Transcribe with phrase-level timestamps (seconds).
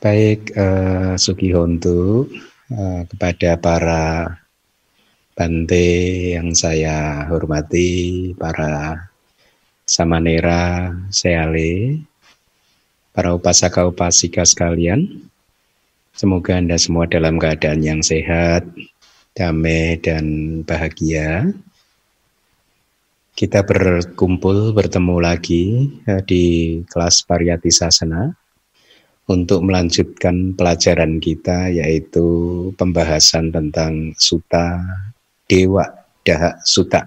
[0.00, 2.24] Baik, uh, Sugi Hontu,
[2.72, 4.32] uh, kepada para
[5.36, 5.88] Bante
[6.40, 8.96] yang saya hormati, para
[9.84, 12.00] Samanera, Seale,
[13.12, 15.28] para upasaka upasika sekalian,
[16.16, 18.64] semoga Anda semua dalam keadaan yang sehat,
[19.36, 20.24] damai, dan
[20.64, 21.52] bahagia.
[23.36, 28.39] Kita berkumpul, bertemu lagi uh, di kelas Pariyati Sasana
[29.30, 32.26] untuk melanjutkan pelajaran kita yaitu
[32.74, 34.82] pembahasan tentang Suta
[35.46, 35.86] Dewa
[36.26, 37.06] Daha Suta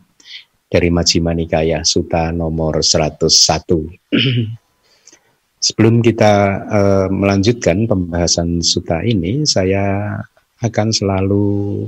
[0.72, 3.28] dari Majjhima Nikaya Suta nomor 101.
[5.68, 6.34] Sebelum kita
[6.64, 10.16] uh, melanjutkan pembahasan Suta ini, saya
[10.64, 11.88] akan selalu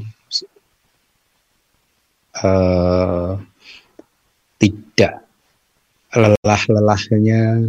[2.43, 3.39] uh,
[4.59, 5.23] tidak
[6.15, 7.59] lelah-lelahnya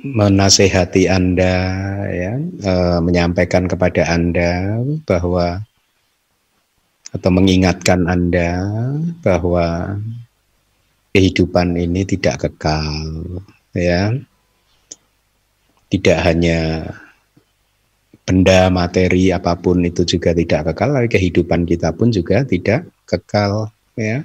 [0.00, 1.56] menasehati Anda
[2.08, 2.72] ya e,
[3.02, 5.66] menyampaikan kepada Anda bahwa
[7.10, 8.62] atau mengingatkan Anda
[9.20, 9.98] bahwa
[11.10, 13.42] kehidupan ini tidak kekal
[13.74, 14.14] ya.
[15.90, 16.86] Tidak hanya
[18.22, 23.74] benda materi apa pun itu juga tidak kekal tapi kehidupan kita pun juga tidak kekal
[23.98, 24.22] ya.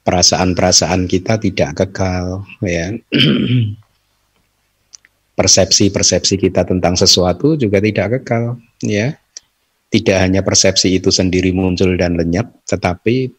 [0.00, 2.96] Perasaan-perasaan kita tidak kekal ya
[5.40, 9.16] persepsi-persepsi kita tentang sesuatu juga tidak kekal ya.
[9.90, 13.32] Tidak hanya persepsi itu sendiri muncul dan lenyap tetapi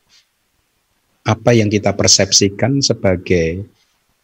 [1.21, 3.63] apa yang kita persepsikan sebagai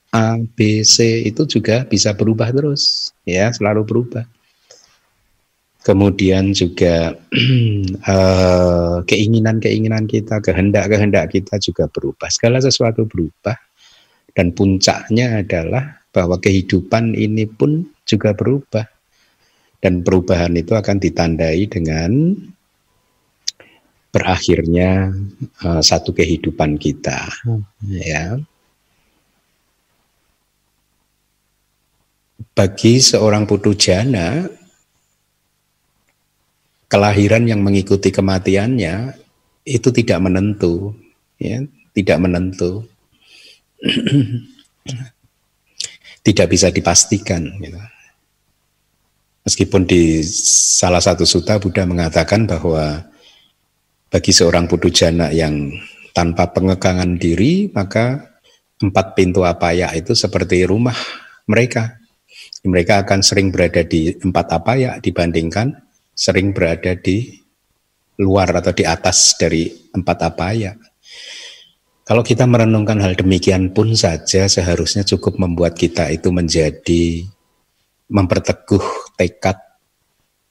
[0.10, 4.26] A, B, C itu juga bisa berubah terus ya selalu berubah.
[5.86, 7.16] Kemudian juga
[8.12, 12.28] eh, keinginan-keinginan kita kehendak-kehendak kita juga berubah.
[12.28, 13.56] Segala sesuatu berubah
[14.36, 18.90] dan puncaknya adalah bahwa kehidupan ini pun juga berubah.
[19.78, 22.34] Dan perubahan itu akan ditandai dengan
[24.10, 25.14] berakhirnya
[25.62, 27.30] uh, satu kehidupan kita.
[27.86, 28.42] Ya.
[32.58, 34.50] Bagi seorang putu jana
[36.90, 39.14] kelahiran yang mengikuti kematiannya
[39.68, 40.96] itu tidak menentu
[41.36, 41.60] ya
[41.92, 42.88] tidak menentu
[46.28, 47.48] tidak bisa dipastikan.
[47.64, 47.80] Gitu.
[49.48, 50.20] Meskipun di
[50.76, 53.08] salah satu suta Buddha mengatakan bahwa
[54.12, 55.72] bagi seorang putu jana yang
[56.12, 58.36] tanpa pengekangan diri, maka
[58.84, 60.96] empat pintu apaya itu seperti rumah
[61.48, 61.96] mereka.
[62.68, 65.72] Mereka akan sering berada di empat apaya dibandingkan
[66.12, 67.40] sering berada di
[68.20, 70.76] luar atau di atas dari empat apaya.
[72.08, 77.28] Kalau kita merenungkan hal demikian pun saja seharusnya cukup membuat kita itu menjadi
[78.08, 79.60] memperteguh tekad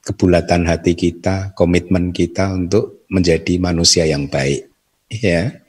[0.04, 4.68] kebulatan hati kita, komitmen kita untuk menjadi manusia yang baik.
[5.08, 5.64] Ya,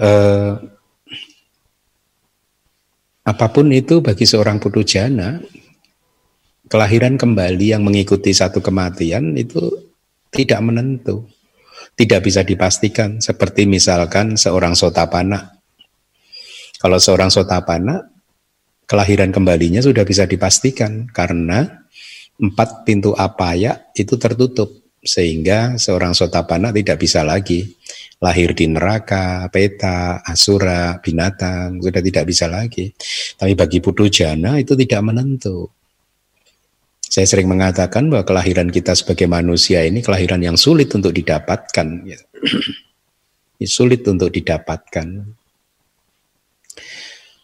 [0.00, 0.52] eh,
[3.28, 5.44] apa pun itu bagi seorang putu jana,
[6.72, 9.60] kelahiran kembali yang mengikuti satu kematian itu
[10.32, 11.28] tidak menentu
[11.98, 15.58] tidak bisa dipastikan seperti misalkan seorang sotapana.
[16.78, 18.06] Kalau seorang sotapana
[18.86, 21.66] kelahiran kembalinya sudah bisa dipastikan karena
[22.38, 24.70] empat pintu apaya itu tertutup
[25.02, 27.66] sehingga seorang sotapana tidak bisa lagi
[28.18, 32.90] lahir di neraka, peta, asura, binatang sudah tidak bisa lagi.
[33.38, 35.77] Tapi bagi putu jana itu tidak menentu.
[37.08, 41.86] Saya sering mengatakan bahwa kelahiran kita sebagai manusia ini kelahiran yang sulit untuk didapatkan.
[42.04, 42.20] Ya.
[43.64, 45.08] sulit untuk didapatkan.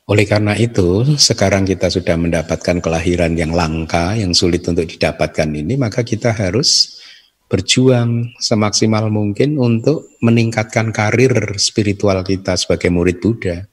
[0.05, 5.81] Oleh karena itu, sekarang kita sudah mendapatkan kelahiran yang langka, yang sulit untuk didapatkan ini,
[5.81, 7.01] maka kita harus
[7.49, 13.65] berjuang semaksimal mungkin untuk meningkatkan karir spiritual kita sebagai murid Buddha.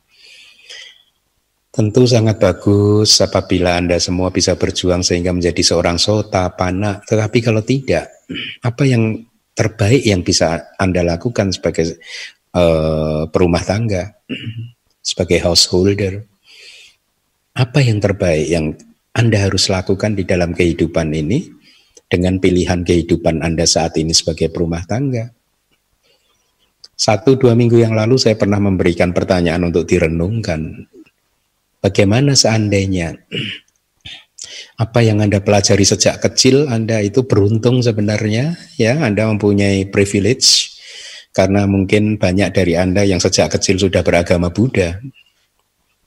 [1.72, 7.00] Tentu sangat bagus apabila Anda semua bisa berjuang sehingga menjadi seorang sota, pana.
[7.00, 8.12] Tetapi kalau tidak,
[8.59, 9.23] apa yang
[9.56, 11.96] terbaik yang bisa Anda lakukan sebagai
[12.52, 14.20] uh, perumah tangga,
[15.00, 16.28] sebagai householder?
[17.56, 18.76] Apa yang terbaik yang
[19.16, 21.47] Anda harus lakukan di dalam kehidupan ini
[22.12, 25.32] dengan pilihan kehidupan Anda saat ini sebagai perumah tangga?
[27.00, 30.91] Satu dua minggu yang lalu saya pernah memberikan pertanyaan untuk direnungkan
[31.82, 33.18] Bagaimana seandainya
[34.84, 39.02] apa yang Anda pelajari sejak kecil Anda itu beruntung sebenarnya ya?
[39.02, 40.78] Anda mempunyai privilege
[41.34, 45.02] karena mungkin banyak dari Anda yang sejak kecil sudah beragama Buddha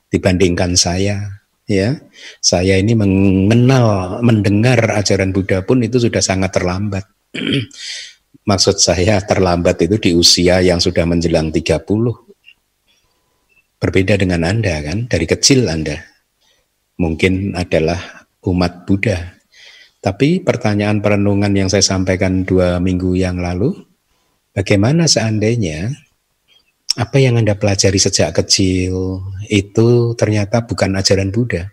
[0.07, 1.99] dibandingkan saya ya?
[2.39, 7.03] Saya ini mengenal mendengar ajaran Buddha pun itu sudah sangat terlambat.
[8.49, 12.24] Maksud saya terlambat itu di usia yang sudah menjelang 30
[13.77, 15.99] berbeda dengan Anda kan dari kecil Anda
[16.99, 19.35] mungkin adalah umat Buddha
[19.99, 23.73] tapi pertanyaan perenungan yang saya sampaikan dua minggu yang lalu
[24.53, 26.05] bagaimana seandainya
[26.95, 29.19] apa yang Anda pelajari sejak kecil
[29.51, 31.67] itu ternyata bukan ajaran Buddha.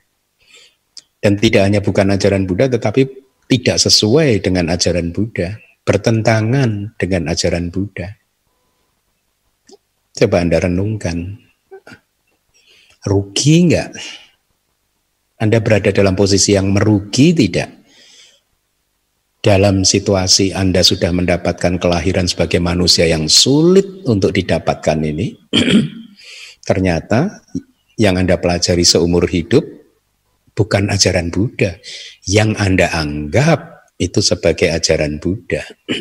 [1.22, 3.06] Dan tidak hanya bukan ajaran Buddha tetapi
[3.46, 5.54] tidak sesuai dengan ajaran Buddha,
[5.86, 8.18] bertentangan dengan ajaran Buddha.
[10.12, 11.38] Coba Anda renungkan.
[13.02, 13.98] Rugi enggak?
[15.42, 17.82] Anda berada dalam posisi yang merugi tidak?
[19.42, 25.34] dalam situasi Anda sudah mendapatkan kelahiran sebagai manusia yang sulit untuk didapatkan ini,
[26.68, 27.42] ternyata
[27.98, 29.66] yang Anda pelajari seumur hidup
[30.54, 31.74] bukan ajaran Buddha,
[32.22, 35.66] yang Anda anggap itu sebagai ajaran Buddha.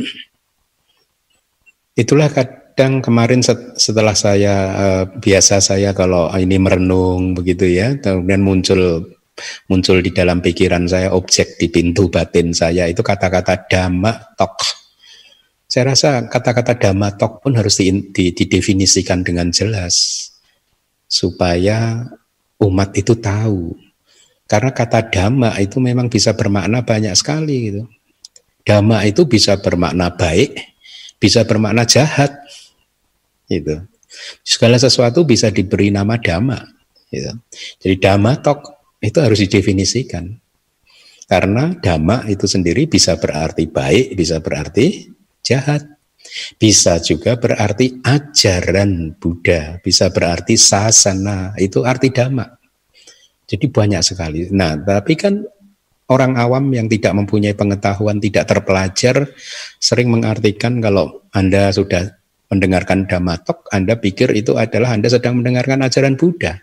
[2.02, 2.30] Itulah
[2.72, 3.44] kadang kemarin
[3.76, 9.12] setelah saya eh, biasa saya kalau ini merenung begitu ya, kemudian muncul
[9.68, 14.56] muncul di dalam pikiran saya, objek di pintu batin saya itu kata-kata dhamma tok.
[15.68, 20.28] Saya rasa kata-kata dhamma tok pun harus di, di, didefinisikan dengan jelas
[21.12, 22.08] supaya
[22.64, 23.76] umat itu tahu.
[24.48, 27.84] Karena kata dhamma itu memang bisa bermakna banyak sekali gitu.
[28.64, 30.56] Dhamma itu bisa bermakna baik,
[31.20, 32.32] bisa bermakna jahat.
[33.52, 33.76] Gitu.
[34.44, 36.64] Segala sesuatu bisa diberi nama dhamma.
[37.12, 37.32] Gitu.
[37.84, 38.60] Jadi dhamma tok
[39.04, 40.32] itu harus didefinisikan.
[41.28, 45.12] Karena dhamma itu sendiri bisa berarti baik, bisa berarti
[45.44, 45.84] jahat.
[46.56, 52.46] Bisa juga berarti ajaran Buddha, bisa berarti sasana, itu arti dhamma.
[53.52, 54.48] Jadi banyak sekali.
[54.54, 55.44] Nah, tapi kan
[56.08, 59.28] orang awam yang tidak mempunyai pengetahuan, tidak terpelajar,
[59.76, 62.21] sering mengartikan kalau Anda sudah
[62.52, 66.60] mendengarkan dhamma tok, Anda pikir itu adalah Anda sedang mendengarkan ajaran Buddha.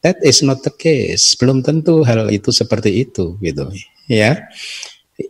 [0.00, 1.36] That is not the case.
[1.38, 3.70] Belum tentu hal itu seperti itu, gitu.
[4.10, 4.48] Ya,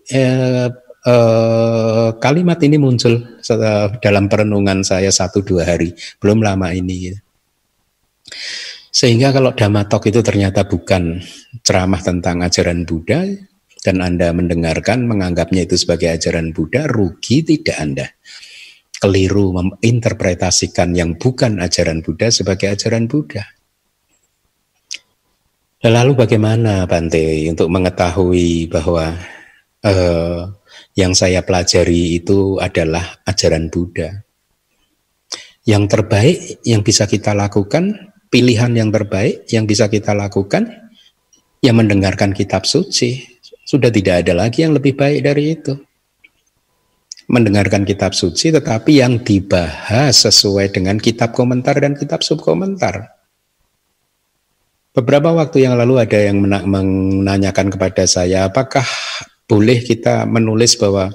[0.09, 0.71] eh,
[1.05, 3.43] eh, kalimat ini muncul
[4.01, 5.93] dalam perenungan saya satu dua hari,
[6.23, 7.13] belum lama ini.
[8.93, 11.21] Sehingga kalau Dhammatok itu ternyata bukan
[11.65, 13.25] ceramah tentang ajaran Buddha
[13.83, 18.07] dan Anda mendengarkan menganggapnya itu sebagai ajaran Buddha, rugi tidak Anda.
[19.03, 23.43] Keliru menginterpretasikan yang bukan ajaran Buddha sebagai ajaran Buddha.
[25.83, 29.19] Lalu bagaimana Bante untuk mengetahui bahwa
[29.83, 30.47] uh,
[30.95, 34.23] yang saya pelajari itu adalah ajaran Buddha?
[35.67, 40.71] Yang terbaik yang bisa kita lakukan, pilihan yang terbaik yang bisa kita lakukan,
[41.59, 43.19] yang mendengarkan kitab suci.
[43.67, 45.75] Sudah tidak ada lagi yang lebih baik dari itu.
[47.33, 53.23] Mendengarkan kitab suci tetapi yang dibahas sesuai dengan kitab komentar dan kitab subkomentar
[54.93, 58.85] Beberapa waktu yang lalu ada yang menanyakan kepada saya, apakah
[59.49, 61.09] boleh kita menulis bahwa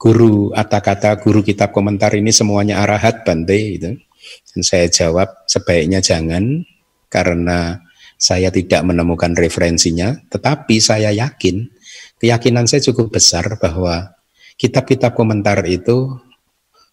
[0.00, 4.00] guru kata-kata guru kitab komentar ini semuanya arahat Bante gitu.
[4.48, 6.64] Dan saya jawab sebaiknya jangan
[7.12, 7.84] karena
[8.16, 11.68] saya tidak menemukan referensinya, tetapi saya yakin,
[12.16, 14.16] keyakinan saya cukup besar bahwa
[14.58, 16.18] kitab-kitab komentar itu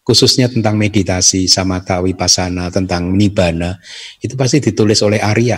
[0.05, 3.81] khususnya tentang meditasi, samatha, wipasana, tentang nibbana,
[4.21, 5.57] itu pasti ditulis oleh Arya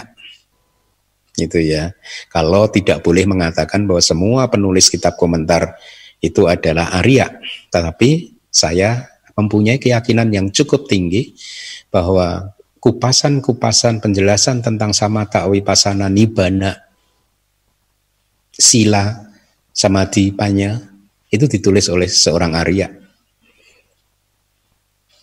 [1.37, 1.93] itu ya.
[2.33, 5.77] Kalau tidak boleh mengatakan bahwa semua penulis kitab komentar
[6.17, 7.29] itu adalah Arya,
[7.69, 9.05] tetapi saya
[9.37, 11.37] mempunyai keyakinan yang cukup tinggi
[11.93, 16.81] bahwa kupasan-kupasan penjelasan tentang samatha wipasana nibbana
[18.49, 19.29] sila
[19.69, 20.81] samadhi panya
[21.27, 22.87] itu ditulis oleh seorang Arya.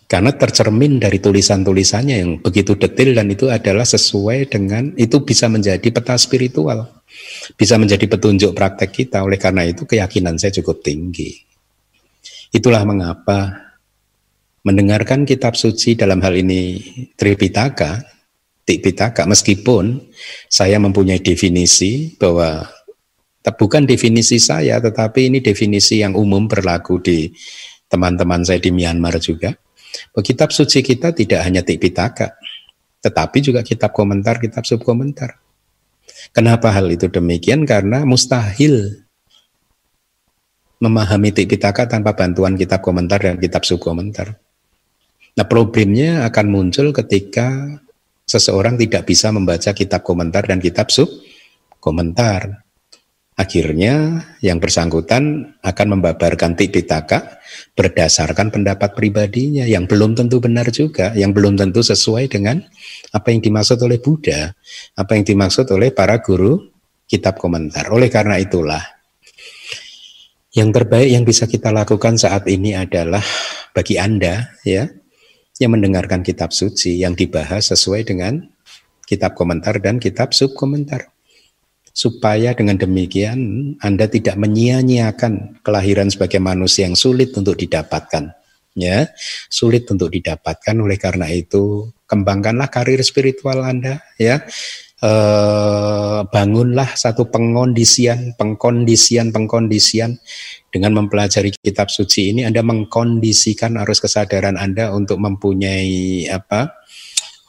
[0.05, 5.89] Karena tercermin dari tulisan-tulisannya yang begitu detail dan itu adalah sesuai dengan itu bisa menjadi
[5.89, 7.01] peta spiritual.
[7.57, 9.25] Bisa menjadi petunjuk praktek kita.
[9.25, 11.41] Oleh karena itu keyakinan saya cukup tinggi.
[12.53, 13.65] Itulah mengapa
[14.61, 16.85] mendengarkan kitab suci dalam hal ini
[17.17, 18.15] Tripitaka
[18.65, 20.01] Tipitaka meskipun
[20.49, 22.65] saya mempunyai definisi bahwa
[23.53, 27.29] bukan definisi saya tetapi ini definisi yang umum berlaku di
[27.85, 29.53] teman-teman saya di Myanmar juga
[30.15, 32.35] Kitab suci kita tidak hanya Tipitaka,
[33.03, 35.39] tetapi juga kitab komentar, kitab subkomentar.
[36.31, 37.63] Kenapa hal itu demikian?
[37.63, 39.05] Karena mustahil
[40.81, 44.35] memahami Tipitaka tanpa bantuan kitab komentar dan kitab subkomentar.
[45.35, 47.79] Nah problemnya akan muncul ketika
[48.23, 51.11] seseorang tidak bisa membaca kitab komentar dan kitab sub
[51.83, 52.64] komentar.
[53.35, 57.35] Akhirnya yang bersangkutan akan membabarkan tipitaka
[57.75, 62.63] berdasarkan pendapat pribadinya yang belum tentu benar juga, yang belum tentu sesuai dengan
[63.11, 64.55] apa yang dimaksud oleh Buddha,
[64.95, 66.63] apa yang dimaksud oleh para guru
[67.11, 67.91] kitab komentar.
[67.91, 68.79] Oleh karena itulah
[70.55, 73.21] yang terbaik yang bisa kita lakukan saat ini adalah
[73.75, 74.87] bagi Anda ya
[75.59, 78.47] yang mendengarkan kitab suci yang dibahas sesuai dengan
[79.03, 81.14] kitab komentar dan kitab subkomentar
[81.95, 83.39] supaya dengan demikian
[83.79, 88.35] Anda tidak menyia-nyiakan kelahiran sebagai manusia yang sulit untuk didapatkan
[88.75, 89.07] ya.
[89.47, 94.43] Sulit untuk didapatkan oleh karena itu kembangkanlah karir spiritual Anda ya.
[94.99, 100.19] Eh, bangunlah satu pengkondisian pengkondisian pengkondisian.
[100.75, 106.83] Dengan mempelajari kitab suci ini Anda mengkondisikan arus kesadaran Anda untuk mempunyai apa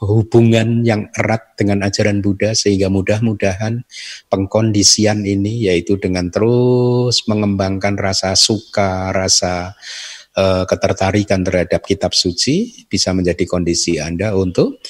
[0.05, 3.81] hubungan yang erat dengan ajaran Buddha sehingga mudah-mudahan
[4.29, 9.73] pengkondisian ini yaitu dengan terus mengembangkan rasa suka, rasa
[10.37, 14.85] uh, ketertarikan terhadap kitab suci bisa menjadi kondisi Anda untuk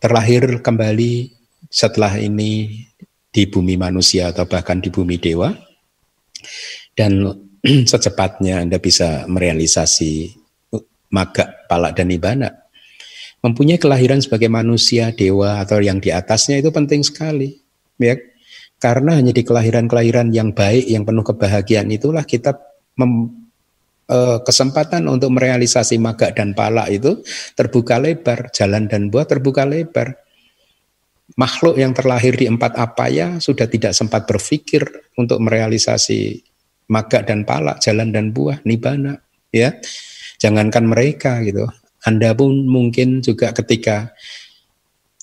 [0.00, 1.36] terlahir kembali
[1.68, 2.80] setelah ini
[3.28, 5.52] di bumi manusia atau bahkan di bumi dewa.
[6.96, 7.28] Dan
[7.92, 10.32] secepatnya Anda bisa merealisasi
[11.12, 12.63] maga, palak dan ibana
[13.44, 17.60] mempunyai kelahiran sebagai manusia, dewa atau yang di atasnya itu penting sekali.
[18.00, 18.16] Ya.
[18.80, 22.56] Karena hanya di kelahiran-kelahiran yang baik, yang penuh kebahagiaan itulah kita
[22.96, 23.44] mem,
[24.08, 27.20] e, kesempatan untuk merealisasi maga dan pala itu
[27.52, 30.24] terbuka lebar, jalan dan buah terbuka lebar.
[31.36, 34.84] Makhluk yang terlahir di empat apa ya sudah tidak sempat berpikir
[35.16, 36.44] untuk merealisasi
[36.92, 39.20] maga dan pala, jalan dan buah, nibana,
[39.52, 39.72] ya.
[40.36, 41.64] Jangankan mereka gitu,
[42.04, 44.12] anda pun mungkin juga ketika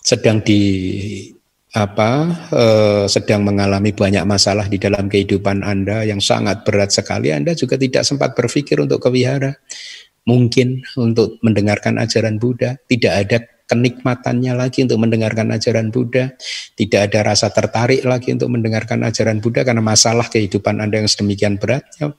[0.02, 0.62] sedang di
[1.72, 2.12] apa
[2.52, 7.80] eh, sedang mengalami banyak masalah di dalam kehidupan Anda yang sangat berat sekali, Anda juga
[7.80, 9.56] tidak sempat berpikir untuk ke wihara.
[10.22, 13.38] Mungkin untuk mendengarkan ajaran Buddha, tidak ada
[13.72, 16.36] kenikmatannya lagi untuk mendengarkan ajaran Buddha,
[16.76, 21.56] tidak ada rasa tertarik lagi untuk mendengarkan ajaran Buddha karena masalah kehidupan Anda yang sedemikian
[21.56, 22.12] beratnya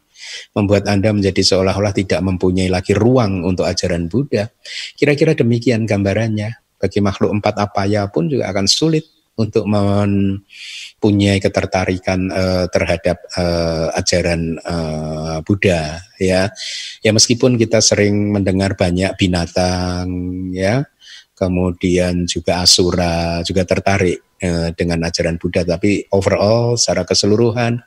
[0.57, 4.49] membuat Anda menjadi seolah-olah tidak mempunyai lagi ruang untuk ajaran Buddha.
[4.97, 6.57] Kira-kira demikian gambarannya.
[6.83, 14.61] Bagi makhluk empat apaya pun juga akan sulit untuk mempunyai ketertarikan uh, terhadap uh, ajaran
[14.61, 16.53] uh, Buddha ya
[17.01, 20.07] ya meskipun kita sering mendengar banyak binatang
[20.53, 20.85] ya
[21.33, 27.81] kemudian juga asura juga tertarik uh, dengan ajaran Buddha tapi overall secara keseluruhan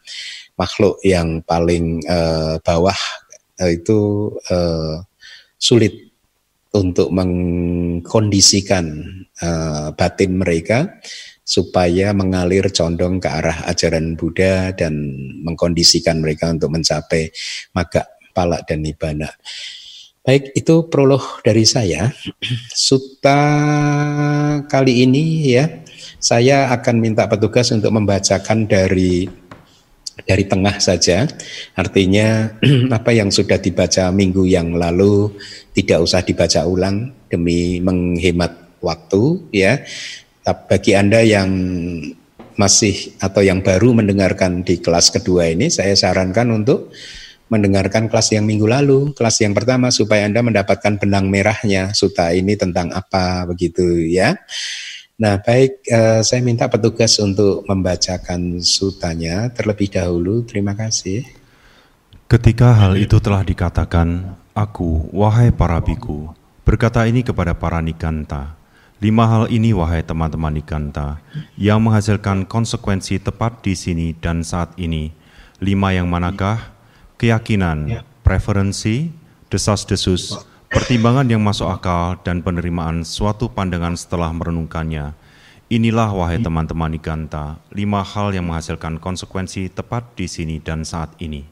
[0.56, 2.98] makhluk yang paling uh, bawah
[3.62, 5.04] uh, itu uh,
[5.60, 6.06] sulit
[6.76, 8.86] untuk mengkondisikan
[9.40, 11.00] uh, batin mereka
[11.46, 14.98] supaya mengalir condong ke arah ajaran Buddha dan
[15.46, 17.30] mengkondisikan mereka untuk mencapai
[17.72, 19.30] maga, palak dan nibana.
[20.26, 22.10] Baik, itu prolog dari saya.
[22.74, 23.38] Suta
[24.66, 25.70] kali ini ya,
[26.18, 29.30] saya akan minta petugas untuk membacakan dari
[30.26, 31.30] dari tengah saja.
[31.78, 32.58] Artinya
[32.98, 35.30] apa yang sudah dibaca minggu yang lalu
[35.78, 39.86] tidak usah dibaca ulang demi menghemat waktu ya.
[40.42, 41.54] Bagi Anda yang
[42.58, 46.90] masih atau yang baru mendengarkan di kelas kedua ini saya sarankan untuk
[47.48, 52.58] mendengarkan kelas yang minggu lalu, kelas yang pertama supaya Anda mendapatkan benang merahnya suta ini
[52.58, 54.34] tentang apa begitu ya.
[55.16, 60.44] Nah, baik, uh, saya minta petugas untuk membacakan sutanya terlebih dahulu.
[60.44, 61.24] Terima kasih.
[62.28, 66.36] Ketika hal itu telah dikatakan, aku, wahai para biku,
[66.68, 68.60] berkata ini kepada para nikanta.
[69.00, 71.24] Lima hal ini, wahai teman-teman nikanta,
[71.56, 75.16] yang menghasilkan konsekuensi tepat di sini dan saat ini.
[75.64, 76.75] Lima yang manakah?
[77.16, 78.02] Keyakinan, ya.
[78.22, 79.12] preferensi,
[79.48, 80.46] desas-desus,
[80.76, 85.16] Pertimbangan yang masuk akal dan penerimaan suatu pandangan setelah merenungkannya.
[85.72, 91.48] Inilah wahai teman-teman Iganta, lima hal yang menghasilkan konsekuensi tepat di sini dan saat ini.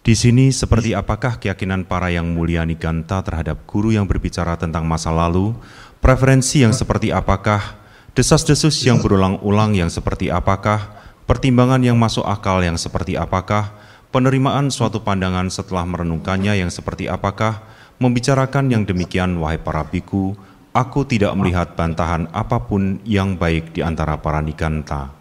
[0.00, 5.12] Di sini seperti apakah keyakinan para yang mulia Niganta terhadap guru yang berbicara tentang masa
[5.12, 5.52] lalu,
[6.00, 7.76] preferensi yang seperti apakah,
[8.18, 10.90] desas-desus yang berulang-ulang yang seperti apakah,
[11.30, 17.60] pertimbangan yang masuk akal yang seperti apakah, Penerimaan suatu pandangan setelah merenungkannya yang seperti apakah,
[18.00, 20.32] membicarakan yang demikian wahai para biku,
[20.72, 25.12] aku tidak melihat bantahan apa pun yang baik di antara para nikanta.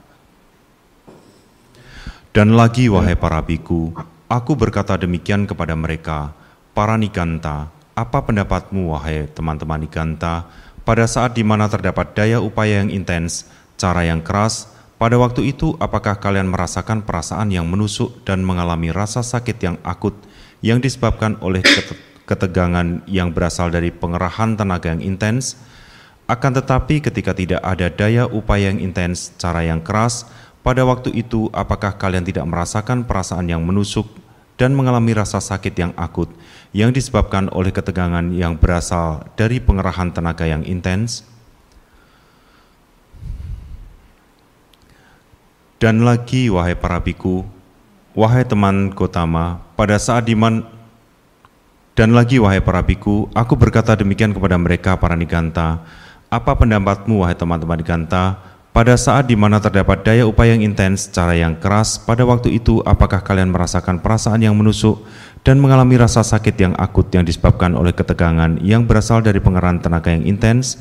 [2.31, 3.91] Dan lagi wahai para biku,
[4.31, 6.31] aku berkata demikian kepada mereka,
[6.71, 10.47] para nikanta, apa pendapatmu wahai teman-teman nikanta,
[10.87, 13.43] pada saat di mana terdapat daya upaya yang intens,
[13.75, 19.19] cara yang keras, pada waktu itu apakah kalian merasakan perasaan yang menusuk dan mengalami rasa
[19.19, 20.15] sakit yang akut
[20.63, 21.59] yang disebabkan oleh
[22.23, 25.59] ketegangan yang berasal dari pengerahan tenaga yang intens?
[26.23, 30.23] Akan tetapi ketika tidak ada daya upaya yang intens, cara yang keras,
[30.63, 34.07] pada waktu itu apakah kalian tidak merasakan perasaan yang menusuk
[34.57, 36.33] dan mengalami rasa sakit yang akut
[36.73, 41.23] yang disebabkan oleh ketegangan yang berasal dari pengerahan tenaga yang intens.
[45.77, 47.45] Dan lagi, wahai para biku,
[48.17, 50.65] wahai teman Gotama, pada saat diman
[51.93, 55.85] dan lagi, wahai para biku, aku berkata demikian kepada mereka, para Niganta,
[56.33, 58.41] apa pendapatmu, wahai teman-teman Niganta,
[58.77, 62.77] pada saat di mana terdapat daya upaya yang intens, cara yang keras, pada waktu itu
[62.85, 65.01] apakah kalian merasakan perasaan yang menusuk
[65.41, 70.13] dan mengalami rasa sakit yang akut yang disebabkan oleh ketegangan yang berasal dari pengerahan tenaga
[70.13, 70.77] yang intens?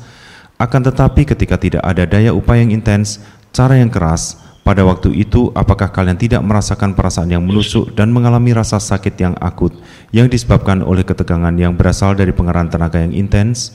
[0.61, 3.17] Akan tetapi ketika tidak ada daya upaya yang intens,
[3.49, 8.53] cara yang keras, pada waktu itu apakah kalian tidak merasakan perasaan yang menusuk dan mengalami
[8.53, 9.73] rasa sakit yang akut
[10.13, 13.73] yang disebabkan oleh ketegangan yang berasal dari pengerahan tenaga yang intens?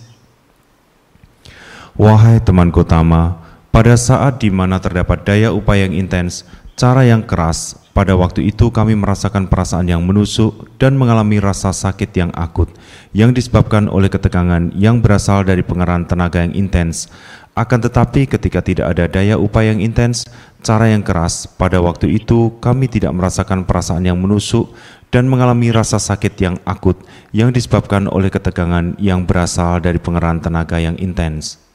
[1.99, 3.42] Wahai teman Gotama,
[3.73, 6.45] pada saat di mana terdapat daya upaya yang intens,
[6.77, 12.13] cara yang keras, pada waktu itu kami merasakan perasaan yang menusuk dan mengalami rasa sakit
[12.13, 12.69] yang akut,
[13.17, 17.09] yang disebabkan oleh ketegangan yang berasal dari pengerahan tenaga yang intens.
[17.57, 20.29] Akan tetapi ketika tidak ada daya upaya yang intens,
[20.61, 24.69] cara yang keras, pada waktu itu kami tidak merasakan perasaan yang menusuk
[25.13, 27.01] dan mengalami rasa sakit yang akut
[27.33, 31.72] yang disebabkan oleh ketegangan yang berasal dari pengerahan tenaga yang intens.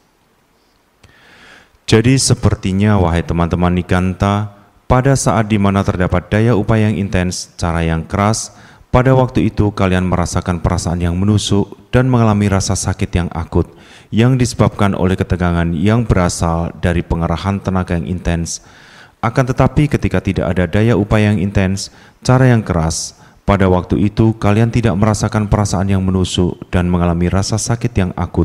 [1.88, 4.52] Jadi sepertinya wahai teman-teman Nikanta,
[4.84, 8.52] pada saat di mana terdapat daya upaya yang intens, cara yang keras,
[8.92, 13.72] pada waktu itu kalian merasakan perasaan yang menusuk dan mengalami rasa sakit yang akut
[14.12, 18.60] yang disebabkan oleh ketegangan yang berasal dari pengerahan tenaga yang intens.
[19.24, 21.88] Akan tetapi ketika tidak ada daya upaya yang intens,
[22.20, 23.16] cara yang keras,
[23.48, 28.44] pada waktu itu kalian tidak merasakan perasaan yang menusuk dan mengalami rasa sakit yang akut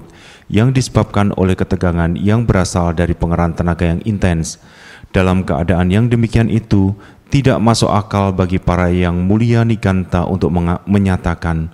[0.53, 4.61] yang disebabkan oleh ketegangan yang berasal dari pengerahan tenaga yang intens.
[5.09, 6.93] Dalam keadaan yang demikian itu,
[7.33, 10.53] tidak masuk akal bagi para yang mulia Nikanta untuk
[10.85, 11.73] menyatakan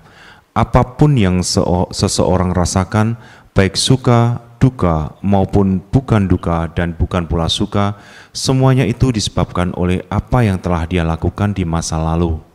[0.55, 1.43] apa pun yang
[1.91, 3.19] seseorang rasakan,
[3.51, 7.99] baik suka, duka maupun bukan duka dan bukan pula suka,
[8.31, 12.48] semuanya itu disebabkan oleh apa yang telah dia lakukan di masa lalu.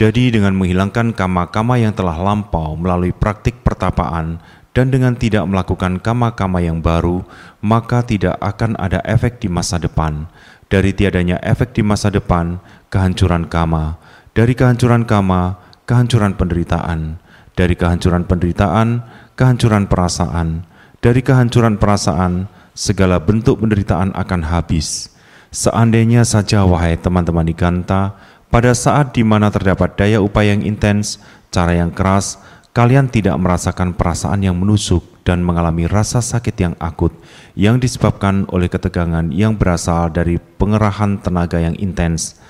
[0.00, 4.40] Jadi dengan menghilangkan kama-kama yang telah lampau melalui praktik pertapaan
[4.72, 7.20] dan dengan tidak melakukan kama-kama yang baru,
[7.60, 10.24] maka tidak akan ada efek di masa depan.
[10.72, 14.00] Dari tiadanya efek di masa depan, kehancuran kama.
[14.32, 17.20] Dari kehancuran kama, kehancuran penderitaan.
[17.52, 19.04] Dari kehancuran penderitaan,
[19.36, 20.64] kehancuran perasaan.
[21.04, 25.12] Dari kehancuran perasaan, segala bentuk penderitaan akan habis.
[25.52, 28.16] Seandainya saja, wahai teman-teman di Ganta,
[28.50, 31.22] pada saat di mana terdapat daya upaya yang intens,
[31.54, 32.42] cara yang keras,
[32.74, 37.14] kalian tidak merasakan perasaan yang menusuk dan mengalami rasa sakit yang akut
[37.54, 42.42] yang disebabkan oleh ketegangan yang berasal dari pengerahan tenaga yang intens.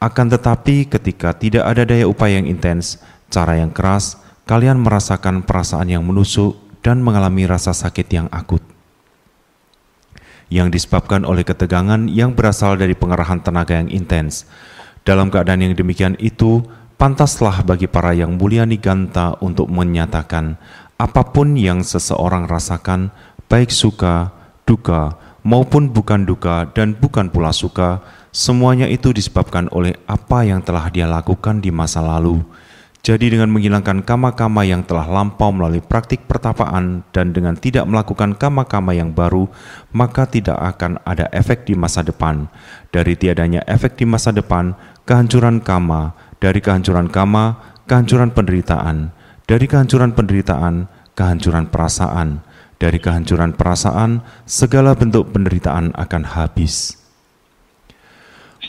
[0.00, 4.16] Akan tetapi ketika tidak ada daya upaya yang intens, cara yang keras,
[4.48, 8.64] kalian merasakan perasaan yang menusuk dan mengalami rasa sakit yang akut
[10.46, 14.46] yang disebabkan oleh ketegangan yang berasal dari pengerahan tenaga yang intens.
[15.06, 16.66] Dalam keadaan yang demikian itu,
[16.98, 20.58] pantaslah bagi para yang mulia Niganta untuk menyatakan
[20.98, 23.14] apa pun yang seseorang rasakan,
[23.46, 24.34] baik suka,
[24.66, 25.14] duka,
[25.46, 28.02] maupun bukan duka dan bukan pula suka,
[28.34, 32.42] semuanya itu disebabkan oleh apa yang telah dia lakukan di masa lalu.
[33.06, 38.98] Jadi dengan menghilangkan kama-kama yang telah lampau melalui praktik pertapaan dan dengan tidak melakukan kama-kama
[38.98, 39.46] yang baru,
[39.94, 42.50] maka tidak akan ada efek di masa depan.
[42.90, 44.74] Dari tiadanya efek di masa depan,
[45.06, 49.14] kehancuran kama, dari kehancuran kama, kehancuran penderitaan,
[49.46, 52.42] dari kehancuran penderitaan, kehancuran perasaan,
[52.82, 56.98] dari kehancuran perasaan, segala bentuk penderitaan akan habis.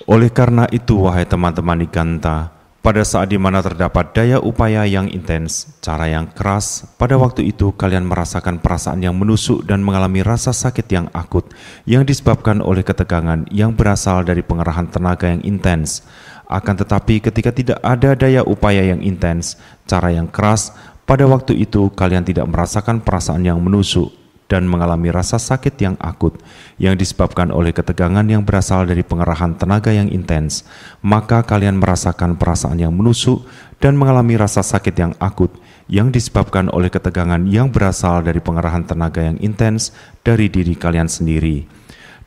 [0.06, 2.57] Oleh karena itu, wahai teman-teman Iganta,
[2.88, 7.76] pada saat di mana terdapat daya upaya yang intens, cara yang keras, pada waktu itu
[7.76, 11.52] kalian merasakan perasaan yang menusuk dan mengalami rasa sakit yang akut
[11.84, 16.08] yang disebabkan oleh ketegangan yang berasal dari pengerahan tenaga yang intens.
[16.48, 20.72] Akan tetapi ketika tidak ada daya upaya yang intens, cara yang keras,
[21.04, 24.16] pada waktu itu kalian tidak merasakan perasaan yang menusuk,
[24.48, 26.40] dan mengalami rasa sakit yang akut
[26.80, 30.64] yang disebabkan oleh ketegangan yang berasal dari pengerahan tenaga yang intens,
[31.04, 33.44] maka kalian merasakan perasaan yang menusuk
[33.84, 35.52] dan mengalami rasa sakit yang akut
[35.88, 41.64] yang disebabkan oleh ketegangan yang berasal dari pengerahan tenaga yang intens dari diri kalian sendiri.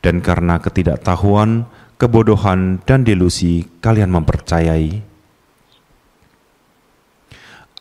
[0.00, 1.68] Dan karena ketidaktahuan,
[2.00, 5.10] kebodohan, dan delusi, kalian mempercayai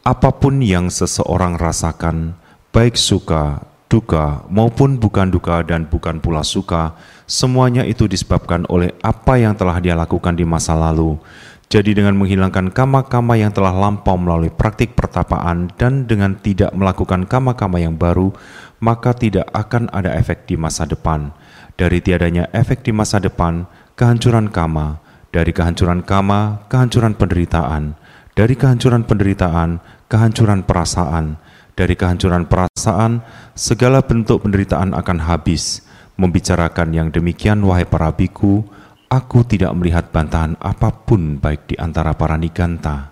[0.10, 2.34] apa pun yang seseorang rasakan,
[2.73, 6.93] baik suka, duka, maupun bukan duka dan bukan pula suka,
[7.25, 11.17] semuanya itu disebabkan oleh apa yang telah dia lakukan di masa lalu.
[11.69, 17.78] Jadi dengan menghilangkan kama-kama yang telah lampau melalui praktik pertapaan dan dengan tidak melakukan kama-kama
[17.78, 18.34] yang baru,
[18.82, 21.30] maka tidak akan ada efek di masa depan.
[21.78, 24.97] Dari tiadanya efek di masa depan, kehancuran kama,
[25.30, 27.93] dari kehancuran kama, kehancuran penderitaan,
[28.34, 29.78] dari kehancuran penderitaan,
[30.10, 31.38] kehancuran perasaan,
[31.80, 33.24] dari kehancuran perasaan,
[33.56, 35.88] segala bentuk penderitaan akan habis.
[36.20, 38.68] Membicarakan yang demikian, wahai para biku,
[39.10, 43.10] Aku tidak melihat bantahan apa pun baik di antara para niganta.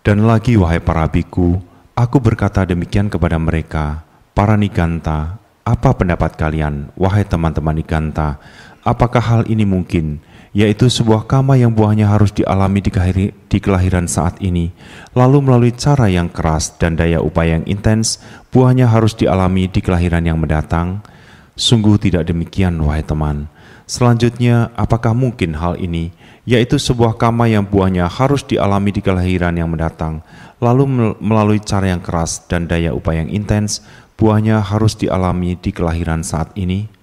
[0.00, 1.60] Dan lagi wahai para biku,
[1.92, 4.00] aku berkata demikian kepada mereka,
[4.32, 5.36] para niganta,
[5.68, 8.40] apa pendapat kalian, wahai teman-teman niganta?
[8.80, 14.74] Apakah hal ini mungkin, yaitu sebuah kama yang buahnya harus dialami di, kelahiran saat ini,
[15.14, 18.18] lalu melalui cara yang keras dan daya upaya yang intens,
[18.50, 21.06] buahnya harus dialami di kelahiran yang mendatang?
[21.54, 23.46] Sungguh tidak demikian, wahai teman.
[23.90, 26.14] Selanjutnya, apakah mungkin hal ini,
[26.46, 30.22] yaitu sebuah kama yang buahnya harus dialami di kelahiran yang mendatang,
[30.62, 33.82] lalu melalui cara yang keras dan daya upaya yang intens,
[34.14, 36.99] buahnya harus dialami di kelahiran saat ini?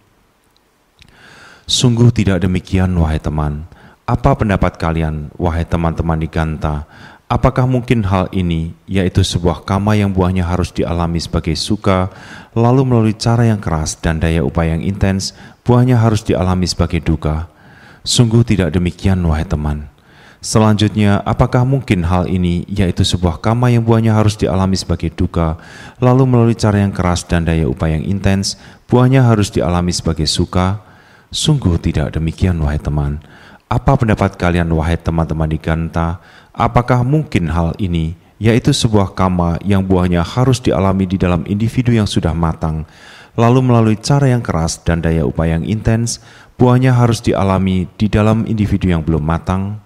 [1.68, 3.68] Sungguh tidak demikian, wahai teman.
[4.08, 6.88] Apa pendapat kalian, wahai teman-teman di Ganta?
[7.28, 12.08] Apakah mungkin hal ini, yaitu sebuah kama yang buahnya harus dialami sebagai suka,
[12.56, 15.36] lalu melalui cara yang keras dan daya upaya yang intens,
[15.68, 17.52] buahnya harus dialami sebagai duka?
[18.00, 19.92] Sungguh tidak demikian, wahai teman.
[20.40, 25.60] Selanjutnya, apakah mungkin hal ini, yaitu sebuah kama yang buahnya harus dialami sebagai duka,
[26.00, 28.56] lalu melalui cara yang keras dan daya upaya yang intens,
[28.88, 30.87] buahnya harus dialami sebagai suka?
[31.28, 33.20] Sungguh tidak demikian, wahai teman.
[33.68, 36.24] Apa pendapat kalian, wahai teman-teman di Ganta?
[36.56, 42.08] Apakah mungkin hal ini, yaitu sebuah kama yang buahnya harus dialami di dalam individu yang
[42.08, 42.88] sudah matang,
[43.36, 46.24] lalu melalui cara yang keras dan daya upaya yang intens,
[46.56, 49.84] buahnya harus dialami di dalam individu yang belum matang?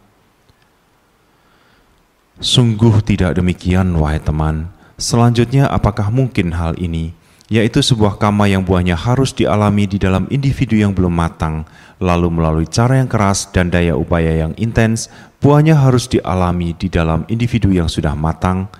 [2.37, 4.69] Sungguh tidak demikian, wahai teman.
[5.01, 7.17] Selanjutnya, apakah mungkin hal ini,
[7.51, 11.67] yaitu sebuah kama yang buahnya harus dialami di dalam individu yang belum matang,
[11.99, 15.11] lalu melalui cara yang keras dan daya upaya yang intens,
[15.43, 18.71] buahnya harus dialami di dalam individu yang sudah matang.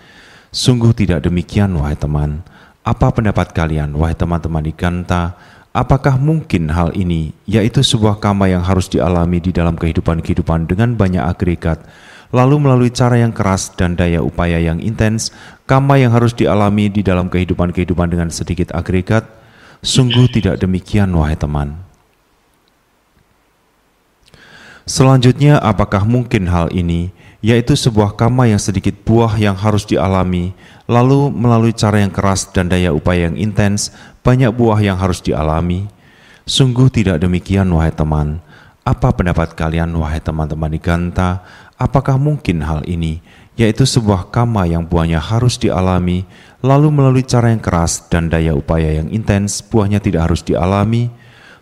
[0.56, 2.48] Sungguh tidak demikian, wahai teman.
[2.88, 5.36] Apa pendapat kalian, wahai teman-teman di Ganta?
[5.76, 11.24] Apakah mungkin hal ini, yaitu sebuah kama yang harus dialami di dalam kehidupan-kehidupan dengan banyak
[11.24, 11.84] agregat,
[12.32, 15.30] lalu melalui cara yang keras dan daya upaya yang intens,
[15.68, 19.28] kama yang harus dialami di dalam kehidupan-kehidupan dengan sedikit agregat?
[19.84, 21.92] Sungguh tidak demikian, wahai teman.
[24.88, 30.54] Selanjutnya, apakah mungkin hal ini, yaitu sebuah kama yang sedikit buah yang harus dialami,
[30.86, 35.90] lalu melalui cara yang keras dan daya upaya yang intens, banyak buah yang harus dialami?
[36.46, 38.42] Sungguh tidak demikian, wahai teman.
[38.82, 41.46] Apa pendapat kalian, wahai teman-teman di Ganta?
[41.82, 43.26] Apakah mungkin hal ini,
[43.58, 46.30] yaitu sebuah kama yang buahnya harus dialami,
[46.62, 51.10] lalu melalui cara yang keras dan daya upaya yang intens, buahnya tidak harus dialami?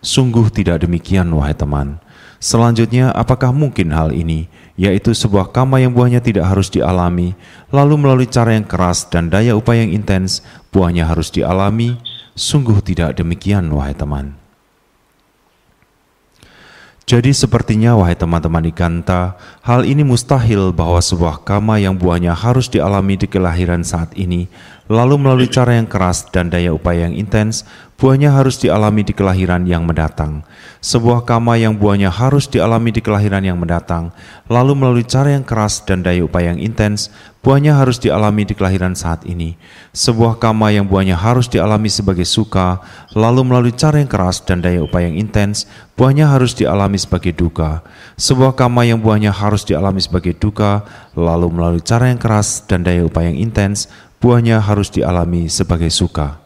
[0.03, 2.03] Sungguh tidak demikian, wahai teman.
[2.43, 7.35] Selanjutnya, apakah mungkin hal ini, yaitu sebuah kama yang buahnya tidak harus dialami,
[7.71, 10.43] lalu melalui cara yang keras dan daya upaya yang intens,
[10.75, 11.95] buahnya harus dialami?
[12.35, 14.38] Sungguh tidak demikian, wahai teman.
[17.09, 19.33] Jadi sepertinya wahai teman-teman di Kanta,
[19.65, 24.45] hal ini mustahil bahwa sebuah kama yang buahnya harus dialami di kelahiran saat ini,
[24.89, 27.61] lalu melalui cara yang keras dan daya upaya yang intens,
[28.01, 30.41] buahnya harus dialami di kelahiran yang mendatang.
[30.81, 34.09] Sebuah kama yang buahnya harus dialami di kelahiran yang mendatang,
[34.49, 37.13] lalu melalui cara yang keras dan daya upaya yang intens,
[37.45, 39.59] buahnya harus dialami di kelahiran saat ini.
[39.93, 42.81] Sebuah kama yang buahnya harus dialami sebagai suka,
[43.13, 47.85] lalu melalui cara yang keras dan daya upaya yang intens, buahnya harus dialami sebagai duka.
[48.17, 50.81] Sebuah kama yang buahnya harus dialami sebagai duka,
[51.13, 56.39] lalu melalui cara yang keras dan daya upaya yang intens, buahnya harus dialami sebagai suka.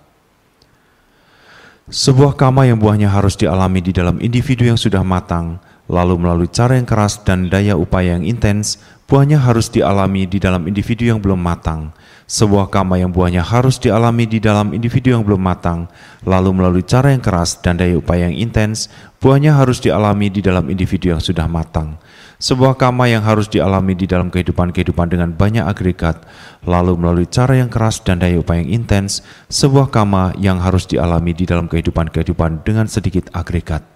[1.89, 5.59] Sebuah kama yang buahnya harus dialami di dalam individu yang sudah matang,
[5.91, 10.63] lalu melalui cara yang keras dan daya upaya yang intens, buahnya harus dialami di dalam
[10.63, 11.91] individu yang belum matang.
[12.23, 15.91] sebuah kama yang buahnya harus dialami di dalam individu yang belum matang,
[16.23, 18.87] lalu melalui cara yang keras dan daya upaya yang intens,
[19.19, 21.99] buahnya harus dialami di dalam individu yang sudah matang.
[22.43, 26.27] Sebuah kama yang harus dialami di dalam kehidupan-kehidupan dengan banyak agregat,
[26.67, 31.31] lalu melalui cara yang keras dan daya upaya yang intens, sebuah kama yang harus dialami
[31.31, 33.87] di dalam kehidupan-kehidupan dengan sedikit agregat.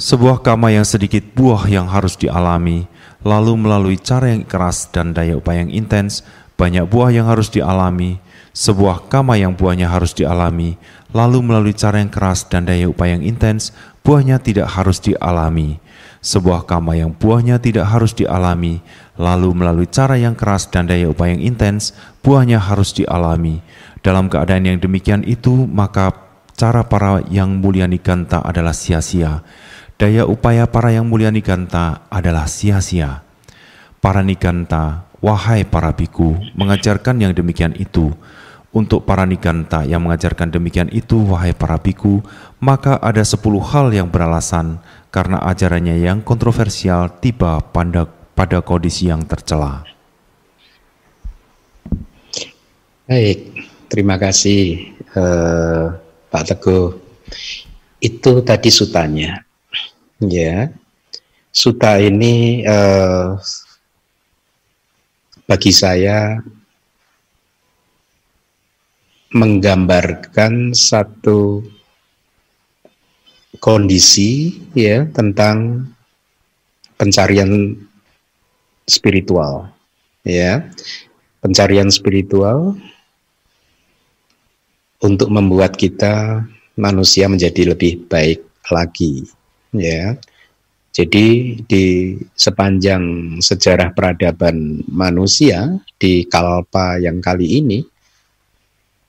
[0.00, 2.88] Sebuah kama yang sedikit buah yang harus dialami,
[3.20, 6.24] lalu melalui cara yang keras dan daya upaya yang intens,
[6.56, 8.16] banyak buah yang harus dialami,
[8.56, 10.80] sebuah kama yang buahnya harus dialami,
[11.12, 15.84] lalu melalui cara yang keras dan daya upaya yang intens, buahnya tidak harus dialami.
[16.26, 18.82] Sebuah kama yang buahnya tidak harus dialami,
[19.14, 21.94] lalu melalui cara yang keras dan daya upaya yang intens,
[22.26, 23.62] buahnya harus dialami.
[24.02, 26.10] Dalam keadaan yang demikian itu, maka
[26.58, 29.46] cara para yang mulia nikanta adalah sia-sia
[29.96, 33.24] daya upaya para yang mulia Nikanta adalah sia-sia.
[34.00, 38.12] Para Nikanta, wahai para biku, mengajarkan yang demikian itu.
[38.76, 42.20] Untuk para Nikanta yang mengajarkan demikian itu, wahai para biku,
[42.60, 44.84] maka ada sepuluh hal yang beralasan
[45.16, 48.04] karena ajarannya yang kontroversial tiba pada,
[48.36, 49.80] pada kondisi yang tercela.
[53.08, 55.96] Baik, terima kasih uh,
[56.28, 57.00] Pak Teguh.
[57.96, 59.40] Itu tadi sutanya.
[60.20, 60.68] Ya,
[61.48, 63.40] suta ini uh,
[65.48, 66.44] bagi saya
[69.32, 71.64] menggambarkan satu
[73.58, 75.88] kondisi ya tentang
[76.96, 77.76] pencarian
[78.86, 79.68] spiritual
[80.22, 80.66] ya
[81.42, 82.74] pencarian spiritual
[85.04, 86.44] untuk membuat kita
[86.76, 88.42] manusia menjadi lebih baik
[88.72, 89.24] lagi
[89.72, 90.16] ya.
[90.96, 97.84] Jadi di sepanjang sejarah peradaban manusia di Kalpa yang kali ini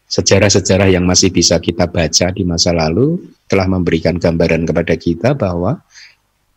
[0.08, 5.84] sejarah-sejarah yang masih bisa kita baca di masa lalu telah memberikan gambaran kepada kita bahwa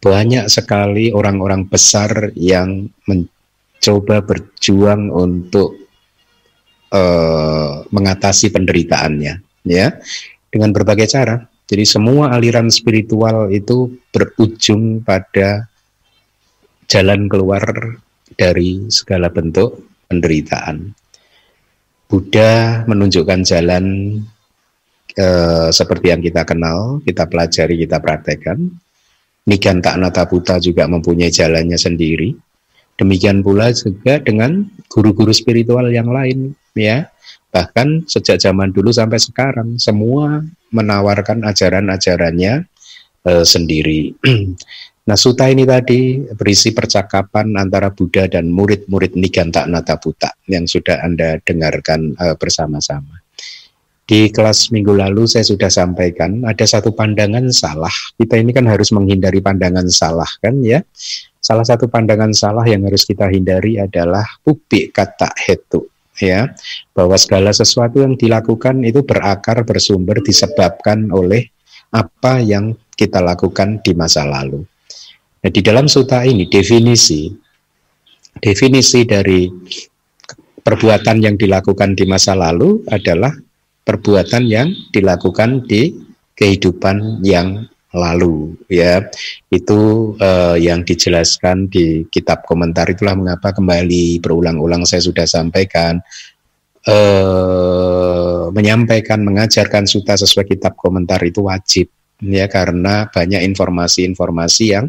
[0.00, 5.76] banyak sekali orang-orang besar yang mencoba berjuang untuk
[6.94, 9.34] uh, mengatasi penderitaannya
[9.66, 9.86] ya
[10.48, 15.70] dengan berbagai cara jadi semua aliran spiritual itu berujung pada
[16.90, 17.62] jalan keluar
[18.34, 19.78] dari segala bentuk
[20.10, 20.90] penderitaan.
[22.10, 23.84] Buddha menunjukkan jalan
[25.14, 28.58] eh, seperti yang kita kenal, kita pelajari, kita praktekkan.
[29.46, 29.96] Niganta
[30.26, 32.34] Buddha juga mempunyai jalannya sendiri.
[32.98, 37.08] Demikian pula juga dengan guru-guru spiritual yang lain, ya.
[37.50, 42.68] Bahkan sejak zaman dulu sampai sekarang semua menawarkan ajaran-ajarannya
[43.24, 44.14] e, sendiri.
[45.10, 51.02] nah, suta ini tadi berisi percakapan antara Buddha dan murid-murid Niganta Nata Buddha yang sudah
[51.02, 53.18] Anda dengarkan e, bersama-sama.
[54.06, 57.90] Di kelas minggu lalu saya sudah sampaikan ada satu pandangan salah.
[58.14, 60.82] Kita ini kan harus menghindari pandangan salah kan ya.
[61.42, 65.90] Salah satu pandangan salah yang harus kita hindari adalah ubi kata hetu
[66.22, 66.54] ya
[66.94, 71.50] bahwa segala sesuatu yang dilakukan itu berakar bersumber disebabkan oleh
[71.90, 74.62] apa yang kita lakukan di masa lalu.
[75.40, 77.33] Nah, di dalam suta ini definisi
[78.40, 79.48] definisi dari
[80.61, 83.33] perbuatan yang dilakukan di masa lalu adalah
[83.81, 85.96] perbuatan yang dilakukan di
[86.37, 87.64] kehidupan yang
[87.96, 89.00] lalu ya.
[89.48, 95.98] Itu uh, yang dijelaskan di kitab komentar itulah mengapa kembali berulang-ulang saya sudah sampaikan
[96.87, 101.88] uh, menyampaikan mengajarkan suta sesuai kitab komentar itu wajib
[102.20, 104.87] ya karena banyak informasi-informasi yang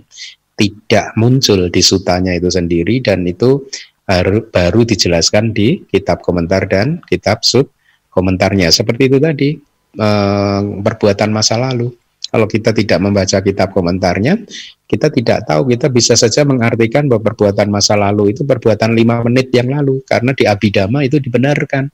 [0.55, 3.65] tidak muncul di sutanya itu sendiri dan itu
[4.05, 7.71] baru, baru dijelaskan di kitab komentar dan kitab sub
[8.11, 8.69] komentarnya.
[8.69, 9.55] Seperti itu tadi
[9.97, 11.89] uh, perbuatan masa lalu.
[12.31, 14.39] Kalau kita tidak membaca kitab komentarnya,
[14.87, 19.51] kita tidak tahu, kita bisa saja mengartikan bahwa perbuatan masa lalu itu perbuatan lima menit
[19.51, 21.91] yang lalu, karena di Abhidhamma itu dibenarkan.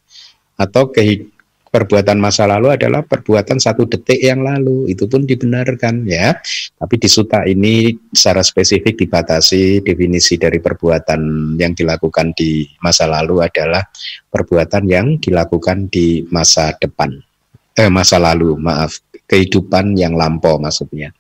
[0.62, 0.94] Atau
[1.68, 6.38] perbuatan masa lalu adalah perbuatan satu detik yang lalu, itu pun dibenarkan ya.
[6.78, 13.44] Tapi di suta ini secara spesifik dibatasi definisi dari perbuatan yang dilakukan di masa lalu
[13.44, 13.84] adalah
[14.32, 17.14] perbuatan yang dilakukan di masa depan.
[17.78, 21.12] Eh, masa lalu, maaf kehidupan yang lampau maksudnya.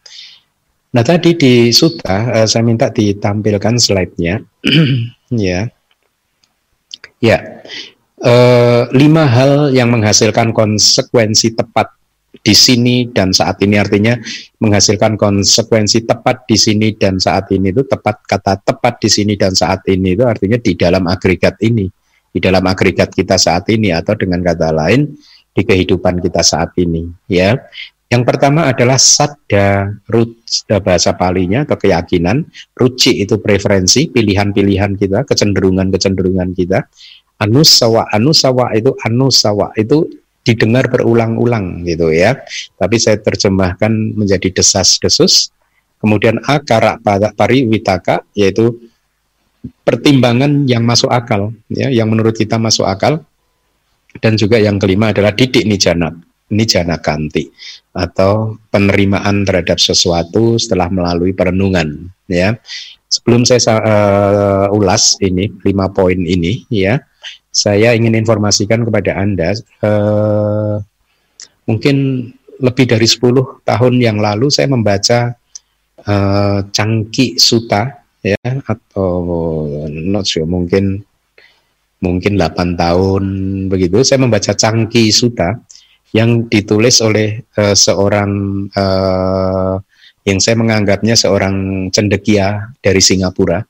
[0.95, 4.39] Nah tadi di suta uh, saya minta ditampilkan slide-nya,
[5.35, 5.67] ya,
[7.19, 7.37] ya,
[8.23, 11.93] uh, lima hal yang menghasilkan konsekuensi tepat
[12.41, 13.75] di sini dan saat ini.
[13.77, 14.17] Artinya
[14.61, 19.53] menghasilkan konsekuensi tepat di sini dan saat ini itu tepat kata tepat di sini dan
[19.53, 21.85] saat ini itu artinya di dalam agregat ini.
[22.27, 25.09] Di dalam agregat kita saat ini atau dengan kata lain
[25.57, 27.57] di kehidupan kita saat ini ya.
[28.07, 36.55] Yang pertama adalah sadda rucda bahasa palinya atau keyakinan, ruci itu preferensi, pilihan-pilihan kita, kecenderungan-kecenderungan
[36.55, 36.87] kita.
[37.37, 40.09] Anusawa, anusawa itu anusawa itu
[40.41, 42.39] didengar berulang-ulang gitu ya.
[42.79, 45.53] Tapi saya terjemahkan menjadi desas-desus.
[45.97, 47.01] Kemudian akara
[47.33, 48.77] pari witaka yaitu
[49.81, 53.21] pertimbangan yang masuk akal ya, yang menurut kita masuk akal.
[54.17, 56.09] Dan juga yang kelima adalah didik nijana
[56.47, 57.51] nijana kanti
[57.91, 62.55] atau penerimaan terhadap sesuatu setelah melalui perenungan ya
[63.11, 67.03] sebelum saya uh, ulas ini lima poin ini ya
[67.57, 70.77] saya ingin informasikan kepada anda uh,
[71.65, 72.29] mungkin
[72.61, 75.33] lebih dari 10 tahun yang lalu saya membaca
[76.05, 77.89] uh, Cangki Suta
[78.21, 79.25] ya atau
[79.89, 81.01] not sure mungkin
[81.97, 83.25] mungkin 8 tahun
[83.73, 85.57] begitu saya membaca Cangki Suta
[86.13, 88.31] yang ditulis oleh uh, seorang
[88.69, 89.75] uh,
[90.29, 93.65] yang saya menganggapnya seorang cendekia dari Singapura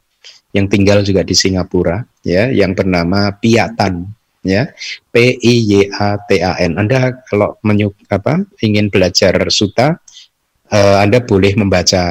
[0.55, 4.07] yang tinggal juga di Singapura ya yang bernama Piatan
[4.47, 4.71] ya
[5.11, 9.99] P I Y A T A N Anda kalau menyuk apa ingin belajar suta
[10.71, 12.03] uh, Anda boleh membaca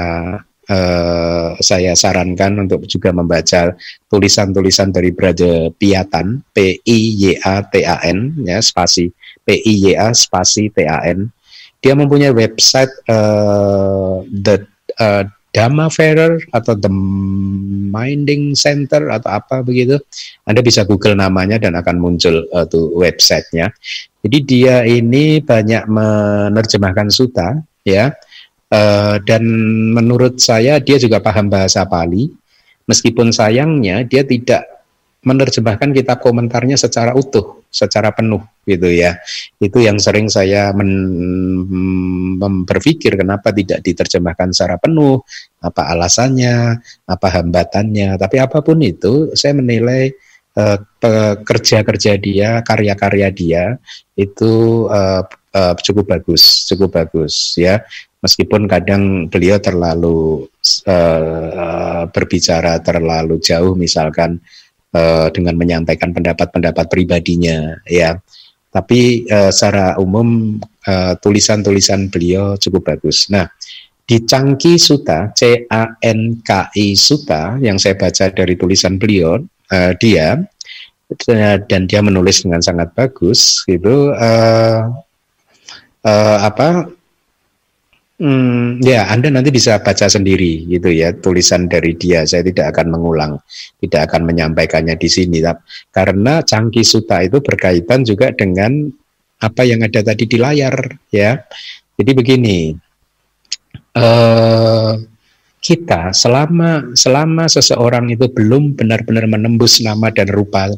[0.69, 3.73] uh, saya sarankan untuk juga membaca
[4.13, 9.09] tulisan-tulisan dari Brother Piatan P I Y A T A N ya spasi
[9.47, 11.33] P I Y A spasi T A N.
[11.81, 14.67] Dia mempunyai website uh, the
[14.99, 15.23] uh,
[15.57, 16.93] Dhamma Fairer atau The
[17.89, 19.97] Minding Center atau apa begitu.
[20.45, 23.73] Anda bisa Google namanya dan akan muncul uh, tuh websitenya.
[24.21, 27.57] Jadi dia ini banyak menerjemahkan suta
[27.89, 28.13] ya.
[28.69, 29.47] Uh, dan
[29.97, 32.29] menurut saya dia juga paham bahasa Pali.
[32.85, 34.69] Meskipun sayangnya dia tidak
[35.25, 39.15] menerjemahkan kitab komentarnya secara utuh, secara penuh gitu ya.
[39.63, 40.91] Itu yang sering saya men,
[42.67, 45.23] berpikir kenapa tidak diterjemahkan secara penuh,
[45.63, 48.19] apa alasannya, apa hambatannya.
[48.19, 50.11] Tapi apa pun itu, saya menilai
[50.59, 50.83] uh,
[51.47, 53.65] kerja-kerja dia, karya-karya dia
[54.19, 55.23] itu uh,
[55.55, 57.87] uh, cukup bagus, cukup bagus ya.
[58.19, 60.51] Meskipun kadang beliau terlalu
[60.91, 64.43] uh, berbicara terlalu jauh, misalkan
[65.37, 68.17] dengan menyampaikan pendapat-pendapat pribadinya ya
[68.77, 70.61] tapi uh, secara umum
[71.25, 73.27] tulisan tulisan-tulisan beliau cukup bagus.
[73.33, 73.49] Nah
[74.07, 79.41] di Cangki Suta C A N K I Suta yang saya baca dari tulisan beliau
[79.73, 80.39] uh, dia
[81.67, 84.91] dan dia menulis dengan sangat bagus gitu uh,
[86.07, 86.87] uh, apa
[88.17, 92.25] Hmm, ya, Anda nanti bisa baca sendiri gitu ya tulisan dari dia.
[92.25, 93.37] Saya tidak akan mengulang,
[93.85, 95.45] tidak akan menyampaikannya di sini.
[95.93, 98.89] Karena Cangki Suta itu berkaitan juga dengan
[99.37, 101.37] apa yang ada tadi di layar ya.
[102.01, 102.73] Jadi begini,
[104.01, 104.97] uh,
[105.61, 110.73] kita selama selama seseorang itu belum benar-benar menembus nama dan rupa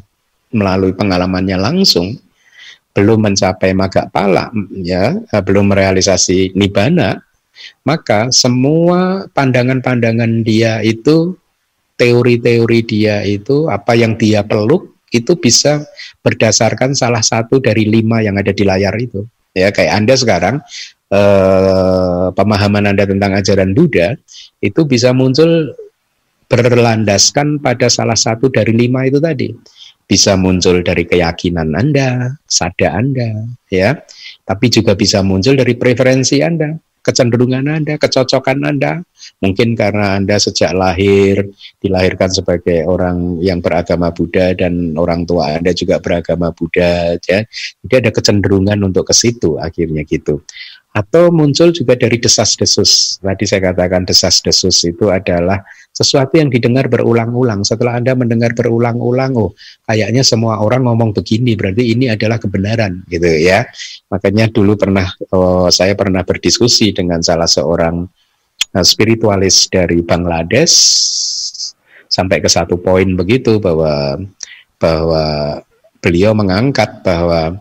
[0.51, 2.19] melalui pengalamannya langsung,
[2.91, 7.28] belum mencapai maga pala, ya, belum merealisasi nibana,
[7.83, 11.37] maka semua pandangan-pandangan dia itu
[11.99, 15.83] teori-teori dia itu apa yang dia peluk itu bisa
[16.23, 19.27] berdasarkan salah satu dari lima yang ada di layar itu.
[19.51, 20.61] Ya kayak anda sekarang
[21.11, 24.15] eh, pemahaman anda tentang ajaran Buddha
[24.63, 25.73] itu bisa muncul
[26.49, 29.51] berlandaskan pada salah satu dari lima itu tadi.
[30.09, 33.97] Bisa muncul dari keyakinan anda sada anda ya.
[34.45, 39.03] Tapi juga bisa muncul dari preferensi anda kecenderungan Anda, kecocokan Anda.
[39.43, 45.75] Mungkin karena Anda sejak lahir dilahirkan sebagai orang yang beragama Buddha dan orang tua Anda
[45.75, 47.43] juga beragama Buddha, ya.
[47.83, 50.43] Jadi ada kecenderungan untuk ke situ akhirnya gitu.
[50.89, 53.21] Atau muncul juga dari desas-desus.
[53.21, 55.61] Tadi saya katakan desas-desus itu adalah
[55.93, 57.61] sesuatu yang didengar berulang-ulang.
[57.61, 59.51] Setelah Anda mendengar berulang-ulang, oh
[59.85, 63.69] kayaknya semua orang ngomong begini, berarti ini adalah kebenaran gitu ya.
[64.09, 68.07] Makanya dulu pernah oh, saya pernah berdiskusi dengan salah seorang
[68.73, 70.73] uh, spiritualis dari Bangladesh
[72.09, 74.17] sampai ke satu poin begitu bahwa
[74.81, 75.25] bahwa
[76.01, 77.59] beliau mengangkat bahwa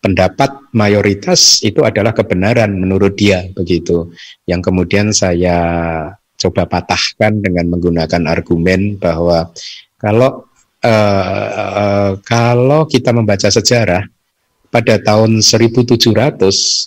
[0.00, 4.10] pendapat mayoritas itu adalah kebenaran menurut dia begitu.
[4.48, 5.56] Yang kemudian saya
[6.40, 9.52] coba patahkan dengan menggunakan argumen bahwa
[10.00, 10.48] kalau
[10.80, 14.08] uh, uh, kalau kita membaca sejarah
[14.72, 16.40] pada tahun 1700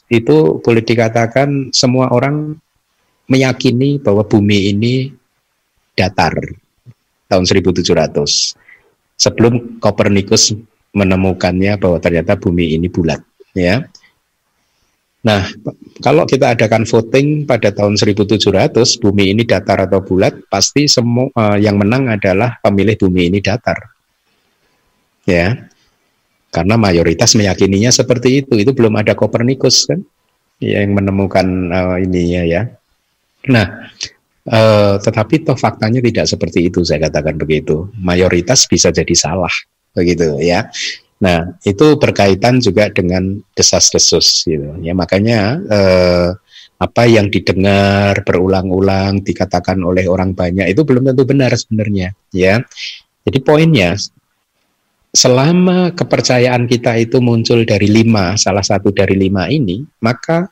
[0.10, 2.58] itu boleh dikatakan semua orang
[3.30, 5.14] meyakini bahwa bumi ini
[5.94, 6.34] datar
[7.30, 8.58] tahun 1700.
[9.14, 10.58] sebelum Kopernikus
[10.94, 13.20] menemukannya bahwa ternyata bumi ini bulat
[13.58, 13.86] ya
[15.24, 15.48] Nah,
[16.04, 18.44] kalau kita adakan voting pada tahun 1700,
[19.00, 23.80] bumi ini datar atau bulat, pasti semua uh, yang menang adalah pemilih bumi ini datar.
[25.24, 25.72] Ya.
[26.52, 28.60] Karena mayoritas meyakininya seperti itu.
[28.60, 30.04] Itu belum ada Kopernikus kan
[30.60, 32.62] yang menemukan uh, ininya ya.
[33.48, 33.90] Nah,
[34.52, 37.88] uh, tetapi toh faktanya tidak seperti itu saya katakan begitu.
[37.96, 39.56] Mayoritas bisa jadi salah
[39.94, 40.68] begitu ya.
[41.24, 44.76] Nah, itu berkaitan juga dengan desas-desus gitu.
[44.84, 46.30] Ya, makanya eh,
[46.84, 52.60] apa yang didengar berulang-ulang dikatakan oleh orang banyak itu belum tentu benar sebenarnya, ya.
[53.24, 53.96] Jadi poinnya
[55.16, 60.52] selama kepercayaan kita itu muncul dari lima, salah satu dari lima ini, maka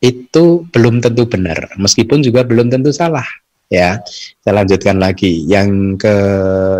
[0.00, 3.26] itu belum tentu benar, meskipun juga belum tentu salah
[3.70, 4.02] ya.
[4.42, 5.46] Saya lanjutkan lagi.
[5.46, 6.14] Yang ke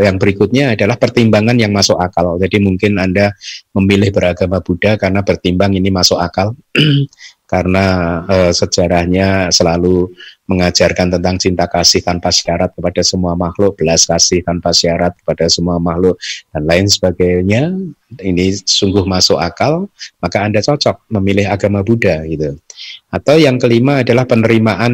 [0.05, 2.37] yang berikutnya adalah pertimbangan yang masuk akal.
[2.37, 3.33] Jadi mungkin Anda
[3.73, 6.53] memilih beragama Buddha karena bertimbang ini masuk akal.
[7.51, 7.87] karena
[8.31, 10.07] e, sejarahnya selalu
[10.47, 15.83] mengajarkan tentang cinta kasih tanpa syarat kepada semua makhluk, belas kasih tanpa syarat kepada semua
[15.83, 16.15] makhluk
[16.55, 17.75] dan lain sebagainya.
[18.23, 19.91] Ini sungguh masuk akal,
[20.23, 22.55] maka Anda cocok memilih agama Buddha gitu.
[23.11, 24.93] Atau yang kelima adalah penerimaan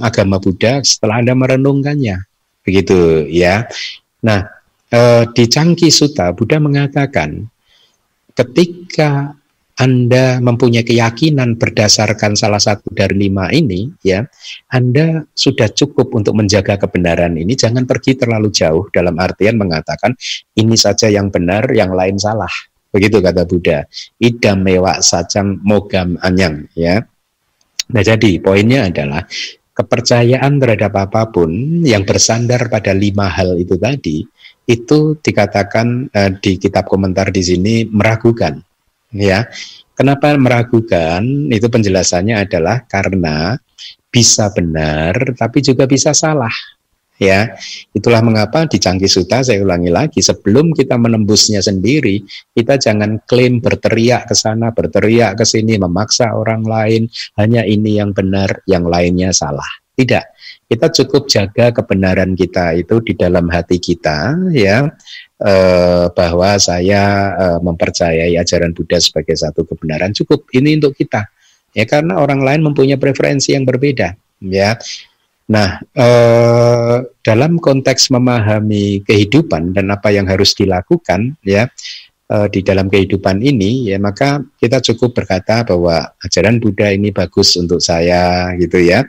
[0.00, 2.16] agama Buddha setelah Anda merenungkannya.
[2.62, 3.66] Begitu ya.
[4.22, 4.46] Nah,
[4.88, 7.42] eh, di Cangki Sutta Buddha mengatakan
[8.32, 9.34] ketika
[9.80, 14.20] anda mempunyai keyakinan berdasarkan salah satu dari lima ini, ya,
[14.68, 17.56] Anda sudah cukup untuk menjaga kebenaran ini.
[17.56, 20.12] Jangan pergi terlalu jauh dalam artian mengatakan
[20.60, 22.52] ini saja yang benar, yang lain salah.
[22.92, 23.88] Begitu kata Buddha.
[24.20, 27.00] Idam mewak sacang mogam anyang, ya.
[27.92, 29.24] Nah jadi poinnya adalah
[29.72, 34.20] kepercayaan terhadap apa pun yang bersandar pada lima hal itu tadi
[34.68, 38.60] itu dikatakan uh, di kitab komentar di sini meragukan
[39.12, 39.44] ya.
[39.92, 41.20] Kenapa meragukan?
[41.52, 43.54] Itu penjelasannya adalah karena
[44.12, 46.52] bisa benar tapi juga bisa salah
[47.20, 47.54] ya
[47.92, 52.24] itulah mengapa di Cangkih Suta saya ulangi lagi sebelum kita menembusnya sendiri
[52.56, 57.02] kita jangan klaim berteriak ke sana berteriak ke sini memaksa orang lain.
[57.38, 59.66] Hanya ini yang benar yang lainnya salah.
[59.92, 60.24] Tidak.
[60.66, 64.88] Kita cukup jaga kebenaran kita itu di dalam hati kita ya
[65.36, 67.02] eh, bahwa saya
[67.36, 70.48] eh, mempercayai ajaran Buddha sebagai satu kebenaran cukup.
[70.50, 71.28] Ini untuk kita.
[71.76, 74.12] Ya karena orang lain mempunyai preferensi yang berbeda
[74.44, 74.76] ya
[75.50, 81.66] Nah, eh, dalam konteks memahami kehidupan dan apa yang harus dilakukan, ya,
[82.30, 87.58] eh, di dalam kehidupan ini, ya, maka kita cukup berkata bahwa ajaran Buddha ini bagus
[87.58, 89.02] untuk saya, gitu ya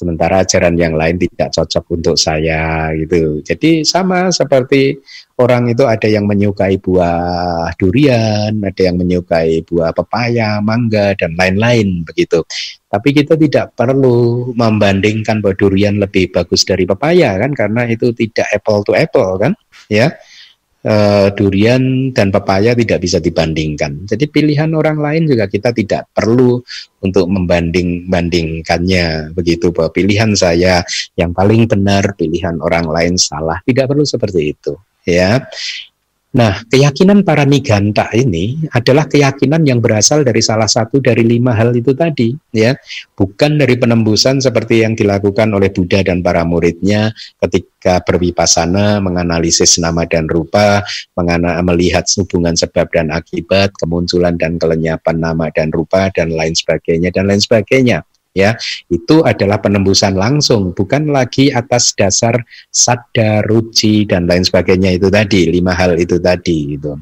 [0.00, 3.44] sementara ajaran yang lain tidak cocok untuk saya gitu.
[3.44, 4.96] Jadi sama seperti
[5.36, 12.08] orang itu ada yang menyukai buah durian, ada yang menyukai buah pepaya, mangga dan lain-lain
[12.08, 12.40] begitu.
[12.88, 18.48] Tapi kita tidak perlu membandingkan bahwa durian lebih bagus dari pepaya kan karena itu tidak
[18.56, 19.52] apple to apple kan,
[19.92, 20.08] ya
[20.84, 24.06] uh, durian dan pepaya tidak bisa dibandingkan.
[24.08, 26.62] Jadi pilihan orang lain juga kita tidak perlu
[27.00, 30.84] untuk membanding-bandingkannya begitu bahwa pilihan saya
[31.16, 33.60] yang paling benar, pilihan orang lain salah.
[33.64, 35.40] Tidak perlu seperti itu, ya.
[36.30, 41.74] Nah, keyakinan para niganta ini adalah keyakinan yang berasal dari salah satu dari lima hal
[41.74, 42.70] itu tadi, ya,
[43.18, 47.10] bukan dari penembusan seperti yang dilakukan oleh Buddha dan para muridnya
[47.42, 50.86] ketika berwipasana, menganalisis nama dan rupa,
[51.18, 57.10] mengana melihat hubungan sebab dan akibat, kemunculan dan kelenyapan nama dan rupa dan lain sebagainya
[57.10, 58.54] dan lain sebagainya ya
[58.86, 62.38] itu adalah penembusan langsung bukan lagi atas dasar
[62.70, 66.94] sadar ruci dan lain sebagainya itu tadi lima hal itu tadi itu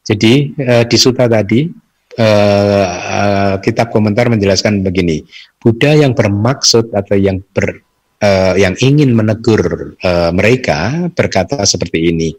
[0.00, 1.68] jadi eh, di suta tadi
[2.16, 5.20] eh, eh, kitab komentar menjelaskan begini
[5.60, 7.84] Buddha yang bermaksud atau yang ber
[8.24, 12.32] eh, yang ingin menegur eh, mereka berkata seperti ini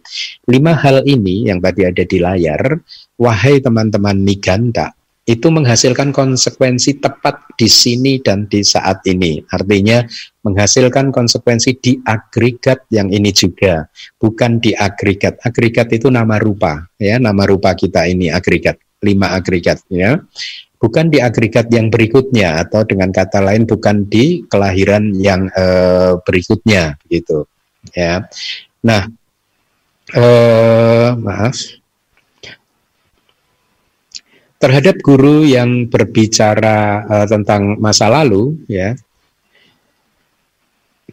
[0.49, 2.81] lima hal ini yang tadi ada di layar
[3.21, 4.96] wahai teman-teman Niganta
[5.27, 9.43] itu menghasilkan konsekuensi tepat di sini dan di saat ini.
[9.51, 9.99] Artinya
[10.47, 15.43] menghasilkan konsekuensi di agregat yang ini juga, bukan di agregat.
[15.43, 20.15] Agregat itu nama rupa, ya, nama rupa kita ini agregat, lima agregat, ya.
[20.79, 26.95] Bukan di agregat yang berikutnya atau dengan kata lain bukan di kelahiran yang eh, berikutnya,
[27.11, 27.43] gitu,
[27.91, 28.23] ya.
[28.79, 29.11] Nah,
[30.15, 31.83] eh, maaf
[34.57, 38.97] terhadap guru yang berbicara uh, tentang masa lalu ya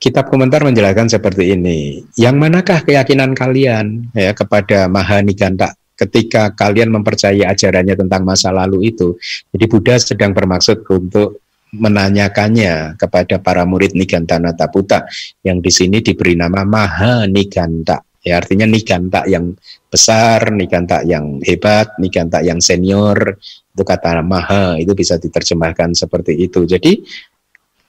[0.00, 2.02] kitab komentar menjelaskan seperti ini.
[2.18, 9.14] Yang manakah keyakinan kalian ya kepada Mahaniganta ketika kalian mempercayai ajarannya tentang masa lalu itu?
[9.54, 11.40] Jadi Buddha sedang bermaksud untuk
[11.74, 15.06] menanyakannya kepada para murid Nigantana Taputa
[15.42, 18.02] yang di sini diberi nama Mahaniganta.
[18.24, 19.52] Ya artinya Niganta yang
[19.92, 26.64] besar, Niganta yang hebat, Niganta yang senior, itu kata Maha itu bisa diterjemahkan seperti itu.
[26.64, 27.04] Jadi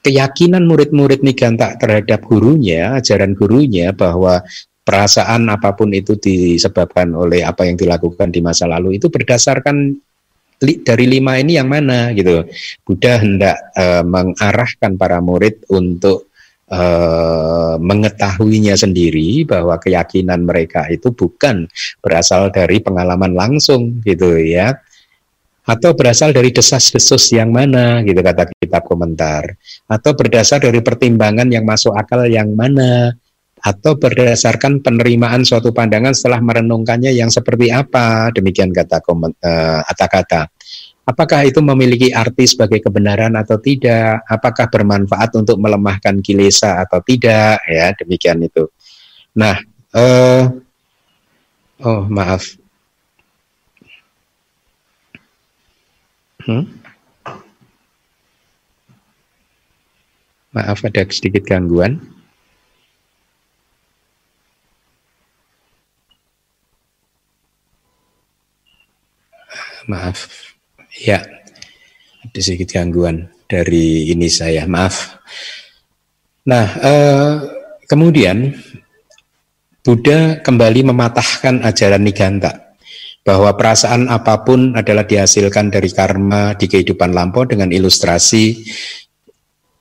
[0.04, 4.44] keyakinan murid-murid Niganta terhadap gurunya, ajaran gurunya bahwa
[4.86, 9.98] perasaan apa pun itu disebabkan oleh apa yang dilakukan di masa lalu itu berdasarkan
[10.60, 12.46] dari lima ini yang mana gitu.
[12.86, 16.30] Buddha hendak uh, mengarahkan para murid untuk
[16.70, 21.66] uh, mengetahuinya sendiri bahwa keyakinan mereka itu bukan
[22.02, 24.74] berasal dari pengalaman langsung gitu ya
[25.66, 29.58] atau berasal dari desas-desus yang mana gitu kata kitab komentar
[29.90, 33.18] atau berdasar dari pertimbangan yang masuk akal yang mana
[33.58, 40.46] atau berdasarkan penerimaan suatu pandangan setelah merenungkannya yang seperti apa demikian kata uh, kata
[41.06, 47.62] apakah itu memiliki arti sebagai kebenaran atau tidak apakah bermanfaat untuk melemahkan kilesa atau tidak
[47.64, 48.66] ya demikian itu
[49.32, 49.56] nah
[49.94, 50.50] uh,
[51.80, 52.58] oh maaf
[56.46, 56.62] Hmm?
[60.54, 61.98] Maaf ada sedikit gangguan.
[69.90, 70.55] Maaf.
[70.96, 71.20] Ya,
[72.24, 74.64] ada sedikit gangguan dari ini saya.
[74.64, 75.20] Maaf.
[76.46, 77.34] Nah, eh,
[77.84, 78.54] kemudian
[79.86, 82.66] Buddha kembali mematahkan ajaran Niganta
[83.26, 88.62] bahwa perasaan apa pun adalah dihasilkan dari karma di kehidupan lampau dengan ilustrasi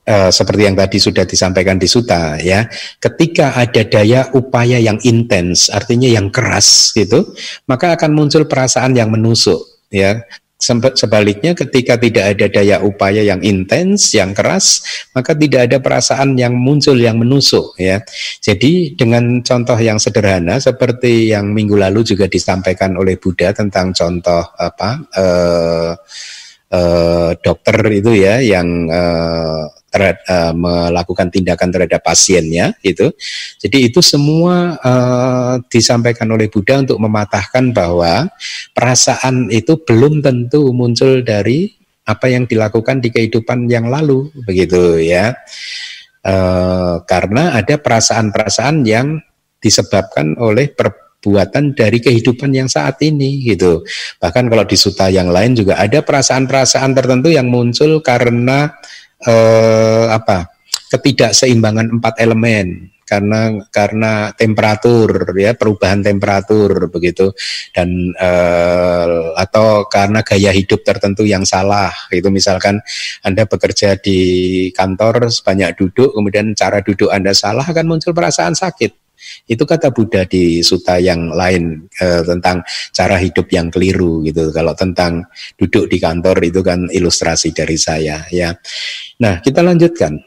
[0.10, 2.66] uh, seperti yang tadi sudah disampaikan di Suta ya.
[2.98, 7.34] Ketika ada daya upaya yang intens, artinya yang keras gitu,
[7.70, 9.62] maka akan muncul perasaan yang menusuk
[9.94, 10.26] ya.
[10.98, 14.82] Sebaliknya ketika tidak ada daya upaya yang intens, yang keras,
[15.14, 18.02] maka tidak ada perasaan yang muncul yang menusuk ya.
[18.42, 24.42] Jadi dengan contoh yang sederhana seperti yang minggu lalu juga disampaikan oleh Buddha tentang contoh
[24.58, 25.92] apa eh,
[26.72, 29.64] eh, dokter itu ya yang eh,
[29.96, 33.16] terhadap, uh, melakukan tindakan terhadap pasiennya itu.
[33.64, 38.28] Jadi itu semua uh, disampaikan oleh Buddha untuk mematahkan bahwa
[38.76, 41.72] perasaan itu belum tentu muncul dari
[42.04, 45.32] apa yang dilakukan di kehidupan yang lalu begitu ya.
[46.26, 49.22] Uh, karena ada perasaan-perasaan yang
[49.62, 50.74] disebabkan oleh
[51.26, 53.82] perbuatan dari kehidupan yang saat ini gitu.
[54.22, 58.70] Bahkan kalau di suta yang lain juga ada perasaan-perasaan tertentu yang muncul karena
[59.26, 60.54] eh, apa
[60.94, 62.94] ketidakseimbangan empat elemen.
[63.06, 67.34] Karena karena temperatur ya perubahan temperatur begitu.
[67.74, 72.78] Dan eh, atau karena gaya hidup tertentu yang salah itu misalkan
[73.26, 79.05] anda bekerja di kantor sebanyak duduk kemudian cara duduk anda salah akan muncul perasaan sakit
[79.46, 84.50] itu kata Buddha di suta yang lain eh, tentang cara hidup yang keliru gitu.
[84.50, 88.54] Kalau tentang duduk di kantor itu kan ilustrasi dari saya ya.
[89.22, 90.20] Nah, kita lanjutkan.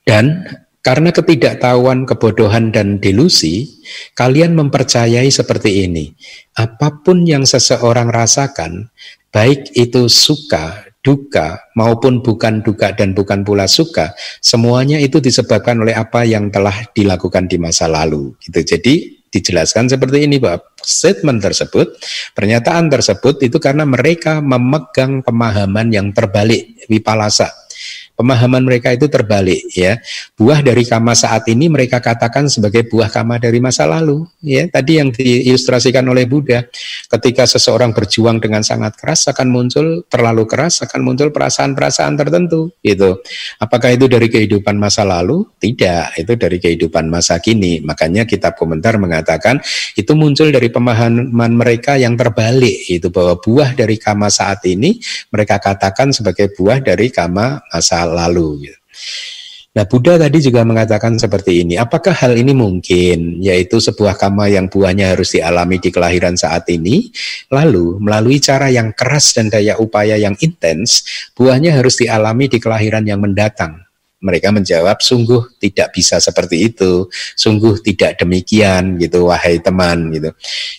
[0.00, 0.42] Dan
[0.80, 3.68] karena ketidaktahuan, kebodohan, dan delusi,
[4.16, 6.16] kalian mempercayai seperti ini.
[6.56, 8.88] Apa pun yang seseorang rasakan,
[9.28, 14.12] baik itu suka, duka maupun bukan duka dan bukan pula suka,
[14.44, 18.36] semuanya itu disebabkan oleh apa yang telah dilakukan di masa lalu.
[18.40, 18.60] Gitu.
[18.76, 18.94] Jadi
[19.30, 21.96] dijelaskan seperti ini bahwa statement tersebut,
[22.34, 27.48] pernyataan tersebut itu karena mereka memegang pemahaman yang terbalik wipalasa
[28.20, 29.96] Pemahaman mereka itu terbalik ya.
[30.36, 34.68] Buah dari kama saat ini mereka katakan sebagai buah kama dari masa lalu ya.
[34.68, 36.68] Tadi yang diilustrasikan oleh Buddha,
[37.08, 43.24] ketika seseorang berjuang dengan sangat keras akan muncul terlalu keras akan muncul perasaan-perasaan tertentu gitu.
[43.56, 45.48] Apakah itu dari kehidupan masa lalu?
[45.56, 47.80] Tidak, itu dari kehidupan masa kini.
[47.80, 49.64] Makanya kitab komentar mengatakan
[49.96, 55.00] itu muncul dari pemahaman mereka yang terbalik itu bahwa buah dari kama saat ini
[55.32, 58.68] mereka katakan sebagai buah dari kama masa lalu.
[58.68, 58.78] Gitu.
[59.70, 61.78] Nah, Buddha tadi juga mengatakan seperti ini.
[61.78, 67.06] Apakah hal ini mungkin, yaitu sebuah kama yang buahnya harus dialami di kelahiran saat ini,
[67.54, 71.06] lalu melalui cara yang keras dan daya upaya yang intens,
[71.38, 73.89] buahnya harus dialami di kelahiran yang mendatang.
[74.20, 80.28] Mereka menjawab, sungguh tidak bisa seperti itu, sungguh tidak demikian gitu, wahai teman gitu.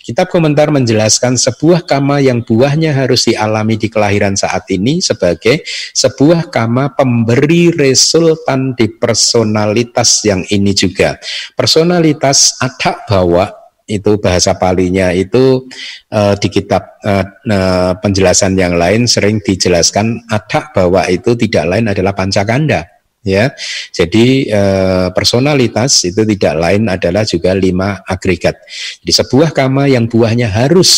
[0.05, 5.65] Kitab komentar menjelaskan sebuah kama yang buahnya harus dialami di kelahiran saat ini sebagai
[5.97, 11.17] sebuah kama pemberi resultan di personalitas yang ini juga.
[11.57, 13.61] Personalitas ada bawa
[13.91, 15.67] itu bahasa palinya itu
[16.13, 22.15] uh, di kitab uh, penjelasan yang lain sering dijelaskan ada bahwa itu tidak lain adalah
[22.15, 23.53] pancakanda ya.
[23.93, 28.57] Jadi uh, personalitas itu tidak lain adalah juga lima agregat.
[29.01, 30.89] Di sebuah kama yang buahnya harus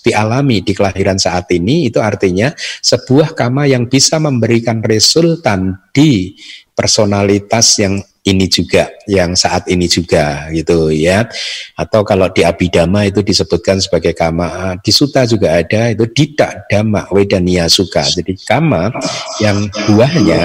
[0.00, 6.38] dialami di kelahiran saat ini itu artinya sebuah kama yang bisa memberikan resultan di
[6.76, 11.30] personalitas yang ini juga yang saat ini juga gitu ya.
[11.78, 17.06] Atau kalau di abidama itu disebutkan sebagai kama di suta juga ada itu dita dama
[17.14, 18.90] wedania suka jadi kama
[19.38, 20.42] yang buahnya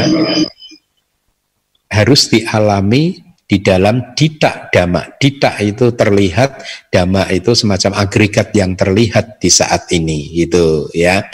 [1.91, 3.19] harus dialami
[3.51, 5.03] di dalam dita dama.
[5.19, 11.27] Dita itu terlihat, dama itu semacam agregat yang terlihat di saat ini gitu ya.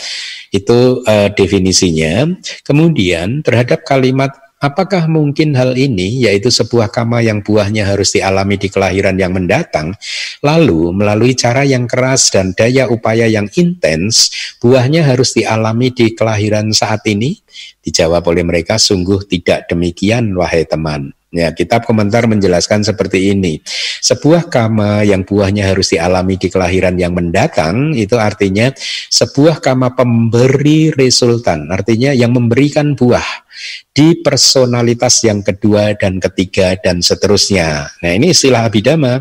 [0.50, 2.26] Itu uh, definisinya.
[2.66, 8.66] Kemudian terhadap kalimat Apakah mungkin hal ini, yaitu sebuah kama yang buahnya harus dialami di
[8.66, 9.94] kelahiran yang mendatang,
[10.42, 16.74] lalu melalui cara yang keras dan daya upaya yang intens, buahnya harus dialami di kelahiran
[16.74, 17.38] saat ini?
[17.86, 21.17] Dijawab oleh mereka, sungguh tidak demikian, wahai teman.
[21.28, 23.60] Ya, kitab komentar menjelaskan seperti ini.
[24.00, 28.72] Sebuah kama yang buahnya harus dialami di kelahiran yang mendatang, itu artinya
[29.12, 33.44] sebuah kama pemberi resultan, artinya yang memberikan buah
[33.92, 37.92] di personalitas yang kedua dan ketiga dan seterusnya.
[38.00, 39.20] Nah ini istilah abidama,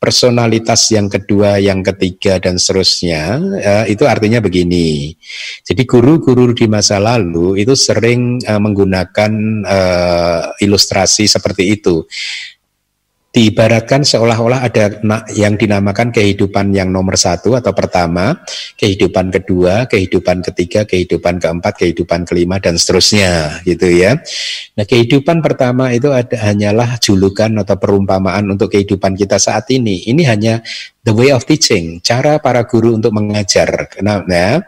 [0.00, 5.14] personalitas yang kedua, yang ketiga dan seterusnya uh, itu artinya begini.
[5.62, 9.32] Jadi guru-guru di masa lalu itu sering uh, menggunakan
[9.62, 12.02] uh, ilustrasi seperti itu
[13.32, 15.00] diibaratkan seolah-olah ada
[15.32, 18.36] yang dinamakan kehidupan yang nomor satu atau pertama,
[18.76, 24.20] kehidupan kedua, kehidupan ketiga, kehidupan keempat, kehidupan kelima dan seterusnya, gitu ya.
[24.76, 30.04] Nah, kehidupan pertama itu ada hanyalah julukan atau perumpamaan untuk kehidupan kita saat ini.
[30.12, 30.60] Ini hanya
[31.02, 33.90] the way of teaching, cara para guru untuk mengajar.
[34.02, 34.62] Nah, ya.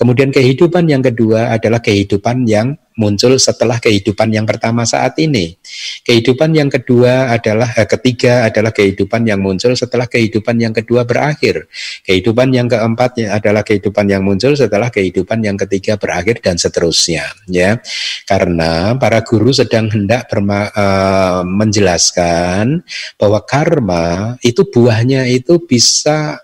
[0.00, 5.58] Kemudian kehidupan yang kedua adalah kehidupan yang muncul setelah kehidupan yang pertama saat ini.
[6.06, 11.66] Kehidupan yang kedua adalah eh, ketiga adalah kehidupan yang muncul setelah kehidupan yang kedua berakhir.
[12.06, 17.82] Kehidupan yang keempat adalah kehidupan yang muncul setelah kehidupan yang ketiga berakhir dan seterusnya, ya.
[18.24, 22.86] Karena para guru sedang hendak berma, uh, menjelaskan
[23.18, 26.38] bahwa karma itu buahnya itu bisa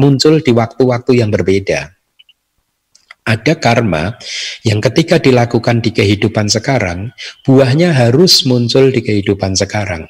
[0.00, 1.92] muncul di waktu-waktu yang berbeda.
[3.28, 4.16] Ada karma
[4.64, 7.12] yang ketika dilakukan di kehidupan sekarang,
[7.44, 10.08] buahnya harus muncul di kehidupan sekarang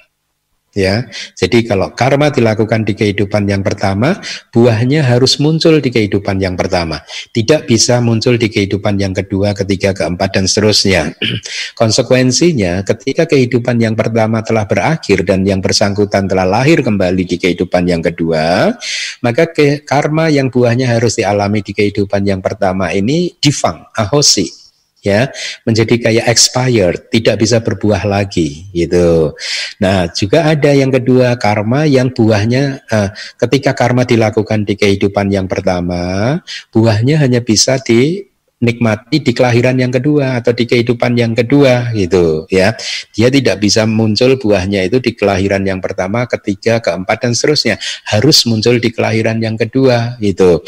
[0.74, 1.06] ya.
[1.34, 4.18] Jadi kalau karma dilakukan di kehidupan yang pertama,
[4.54, 7.02] buahnya harus muncul di kehidupan yang pertama.
[7.34, 11.14] Tidak bisa muncul di kehidupan yang kedua, ketiga, keempat dan seterusnya.
[11.80, 17.86] Konsekuensinya ketika kehidupan yang pertama telah berakhir dan yang bersangkutan telah lahir kembali di kehidupan
[17.86, 18.74] yang kedua,
[19.22, 24.59] maka ke karma yang buahnya harus dialami di kehidupan yang pertama ini difang, ahosi,
[25.00, 25.32] ya
[25.64, 29.32] menjadi kayak expired, tidak bisa berbuah lagi gitu.
[29.80, 33.08] Nah, juga ada yang kedua karma yang buahnya uh,
[33.40, 36.36] ketika karma dilakukan di kehidupan yang pertama,
[36.68, 42.76] buahnya hanya bisa dinikmati di kelahiran yang kedua atau di kehidupan yang kedua gitu ya.
[43.16, 47.80] Dia tidak bisa muncul buahnya itu di kelahiran yang pertama, ketiga, keempat dan seterusnya.
[48.04, 50.60] Harus muncul di kelahiran yang kedua gitu.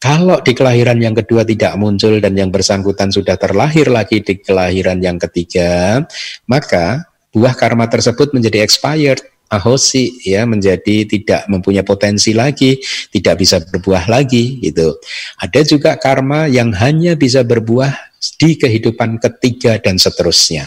[0.00, 4.96] Kalau di kelahiran yang kedua tidak muncul dan yang bersangkutan sudah terlahir lagi di kelahiran
[4.96, 6.00] yang ketiga,
[6.48, 7.04] maka
[7.36, 9.20] buah karma tersebut menjadi expired,
[9.52, 12.80] ahosi ya menjadi tidak mempunyai potensi lagi,
[13.12, 14.96] tidak bisa berbuah lagi gitu.
[15.36, 17.92] Ada juga karma yang hanya bisa berbuah
[18.40, 20.64] di kehidupan ketiga dan seterusnya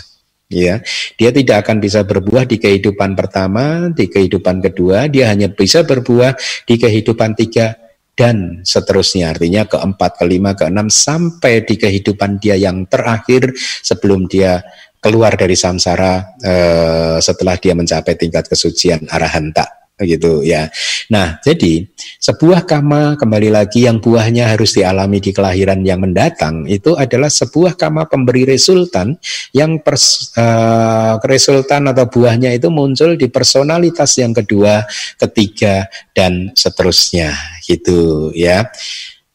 [0.53, 0.85] ya
[1.17, 6.37] dia tidak akan bisa berbuah di kehidupan pertama di kehidupan kedua dia hanya bisa berbuah
[6.69, 7.82] di kehidupan tiga
[8.13, 9.33] dan seterusnya.
[9.35, 13.51] Artinya keempat, kelima, keenam sampai di kehidupan dia yang terakhir
[13.81, 14.61] sebelum dia
[15.03, 20.69] keluar dari samsara eh, setelah dia mencapai tingkat kesucian arahanta gitu ya.
[21.09, 21.87] Nah, jadi
[22.21, 27.75] sebuah kama kembali lagi yang buahnya harus dialami di kelahiran yang mendatang itu adalah sebuah
[27.75, 29.17] kama pemberi resultan
[29.51, 34.85] yang pers, uh, resultan atau buahnya itu muncul di personalitas yang kedua,
[35.19, 37.33] ketiga dan seterusnya
[37.65, 38.67] gitu ya.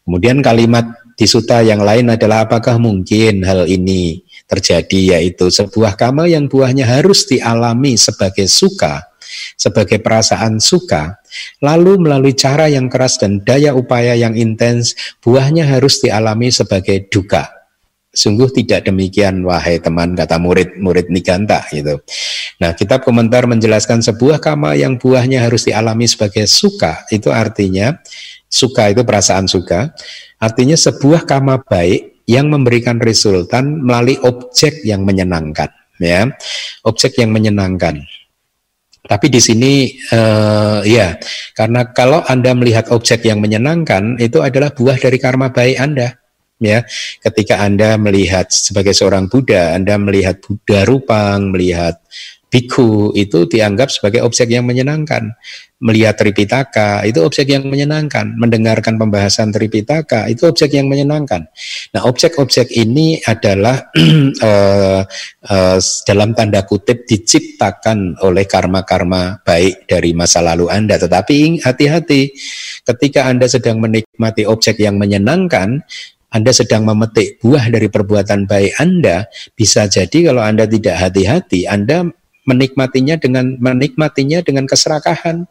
[0.09, 0.89] Kemudian kalimat
[1.19, 6.89] di suta yang lain adalah apakah mungkin hal ini terjadi yaitu sebuah kama yang buahnya
[6.89, 9.05] harus dialami sebagai suka,
[9.55, 11.21] sebagai perasaan suka,
[11.63, 17.59] lalu melalui cara yang keras dan daya upaya yang intens, buahnya harus dialami sebagai duka.
[18.09, 22.01] Sungguh tidak demikian wahai teman kata murid-murid Niganta gitu.
[22.59, 28.01] Nah, kitab komentar menjelaskan sebuah kama yang buahnya harus dialami sebagai suka, itu artinya
[28.49, 29.93] suka itu perasaan suka,
[30.41, 35.69] artinya sebuah kama baik yang memberikan resultan melalui objek yang menyenangkan,
[36.01, 36.29] ya.
[36.89, 38.03] Objek yang menyenangkan.
[39.09, 41.17] Tapi di sini uh, ya,
[41.57, 46.13] karena kalau Anda melihat objek yang menyenangkan itu adalah buah dari karma baik Anda
[46.61, 46.85] ya.
[47.25, 51.99] Ketika Anda melihat sebagai seorang Buddha, Anda melihat Buddha Rupang, melihat
[52.49, 55.37] Biku itu dianggap sebagai objek yang menyenangkan.
[55.85, 58.41] Melihat Tripitaka itu objek yang menyenangkan.
[58.41, 61.45] Mendengarkan pembahasan Tripitaka itu objek yang menyenangkan.
[61.93, 63.93] Nah, objek-objek ini adalah
[64.41, 65.05] uh,
[65.53, 65.79] uh,
[66.09, 70.97] dalam tanda kutip diciptakan oleh karma-karma baik dari masa lalu Anda.
[70.97, 72.33] Tetapi hati-hati
[72.89, 75.85] ketika Anda sedang menikmati objek yang menyenangkan,
[76.29, 79.25] anda sedang memetik buah dari perbuatan baik Anda,
[79.57, 82.05] bisa jadi kalau Anda tidak hati-hati, Anda
[82.49, 85.45] menikmatinya dengan menikmatinya dengan keserakahan.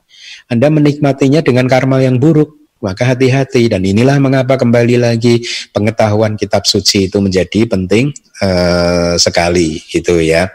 [0.49, 2.57] Anda menikmatinya dengan karma yang buruk.
[2.77, 5.41] Maka hati-hati dan inilah mengapa kembali lagi
[5.73, 10.53] pengetahuan kitab suci itu menjadi penting uh, sekali gitu ya.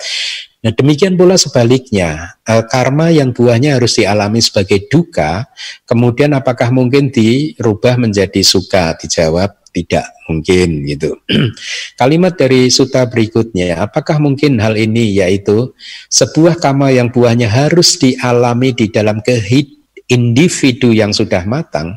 [0.63, 5.51] Nah demikian pula sebaliknya, uh, karma yang buahnya harus dialami sebagai duka,
[5.83, 8.95] kemudian apakah mungkin dirubah menjadi suka?
[8.95, 11.17] Dijawab tidak mungkin gitu.
[12.01, 15.73] Kalimat dari suta berikutnya, apakah mungkin hal ini yaitu
[16.13, 21.97] sebuah kama yang buahnya harus dialami di dalam kehidupan individu yang sudah matang,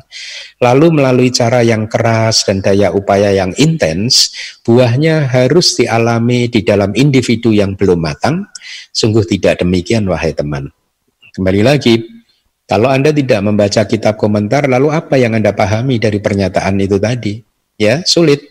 [0.56, 4.32] lalu melalui cara yang keras dan daya upaya yang intens,
[4.64, 8.48] buahnya harus dialami di dalam individu yang belum matang.
[8.88, 10.72] Sungguh tidak demikian, wahai teman.
[11.36, 12.00] Kembali lagi,
[12.64, 17.55] kalau Anda tidak membaca kitab komentar, lalu apa yang Anda pahami dari pernyataan itu tadi?
[17.80, 18.42] Ya sulit.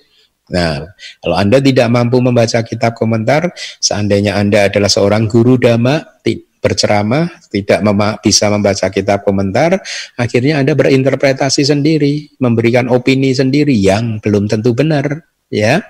[0.45, 0.85] Nah,
[1.21, 3.49] kalau Anda tidak mampu membaca kitab komentar,
[3.81, 6.21] seandainya Anda adalah seorang guru dhamma,
[6.65, 9.77] berceramah, tidak mem bisa membaca kitab komentar,
[10.17, 15.85] akhirnya Anda berinterpretasi sendiri, memberikan opini sendiri yang belum tentu benar, ya.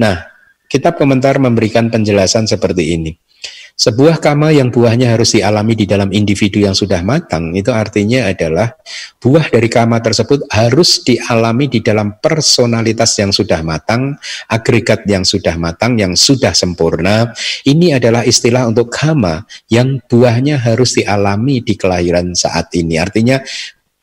[0.00, 0.24] Nah,
[0.68, 3.12] kitab komentar memberikan penjelasan seperti ini.
[3.74, 8.70] Sebuah kama yang buahnya harus dialami di dalam individu yang sudah matang, itu artinya adalah
[9.18, 14.14] buah dari kama tersebut harus dialami di dalam personalitas yang sudah matang,
[14.46, 17.34] agregat yang sudah matang, yang sudah sempurna.
[17.66, 22.94] Ini adalah istilah untuk kama yang buahnya harus dialami di kelahiran saat ini.
[23.02, 23.42] Artinya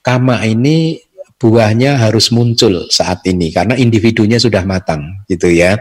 [0.03, 0.99] kama ini
[1.41, 5.73] buahnya harus muncul saat ini karena individunya sudah matang gitu ya.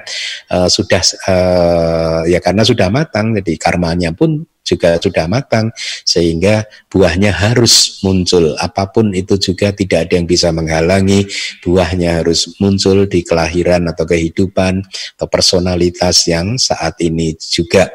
[0.48, 5.68] Uh, sudah uh, ya karena sudah matang jadi karmanya pun juga sudah matang
[6.06, 8.56] sehingga buahnya harus muncul.
[8.56, 11.28] Apa pun itu juga tidak ada yang bisa menghalangi
[11.60, 14.80] buahnya harus muncul di kelahiran atau kehidupan
[15.20, 17.90] atau personalitas yang saat ini juga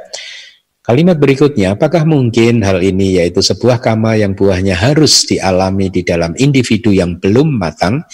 [0.86, 6.38] Kalimat berikutnya, apakah mungkin hal ini yaitu sebuah kama yang buahnya harus dialami di dalam
[6.38, 8.05] individu yang belum matang,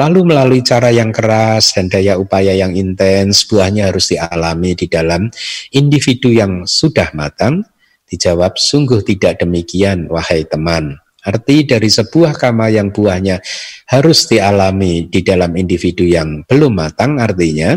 [0.00, 5.28] lalu melalui cara yang keras dan daya upaya yang intens, buahnya harus dialami di dalam
[5.76, 7.68] individu yang sudah matang?
[8.08, 10.96] Dijawab, sungguh tidak demikian, wahai teman.
[11.26, 13.42] Arti dari sebuah kama yang buahnya
[13.90, 17.74] harus dialami di dalam individu yang belum matang, artinya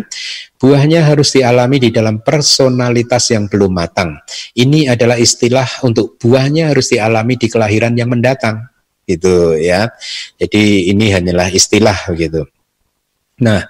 [0.62, 4.22] buahnya harus dialami di dalam personalitas yang belum matang.
[4.54, 8.70] Ini adalah istilah untuk buahnya harus dialami di kelahiran yang mendatang,
[9.10, 9.90] gitu ya.
[10.38, 12.46] Jadi ini hanyalah istilah gitu.
[13.42, 13.66] Nah,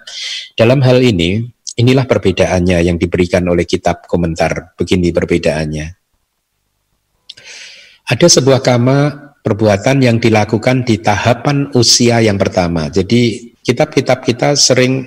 [0.60, 1.40] dalam hal ini
[1.80, 4.76] inilah perbedaannya yang diberikan oleh kitab komentar.
[4.76, 5.88] Begini perbedaannya.
[8.10, 12.92] Ada sebuah kama perbuatan yang dilakukan di tahapan usia yang pertama.
[12.92, 15.06] Jadi kitab-kitab kita sering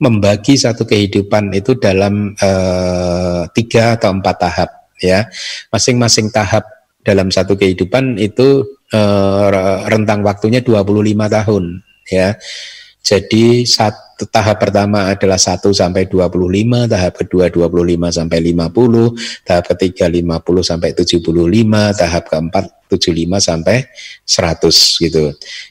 [0.00, 5.28] membagi satu kehidupan itu dalam uh, tiga atau empat tahap ya.
[5.70, 6.64] Masing-masing tahap
[7.04, 9.48] dalam satu kehidupan itu uh,
[9.86, 11.64] rentang waktunya 25 tahun
[12.10, 12.34] ya.
[13.04, 20.10] Jadi satu tahap pertama adalah 1 sampai 25, tahap kedua 25 sampai 50, tahap ketiga
[20.10, 23.86] 50 sampai 75, tahap keempat 75 sampai
[24.26, 25.24] 100 gitu.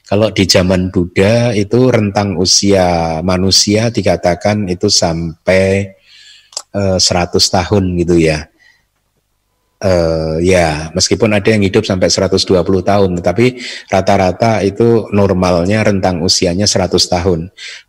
[0.06, 5.92] Kalau di zaman Buddha itu rentang usia manusia dikatakan itu sampai
[6.72, 8.46] uh, eh, 100 tahun gitu ya.
[9.82, 13.46] Uh, ya meskipun ada yang hidup sampai 120 tahun tetapi
[13.90, 17.40] rata-rata itu normalnya rentang usianya 100 tahun.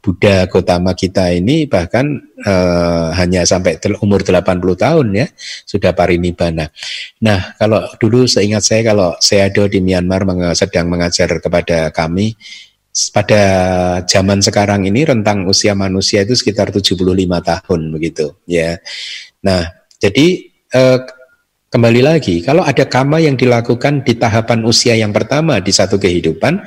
[0.02, 5.28] Buddha Gotama kita ini bahkan uh, hanya sampai umur 80 tahun ya
[5.66, 6.70] sudah parinibbana.
[7.26, 12.38] Nah kalau dulu seingat saya kalau Seado di Myanmar sedang mengajar kepada kami
[13.14, 13.44] pada
[14.04, 18.82] zaman sekarang ini rentang usia manusia itu sekitar 75 tahun begitu ya.
[19.46, 19.64] Nah
[20.02, 21.00] jadi eh,
[21.70, 26.66] Kembali lagi, kalau ada kama yang dilakukan di tahapan usia yang pertama di satu kehidupan,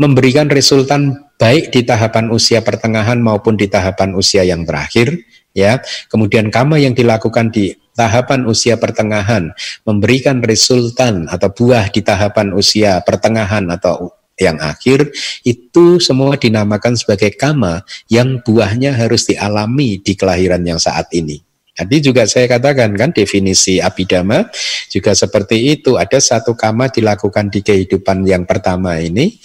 [0.00, 5.20] memberikan resultan baik di tahapan usia pertengahan maupun di tahapan usia yang terakhir,
[5.52, 5.84] ya.
[6.08, 9.52] Kemudian kama yang dilakukan di tahapan usia pertengahan
[9.84, 15.12] memberikan resultan atau buah di tahapan usia pertengahan atau yang akhir
[15.44, 21.51] itu semua dinamakan sebagai kama yang buahnya harus dialami di kelahiran yang saat ini.
[21.72, 24.44] Tadi juga saya katakan kan definisi abidama
[24.92, 25.96] juga seperti itu.
[25.96, 29.40] Ada satu kama dilakukan di kehidupan yang pertama ini,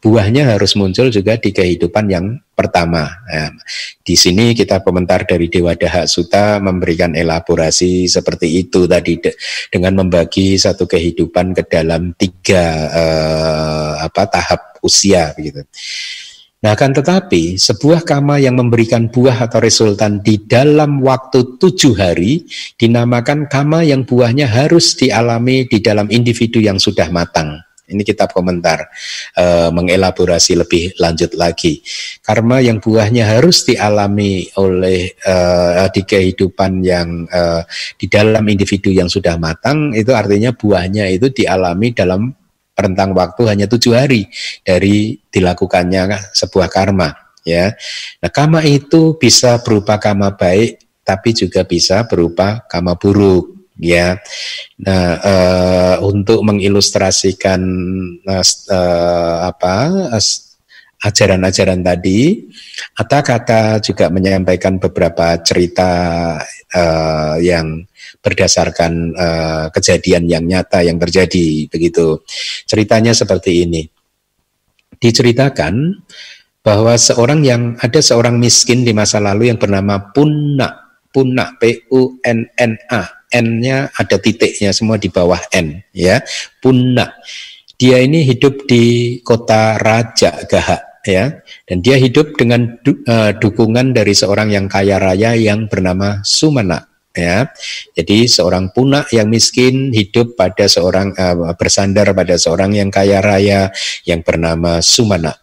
[0.00, 3.08] buahnya harus muncul juga di kehidupan yang pertama.
[3.32, 3.48] Ya.
[4.04, 9.32] Di sini kita komentar dari Dewa Dahak Suta memberikan elaborasi seperti itu tadi de,
[9.72, 15.64] dengan membagi satu kehidupan ke dalam tiga eh, apa tahap usia begitu.
[16.60, 22.44] Nah, kan tetapi sebuah kama yang memberikan buah atau resultan di dalam waktu tujuh hari
[22.76, 27.64] dinamakan kama yang buahnya harus dialami di dalam individu yang sudah matang.
[27.90, 28.86] Ini kitab komentar
[29.34, 31.82] e, mengelaborasi lebih lanjut lagi.
[32.22, 35.34] Karma yang buahnya harus dialami oleh e,
[35.90, 37.66] di kehidupan yang e,
[37.98, 42.30] di dalam individu yang sudah matang itu artinya buahnya itu dialami dalam
[42.80, 44.26] rentang waktu hanya tujuh hari
[44.64, 47.12] dari dilakukannya sebuah karma
[47.44, 47.72] ya.
[48.20, 54.20] Nah karma itu bisa berupa karma baik tapi juga bisa berupa karma buruk ya.
[54.80, 57.60] Nah uh, untuk mengilustrasikan
[58.28, 59.76] uh, apa
[61.00, 62.48] ajaran-ajaran tadi
[62.96, 65.90] Atta kata juga menyampaikan beberapa cerita
[66.74, 67.80] uh, yang
[68.20, 72.20] berdasarkan uh, kejadian yang nyata yang terjadi begitu.
[72.68, 73.88] Ceritanya seperti ini.
[75.00, 76.04] Diceritakan
[76.60, 82.20] bahwa seorang yang ada seorang miskin di masa lalu yang bernama Punna, Punna P U
[82.20, 83.24] N N A.
[83.30, 86.18] N-nya ada titiknya semua di bawah N ya.
[86.58, 87.14] Punna.
[87.78, 93.96] Dia ini hidup di kota Raja Gahak ya dan dia hidup dengan du, uh, dukungan
[93.96, 97.50] dari seorang yang kaya raya yang bernama Sumana ya.
[97.94, 103.70] Jadi seorang punak yang miskin hidup pada seorang uh, bersandar pada seorang yang kaya raya
[104.06, 105.34] yang bernama Sumana.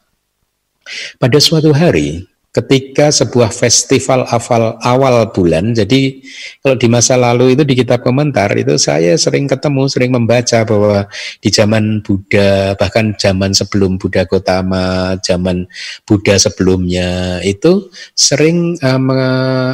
[1.19, 2.23] Pada suatu hari
[2.57, 5.77] ketika sebuah festival awal awal bulan.
[5.77, 6.25] Jadi
[6.65, 11.05] kalau di masa lalu itu di kitab komentar itu saya sering ketemu, sering membaca bahwa
[11.37, 15.69] di zaman Buddha bahkan zaman sebelum Buddha Gotama, zaman
[16.01, 19.05] Buddha sebelumnya itu sering um,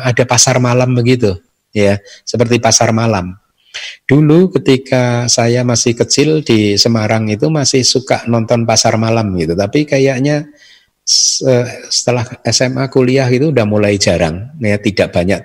[0.03, 1.39] ada pasar malam begitu
[1.71, 1.95] ya
[2.27, 3.39] seperti pasar malam.
[4.05, 9.87] Dulu ketika saya masih kecil di Semarang itu masih suka nonton pasar malam gitu, tapi
[9.89, 10.45] kayaknya
[11.03, 15.41] setelah SMA kuliah itu udah mulai jarang, ya tidak banyak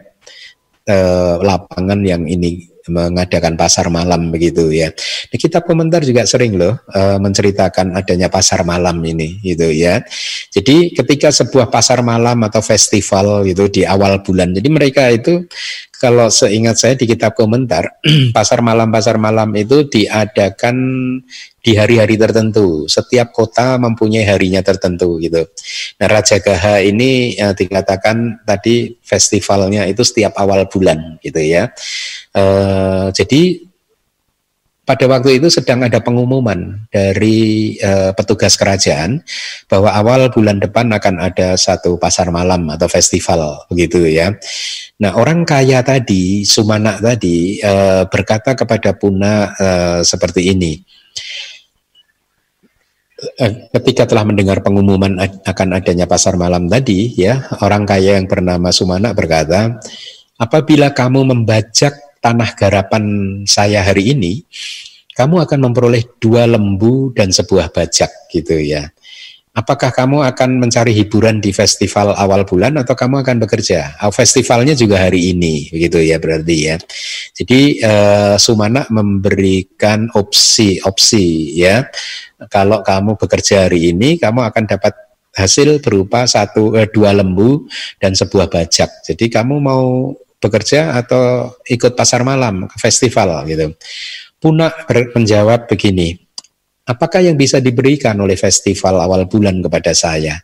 [0.86, 4.90] eh, lapangan yang ini mengadakan pasar malam begitu ya.
[5.28, 10.02] Di kitab komentar juga sering loh e, menceritakan adanya pasar malam ini gitu ya.
[10.50, 15.46] Jadi ketika sebuah pasar malam atau festival gitu di awal bulan, jadi mereka itu
[15.98, 18.00] kalau seingat saya di kitab komentar,
[18.36, 20.76] pasar malam-pasar malam itu diadakan
[21.68, 22.88] di hari-hari tertentu.
[22.88, 25.44] Setiap kota mempunyai harinya tertentu gitu.
[26.00, 31.68] Nah, Raja Gaha ini ya, dikatakan tadi festivalnya itu setiap awal bulan gitu ya.
[32.32, 32.42] E,
[33.12, 33.68] jadi
[34.88, 39.20] pada waktu itu sedang ada pengumuman dari uh, petugas kerajaan
[39.68, 44.32] bahwa awal bulan depan akan ada satu pasar malam atau festival begitu ya.
[45.04, 50.80] Nah orang kaya tadi Sumana tadi uh, berkata kepada Puna uh, seperti ini.
[53.74, 59.10] Ketika telah mendengar pengumuman akan adanya pasar malam tadi, ya orang kaya yang bernama Sumana
[59.10, 59.82] berkata,
[60.38, 63.04] apabila kamu membajak tanah garapan
[63.42, 64.46] saya hari ini,
[65.18, 68.86] kamu akan memperoleh dua lembu dan sebuah bajak gitu ya.
[69.58, 73.98] Apakah kamu akan mencari hiburan di festival awal bulan atau kamu akan bekerja?
[74.06, 76.78] Oh, festivalnya juga hari ini, begitu ya berarti ya.
[77.34, 81.90] Jadi uh, Sumana memberikan opsi-opsi ya.
[82.46, 84.94] Kalau kamu bekerja hari ini, kamu akan dapat
[85.34, 87.66] hasil berupa satu eh, dua lembu
[87.98, 89.10] dan sebuah bajak.
[89.10, 93.74] Jadi kamu mau bekerja atau ikut pasar malam, festival gitu.
[94.38, 94.70] Puna
[95.18, 96.27] menjawab begini,
[96.88, 100.40] apakah yang bisa diberikan oleh festival awal bulan kepada saya?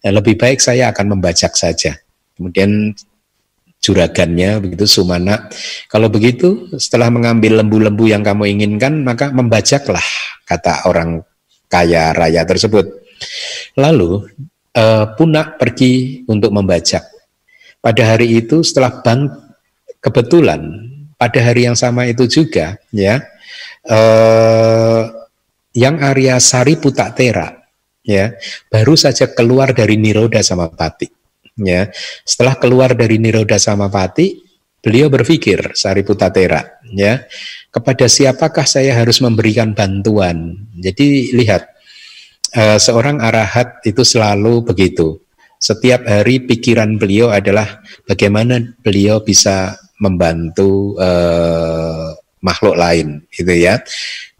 [0.00, 1.98] Ya, lebih baik saya akan membajak saja.
[2.38, 2.94] Kemudian
[3.82, 5.50] juragannya begitu Sumana.
[5.90, 10.04] Kalau begitu setelah mengambil lembu-lembu yang kamu inginkan maka membajaklah
[10.48, 11.20] kata orang
[11.68, 12.86] kaya raya tersebut.
[13.76, 14.24] Lalu
[14.76, 17.04] uh, Punak pergi untuk membajak.
[17.80, 19.32] Pada hari itu setelah bank
[20.00, 20.64] kebetulan
[21.20, 23.20] pada hari yang sama itu juga ya
[23.84, 25.19] uh,
[25.76, 27.50] yang Arya Sari Putatera
[28.00, 28.32] ya
[28.72, 31.06] baru saja keluar dari Niroda sama Pati
[31.60, 31.90] ya
[32.24, 34.40] setelah keluar dari Niroda sama Pati
[34.80, 37.22] beliau berpikir Sari Putatera ya
[37.70, 41.70] kepada siapakah saya harus memberikan bantuan jadi lihat
[42.56, 45.20] uh, seorang arahat itu selalu begitu.
[45.60, 53.80] Setiap hari pikiran beliau adalah bagaimana beliau bisa membantu uh, makhluk lain, gitu ya.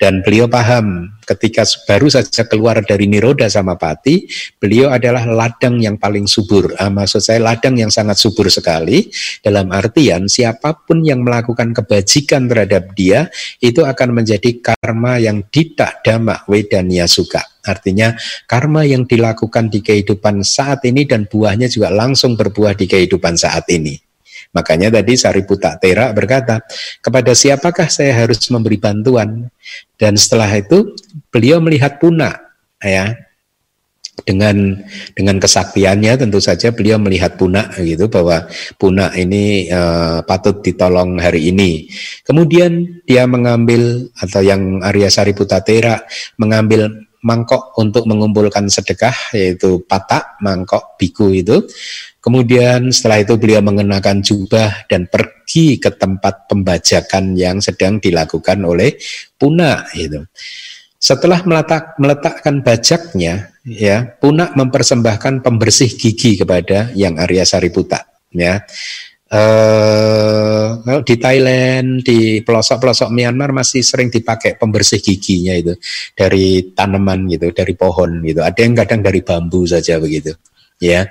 [0.01, 4.25] Dan beliau paham ketika baru saja keluar dari Niroda sama Pati,
[4.57, 6.73] beliau adalah ladang yang paling subur.
[6.81, 9.13] Ah, maksud saya ladang yang sangat subur sekali,
[9.45, 13.29] dalam artian siapa pun yang melakukan kebajikan terhadap dia,
[13.61, 17.45] itu akan menjadi karma yang tidak damak wedania suka.
[17.61, 18.17] Artinya
[18.49, 23.69] karma yang dilakukan di kehidupan saat ini dan buahnya juga langsung berbuah di kehidupan saat
[23.69, 24.10] ini.
[24.51, 26.59] Makanya tadi Sariputta Tera berkata,
[26.99, 29.47] kepada siapakah saya harus memberi bantuan?
[29.95, 30.99] Dan setelah itu
[31.31, 32.35] beliau melihat Puna,
[32.83, 33.15] ya,
[34.25, 34.77] dengan
[35.17, 38.45] dengan kesaktiannya tentu saja beliau melihat Puna gitu bahwa
[38.77, 41.89] Puna ini uh, patut ditolong hari ini.
[42.25, 46.05] Kemudian dia mengambil atau yang Arya Sariputta Tera
[46.37, 51.65] mengambil mangkok untuk mengumpulkan sedekah yaitu patak mangkok biku itu
[52.21, 59.01] Kemudian setelah itu beliau mengenakan jubah dan pergi ke tempat pembajakan yang sedang dilakukan oleh
[59.41, 60.21] Puna itu.
[61.01, 68.05] Setelah meletak, meletakkan bajaknya, ya Puna mempersembahkan pembersih gigi kepada yang Arya Sariputa.
[68.37, 68.69] Ya,
[69.31, 75.79] Uh, di Thailand, di pelosok-pelosok Myanmar masih sering dipakai pembersih giginya itu
[76.19, 78.43] dari tanaman gitu, dari pohon gitu.
[78.43, 80.35] Ada yang kadang dari bambu saja begitu.
[80.83, 81.07] Ya,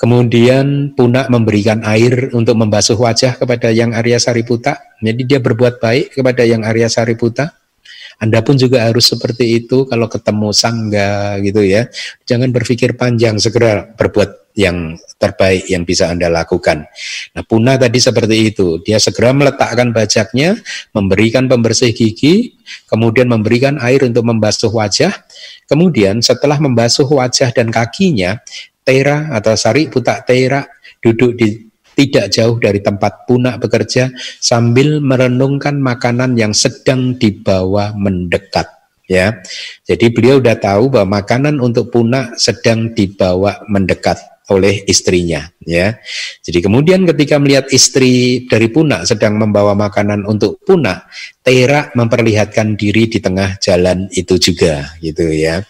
[0.00, 4.96] Kemudian Punak memberikan air untuk membasuh wajah kepada yang Arya Sariputa.
[4.96, 7.52] Jadi dia berbuat baik kepada yang Arya Sariputa.
[8.16, 11.84] Anda pun juga harus seperti itu kalau ketemu sangga gitu ya.
[12.24, 16.88] Jangan berpikir panjang, segera berbuat yang terbaik yang bisa Anda lakukan.
[17.36, 18.80] Nah, Puna tadi seperti itu.
[18.82, 20.58] Dia segera meletakkan bajaknya,
[20.96, 22.56] memberikan pembersih gigi,
[22.90, 25.12] kemudian memberikan air untuk membasuh wajah.
[25.68, 28.40] Kemudian setelah membasuh wajah dan kakinya,
[28.80, 30.64] Tera atau Sari Putak Tera
[30.98, 34.08] duduk di tidak jauh dari tempat punak bekerja
[34.40, 38.79] sambil merenungkan makanan yang sedang dibawa mendekat
[39.10, 39.42] ya.
[39.82, 45.98] Jadi beliau sudah tahu bahwa makanan untuk punak sedang dibawa mendekat oleh istrinya ya.
[46.42, 51.06] Jadi kemudian ketika melihat istri dari punak sedang membawa makanan untuk punak,
[51.42, 55.62] Tera memperlihatkan diri di tengah jalan itu juga gitu ya.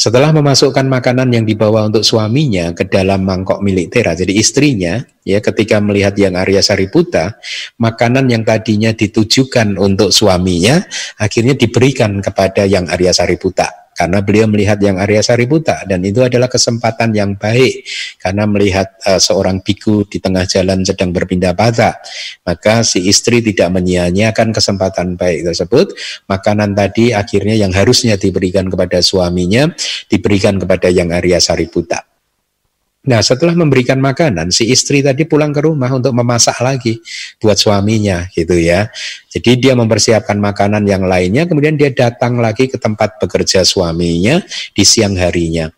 [0.00, 4.96] Setelah memasukkan makanan yang dibawa untuk suaminya ke dalam mangkok milik Tera, jadi istrinya,
[5.28, 7.36] ya ketika melihat yang Arya Sariputa,
[7.76, 10.80] makanan yang tadinya ditujukan untuk suaminya,
[11.20, 16.48] akhirnya diberikan kepada yang Arya Sariputa karena beliau melihat yang Arya Sariputa dan itu adalah
[16.48, 17.84] kesempatan yang baik.
[18.18, 21.96] Karena melihat uh, seorang biku di tengah jalan sedang berpindah patah
[22.44, 25.94] maka si istri tidak menyia-nyiakan kesempatan baik tersebut.
[26.26, 29.70] Makanan tadi akhirnya yang harusnya diberikan kepada suaminya
[30.10, 32.09] diberikan kepada yang Arya Sariputa
[33.00, 37.00] Nah setelah memberikan makanan, si istri tadi pulang ke rumah untuk memasak lagi
[37.40, 38.92] buat suaminya gitu ya.
[39.32, 44.44] Jadi dia mempersiapkan makanan yang lainnya, kemudian dia datang lagi ke tempat bekerja suaminya
[44.76, 45.72] di siang harinya.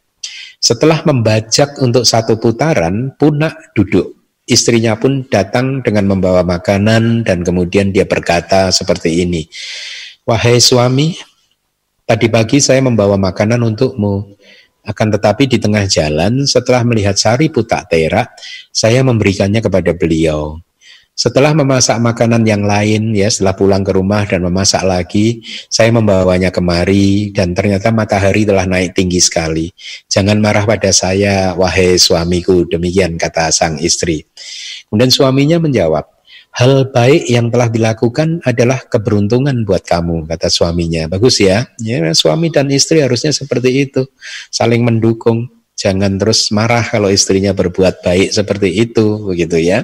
[0.59, 4.19] Setelah membajak untuk satu putaran, punak duduk.
[4.43, 9.47] Istrinya pun datang dengan membawa makanan dan kemudian dia berkata seperti ini.
[10.27, 11.15] Wahai suami,
[12.03, 14.39] tadi pagi saya membawa makanan untukmu.
[14.83, 18.27] Akan tetapi di tengah jalan setelah melihat Sari Putak Tera,
[18.75, 20.59] saya memberikannya kepada beliau.
[21.13, 26.49] Setelah memasak makanan yang lain, ya setelah pulang ke rumah dan memasak lagi, saya membawanya
[26.49, 29.69] kemari dan ternyata matahari telah naik tinggi sekali.
[30.09, 34.25] Jangan marah pada saya, wahai suamiku, demikian kata sang istri.
[34.89, 36.22] Kemudian suaminya menjawab,
[36.53, 41.09] hal baik yang telah dilakukan adalah keberuntungan buat kamu, kata suaminya.
[41.09, 44.05] Bagus ya, ya suami dan istri harusnya seperti itu,
[44.53, 45.49] saling mendukung.
[45.73, 49.83] Jangan terus marah kalau istrinya berbuat baik seperti itu, begitu ya.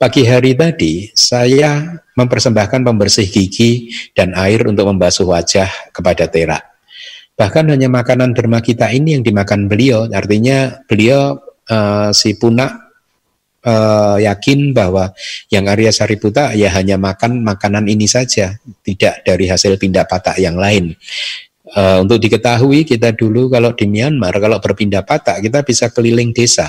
[0.00, 6.56] Pagi hari tadi saya mempersembahkan pembersih gigi dan air untuk membasuh wajah kepada Tera.
[7.36, 11.36] Bahkan hanya makanan derma kita ini yang dimakan beliau, artinya beliau
[11.68, 12.89] uh, si Puna
[13.64, 15.12] uh, yakin bahwa
[15.52, 20.56] yang Arya Sariputa ya hanya makan makanan ini saja, tidak dari hasil pindah patah yang
[20.56, 20.96] lain.
[21.70, 26.66] Uh, untuk diketahui kita dulu kalau di Myanmar kalau berpindah patah kita bisa keliling desa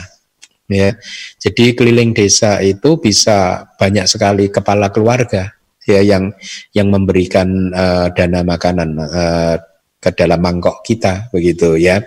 [0.70, 0.94] ya.
[1.42, 5.58] Jadi keliling desa itu bisa banyak sekali kepala keluarga
[5.90, 6.30] ya yang
[6.78, 9.58] yang memberikan uh, dana makanan uh,
[10.02, 12.02] ke dalam mangkok kita begitu ya.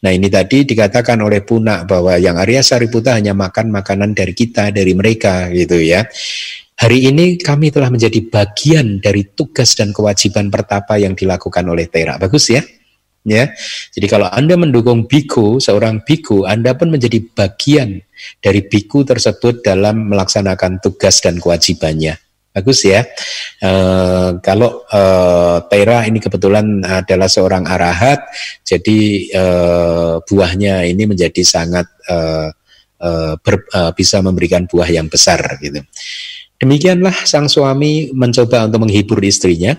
[0.00, 4.72] Nah ini tadi dikatakan oleh Punak bahwa yang Arya Sariputa hanya makan makanan dari kita
[4.72, 6.08] dari mereka gitu ya.
[6.74, 12.18] Hari ini kami telah menjadi bagian dari tugas dan kewajiban pertapa yang dilakukan oleh Tera.
[12.18, 12.64] Bagus ya?
[13.22, 13.46] ya.
[13.94, 18.02] Jadi kalau Anda mendukung biku, seorang biku, Anda pun menjadi bagian
[18.42, 22.23] dari biku tersebut dalam melaksanakan tugas dan kewajibannya.
[22.54, 23.02] Bagus ya.
[23.58, 23.70] E,
[24.38, 25.00] kalau e,
[25.66, 28.22] Tera ini kebetulan adalah seorang arahat,
[28.62, 29.44] jadi e,
[30.22, 32.16] buahnya ini menjadi sangat e,
[33.02, 33.10] e,
[33.42, 35.82] ber, e, bisa memberikan buah yang besar gitu.
[36.62, 39.74] Demikianlah sang suami mencoba untuk menghibur istrinya.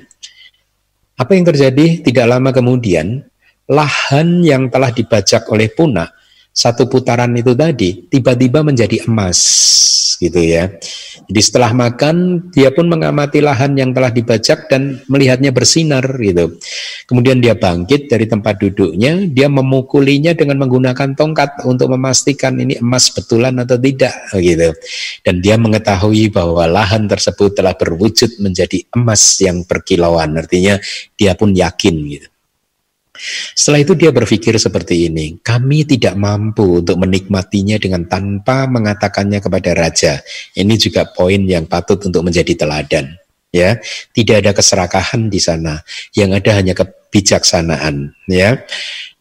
[1.15, 3.23] Apa yang terjadi tidak lama kemudian
[3.71, 6.11] lahan yang telah dibajak oleh Puna
[6.55, 9.39] satu putaran itu tadi tiba-tiba menjadi emas
[10.19, 10.69] gitu ya.
[11.25, 16.59] Jadi setelah makan dia pun mengamati lahan yang telah dibajak dan melihatnya bersinar gitu.
[17.09, 23.09] Kemudian dia bangkit dari tempat duduknya, dia memukulinya dengan menggunakan tongkat untuk memastikan ini emas
[23.09, 24.69] betulan atau tidak gitu.
[25.25, 30.37] Dan dia mengetahui bahwa lahan tersebut telah berwujud menjadi emas yang berkilauan.
[30.37, 30.77] Artinya
[31.17, 32.34] dia pun yakin gitu.
[33.55, 39.71] Setelah itu dia berpikir seperti ini, kami tidak mampu untuk menikmatinya dengan tanpa mengatakannya kepada
[39.73, 40.19] raja.
[40.53, 43.15] Ini juga poin yang patut untuk menjadi teladan.
[43.55, 43.79] Ya,
[44.11, 45.79] tidak ada keserakahan di sana,
[46.11, 48.11] yang ada hanya kebijaksanaan.
[48.27, 48.67] Ya,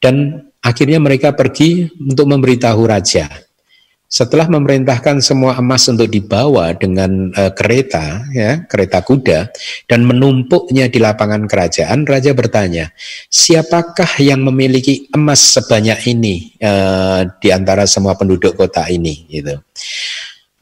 [0.02, 3.43] dan akhirnya mereka pergi untuk memberitahu raja.
[4.14, 9.50] Setelah memerintahkan semua emas untuk dibawa dengan uh, kereta, ya, kereta kuda,
[9.90, 12.94] dan menumpuknya di lapangan kerajaan, raja bertanya,
[13.26, 19.26] siapakah yang memiliki emas sebanyak ini uh, di antara semua penduduk kota ini?
[19.26, 19.58] Gitu.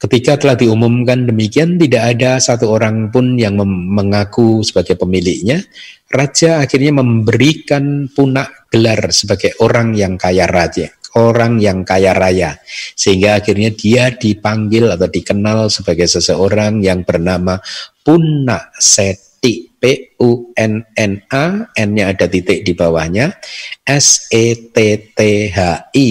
[0.00, 5.60] Ketika telah diumumkan demikian, tidak ada satu orang pun yang mengaku sebagai pemiliknya.
[6.08, 10.88] Raja akhirnya memberikan punak gelar sebagai orang yang kaya raja
[11.18, 12.56] orang yang kaya raya
[12.96, 17.60] sehingga akhirnya dia dipanggil atau dikenal sebagai seseorang yang bernama
[18.02, 23.34] Punna Seti P U N N A N-nya ada titik di bawahnya
[23.82, 24.76] S E T
[25.14, 26.08] T H I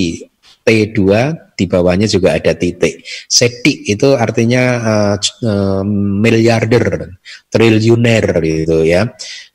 [0.62, 3.06] T 2 di bawahnya juga ada titik.
[3.30, 7.18] Seti itu artinya uh, uh, miliarder,
[7.54, 9.06] triliuner gitu ya.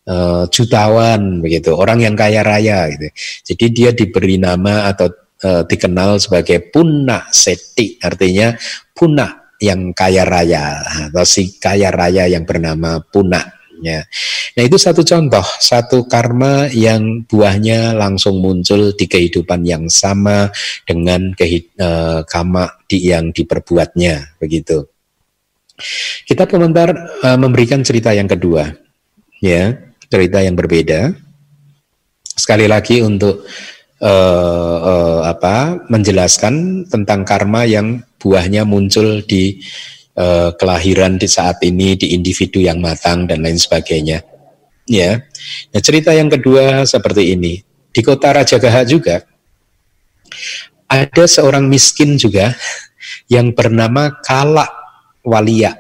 [0.07, 3.11] Uh, jutawan begitu, orang yang kaya raya gitu.
[3.42, 8.51] Jadi dia diberi nama atau uh, dikenal sebagai Puna Seti, artinya
[8.90, 13.55] Puna yang kaya raya atau si kaya raya yang bernama Puna.
[13.84, 14.09] Ya.
[14.57, 20.49] Nah itu satu contoh, satu karma yang buahnya langsung muncul di kehidupan yang sama
[20.88, 24.88] dengan kehid, uh, kama di yang diperbuatnya, begitu.
[26.24, 26.88] Kita komentar
[27.20, 28.64] uh, memberikan cerita yang kedua,
[29.44, 29.76] ya
[30.09, 31.12] cerita yang berbeda.
[32.24, 33.44] Sekali lagi untuk
[34.03, 39.61] uh, uh, apa menjelaskan tentang karma yang buahnya muncul di
[40.18, 44.24] uh, kelahiran di saat ini di individu yang matang dan lain sebagainya.
[44.86, 45.26] Ya.
[45.74, 47.59] Nah, cerita yang kedua seperti ini.
[47.90, 49.24] Di kota Rajagaha juga
[50.86, 52.53] ada seorang miskin juga
[53.34, 54.68] yang bernama Kala
[55.24, 55.72] Walia.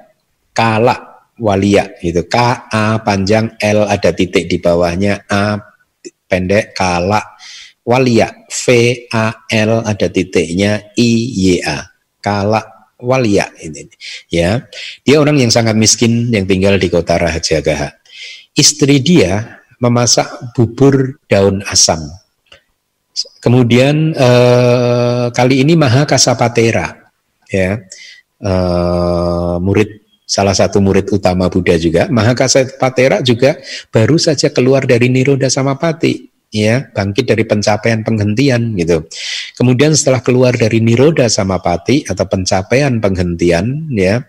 [0.56, 0.96] Kala
[1.36, 2.36] Walia itu K
[2.72, 5.60] A panjang L ada titik di bawahnya A
[6.24, 7.35] pendek Kala
[7.86, 8.34] walia.
[8.50, 8.66] V
[9.14, 11.86] A L ada titiknya I Y A.
[12.18, 13.86] Kala walia ini
[14.26, 14.66] ya.
[15.06, 17.94] Dia orang yang sangat miskin yang tinggal di kota Rahajagaha
[18.56, 22.00] istri dia memasak bubur daun asam.
[23.40, 27.12] Kemudian eh, kali ini Maha Kasapatera
[27.52, 27.78] ya.
[28.36, 32.08] Eh, murid salah satu murid utama Buddha juga.
[32.08, 33.60] Maha Kasapatera juga
[33.92, 39.06] baru saja keluar dari Niroda Samapati ya bangkit dari pencapaian penghentian gitu.
[39.56, 44.22] Kemudian setelah keluar dari niroda sama pati atau pencapaian penghentian ya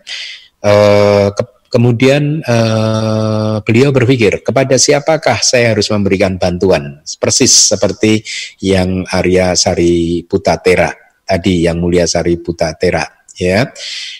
[0.62, 8.24] eh, ke, kemudian eh, beliau berpikir kepada siapakah saya harus memberikan bantuan persis seperti
[8.64, 10.90] yang Arya Sari Putatera
[11.28, 13.70] tadi yang Mulia Sari Putatera ya.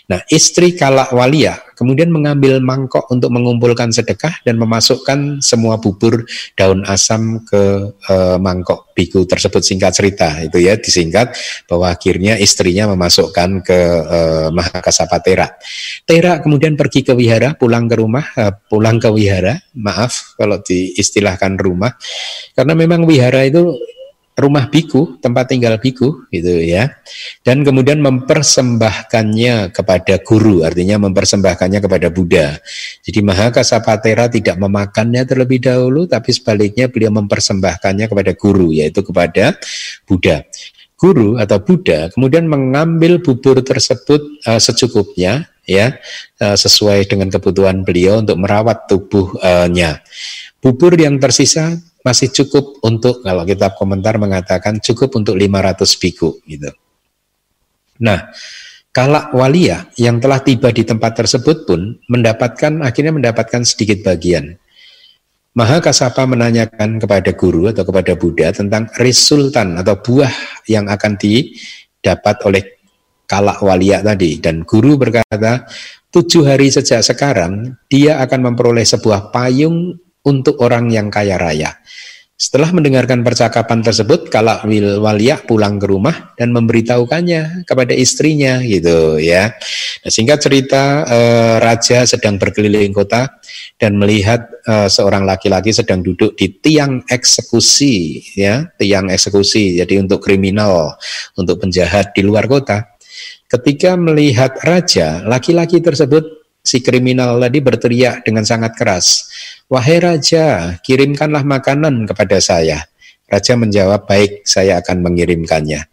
[0.07, 6.27] Nah, istri Kalak Walia kemudian mengambil mangkok untuk mengumpulkan sedekah dan memasukkan semua bubur
[6.59, 11.31] daun asam ke e, mangkok biku tersebut singkat cerita itu ya disingkat
[11.71, 14.19] bahwa akhirnya istrinya memasukkan ke e,
[14.51, 15.47] Mahakasapa Tera.
[16.03, 21.55] Tera kemudian pergi ke wihara, pulang ke rumah, e, pulang ke wihara, maaf kalau diistilahkan
[21.63, 21.95] rumah
[22.59, 23.79] karena memang wihara itu
[24.39, 26.95] rumah biku, tempat tinggal biku gitu ya.
[27.43, 32.57] Dan kemudian mempersembahkannya kepada guru, artinya mempersembahkannya kepada Buddha.
[33.03, 39.59] Jadi Mahakasapatera tidak memakannya terlebih dahulu tapi sebaliknya beliau mempersembahkannya kepada guru yaitu kepada
[40.07, 40.47] Buddha.
[40.99, 45.95] Guru atau Buddha kemudian mengambil bubur tersebut uh, secukupnya ya
[46.43, 50.03] uh, sesuai dengan kebutuhan beliau untuk merawat tubuhnya.
[50.59, 51.79] Bubur yang tersisa
[52.09, 56.73] masih cukup untuk kalau kitab komentar mengatakan cukup untuk 500 biku gitu.
[58.01, 58.33] Nah,
[58.89, 64.59] Kalak walia yang telah tiba di tempat tersebut pun mendapatkan akhirnya mendapatkan sedikit bagian.
[65.55, 70.33] Maha Kasapa menanyakan kepada guru atau kepada Buddha tentang resultan atau buah
[70.67, 72.63] yang akan didapat oleh
[73.29, 74.43] kalak walia tadi.
[74.43, 75.69] Dan guru berkata,
[76.11, 81.79] tujuh hari sejak sekarang dia akan memperoleh sebuah payung untuk orang yang kaya raya.
[82.39, 84.63] Setelah mendengarkan percakapan tersebut, Kalak
[85.03, 89.59] Walia pulang ke rumah dan memberitahukannya kepada istrinya gitu ya.
[90.07, 93.43] Nah, singkat cerita eh, raja sedang berkeliling kota
[93.75, 99.83] dan melihat eh, seorang laki-laki sedang duduk di tiang eksekusi ya, tiang eksekusi.
[99.83, 100.95] Jadi untuk kriminal,
[101.35, 102.87] untuk penjahat di luar kota.
[103.51, 106.38] Ketika melihat raja, laki-laki tersebut
[106.69, 109.25] si kriminal tadi berteriak dengan sangat keras.
[109.73, 112.85] Wahai Raja, kirimkanlah makanan kepada saya.
[113.25, 115.89] Raja menjawab, baik, saya akan mengirimkannya.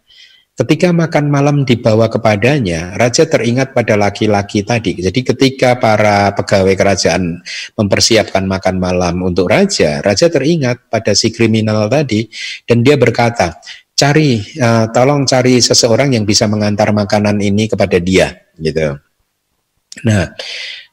[0.56, 4.96] Ketika makan malam dibawa kepadanya, Raja teringat pada laki-laki tadi.
[5.04, 7.44] Jadi ketika para pegawai kerajaan
[7.76, 12.24] mempersiapkan makan malam untuk Raja, Raja teringat pada si kriminal tadi
[12.64, 13.60] dan dia berkata,
[13.92, 18.32] cari, uh, tolong cari seseorang yang bisa mengantar makanan ini kepada dia.
[18.56, 19.05] gitu.
[20.04, 20.28] Nah,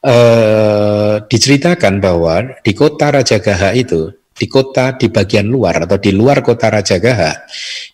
[0.00, 6.42] eh, diceritakan bahwa di kota Rajagaha itu, di kota di bagian luar atau di luar
[6.42, 7.46] kota Rajagaha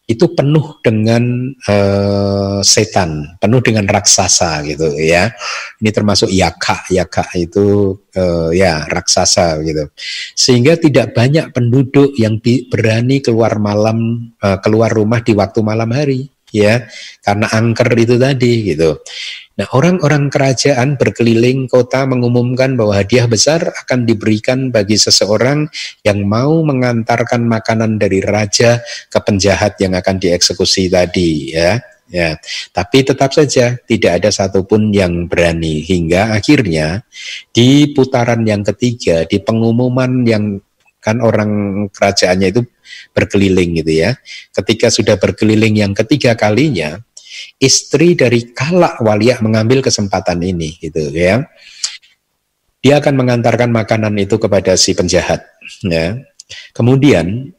[0.06, 5.34] itu penuh dengan eh, setan, penuh dengan raksasa gitu ya.
[5.82, 9.90] Ini termasuk yaka, yaka itu eh, ya raksasa gitu.
[10.34, 12.38] Sehingga tidak banyak penduduk yang
[12.70, 16.86] berani keluar malam, eh, keluar rumah di waktu malam hari ya
[17.24, 18.98] karena angker itu tadi gitu.
[19.60, 25.68] Nah, orang-orang kerajaan berkeliling kota mengumumkan bahwa hadiah besar akan diberikan bagi seseorang
[26.00, 28.80] yang mau mengantarkan makanan dari raja
[29.12, 31.76] ke penjahat yang akan dieksekusi tadi ya.
[32.10, 32.34] Ya,
[32.74, 37.06] tapi tetap saja tidak ada satupun yang berani hingga akhirnya
[37.54, 40.58] di putaran yang ketiga di pengumuman yang
[41.00, 41.50] kan orang
[41.90, 42.62] kerajaannya itu
[43.16, 44.16] berkeliling gitu ya.
[44.52, 47.00] Ketika sudah berkeliling yang ketiga kalinya,
[47.56, 51.44] istri dari Kalak Walia mengambil kesempatan ini gitu ya.
[52.80, 55.44] Dia akan mengantarkan makanan itu kepada si penjahat
[55.84, 56.16] ya.
[56.72, 57.52] Kemudian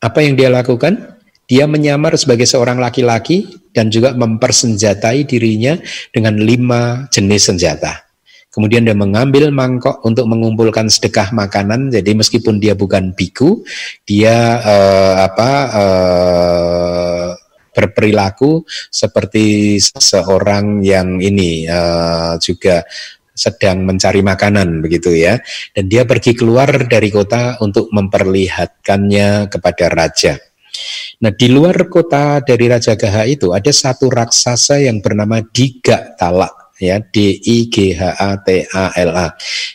[0.00, 1.20] apa yang dia lakukan?
[1.44, 3.44] Dia menyamar sebagai seorang laki-laki
[3.76, 5.76] dan juga mempersenjatai dirinya
[6.08, 8.11] dengan lima jenis senjata.
[8.52, 11.88] Kemudian dia mengambil mangkok untuk mengumpulkan sedekah makanan.
[11.88, 13.64] Jadi meskipun dia bukan biku,
[14.04, 17.28] dia uh, apa uh,
[17.72, 22.84] berperilaku seperti seseorang yang ini uh, juga
[23.32, 25.40] sedang mencari makanan begitu ya
[25.72, 30.36] dan dia pergi keluar dari kota untuk memperlihatkannya kepada raja.
[31.24, 36.61] Nah di luar kota dari Raja Gaha itu ada satu raksasa yang bernama Diga Talak
[36.82, 39.28] ya D I G H A T A L A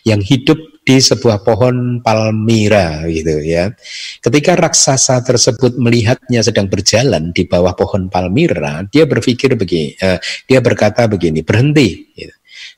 [0.03, 3.75] yang hidup di sebuah pohon palmira gitu ya.
[4.23, 10.15] Ketika raksasa tersebut melihatnya sedang berjalan di bawah pohon palmira, dia berpikir begini, uh,
[10.47, 12.31] dia berkata begini, berhenti, gitu.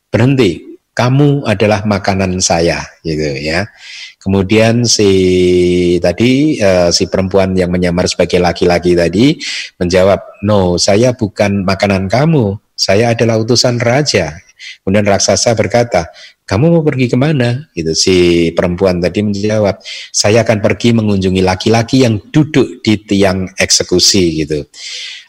[0.10, 0.58] berhenti,
[0.98, 3.70] kamu adalah makanan saya, gitu ya.
[4.18, 9.38] Kemudian si tadi uh, si perempuan yang menyamar sebagai laki-laki tadi
[9.78, 14.40] menjawab, no, saya bukan makanan kamu, saya adalah utusan raja.
[14.84, 16.08] Kemudian raksasa berkata,
[16.48, 17.68] kamu mau pergi ke mana?
[17.76, 18.16] Gitu si
[18.56, 24.64] perempuan tadi menjawab, saya akan pergi mengunjungi laki-laki yang duduk di tiang eksekusi gitu.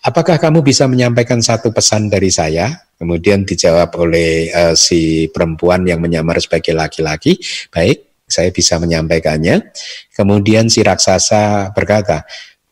[0.07, 2.73] Apakah kamu bisa menyampaikan satu pesan dari saya?
[2.97, 7.37] Kemudian dijawab oleh uh, si perempuan yang menyamar sebagai laki-laki,
[7.69, 9.75] baik, saya bisa menyampaikannya.
[10.15, 12.23] Kemudian si raksasa berkata,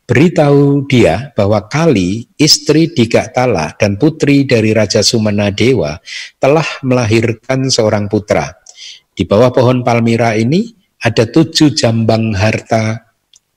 [0.08, 6.00] beritahu dia bahwa Kali, istri Digaktala dan putri dari Raja Sumana Dewa
[6.40, 8.56] telah melahirkan seorang putra.
[9.12, 10.72] Di bawah pohon palmira ini
[11.04, 13.04] ada tujuh jambang harta,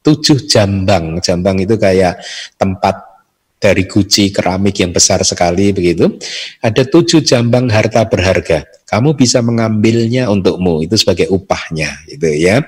[0.03, 1.23] tujuh jambang.
[1.23, 2.19] Jambang itu kayak
[2.59, 2.99] tempat
[3.61, 6.19] dari guci keramik yang besar sekali begitu.
[6.59, 8.65] Ada tujuh jambang harta berharga.
[8.89, 12.59] Kamu bisa mengambilnya untukmu itu sebagai upahnya gitu ya.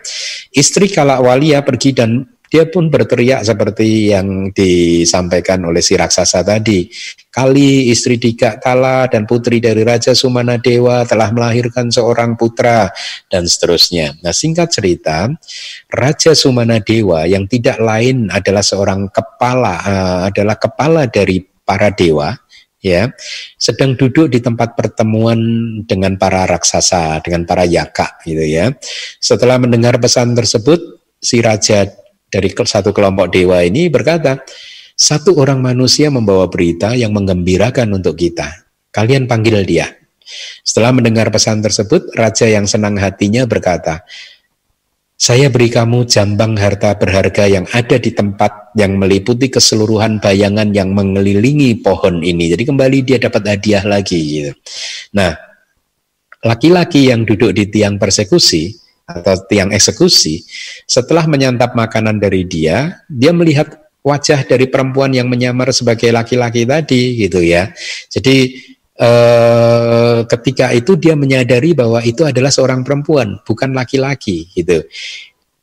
[0.53, 6.85] Istri Kalakwalia pergi dan dia pun berteriak seperti yang disampaikan oleh si raksasa tadi.
[7.33, 12.93] Kali istri Dika Tala dan putri dari Raja Sumana Dewa telah melahirkan seorang putra
[13.25, 14.13] dan seterusnya.
[14.21, 15.33] Nah singkat cerita,
[15.89, 22.37] Raja Sumana Dewa yang tidak lain adalah seorang kepala, uh, adalah kepala dari para dewa,
[22.85, 23.09] ya
[23.57, 25.41] sedang duduk di tempat pertemuan
[25.89, 28.75] dengan para raksasa dengan para yaka gitu ya
[29.23, 30.83] setelah mendengar pesan tersebut
[31.23, 32.02] si raja
[32.33, 34.41] dari satu kelompok dewa ini berkata,
[34.97, 38.65] satu orang manusia membawa berita yang menggembirakan untuk kita.
[38.89, 39.85] Kalian panggil dia.
[40.65, 44.01] Setelah mendengar pesan tersebut, raja yang senang hatinya berkata,
[45.13, 50.91] saya beri kamu jambang harta berharga yang ada di tempat yang meliputi keseluruhan bayangan yang
[50.91, 52.51] mengelilingi pohon ini.
[52.51, 54.19] Jadi kembali dia dapat hadiah lagi.
[54.19, 54.51] Gitu.
[55.15, 55.37] Nah,
[56.43, 60.43] laki-laki yang duduk di tiang persekusi atau tiang eksekusi,
[60.87, 67.19] setelah menyantap makanan dari dia, dia melihat wajah dari perempuan yang menyamar sebagai laki-laki tadi
[67.23, 67.71] gitu ya.
[68.11, 68.59] Jadi
[68.99, 74.83] eh, ketika itu dia menyadari bahwa itu adalah seorang perempuan, bukan laki-laki gitu.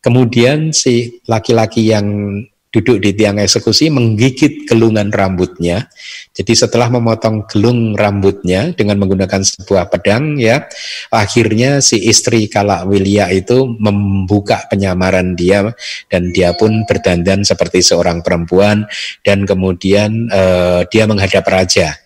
[0.01, 2.41] Kemudian si laki-laki yang
[2.71, 5.91] duduk di tiang eksekusi menggigit gelungan rambutnya.
[6.31, 10.71] Jadi setelah memotong gelung rambutnya dengan menggunakan sebuah pedang ya,
[11.11, 15.67] akhirnya si istri Kala Wilia itu membuka penyamaran dia
[16.07, 18.87] dan dia pun berdandan seperti seorang perempuan
[19.27, 21.99] dan kemudian uh, dia menghadap raja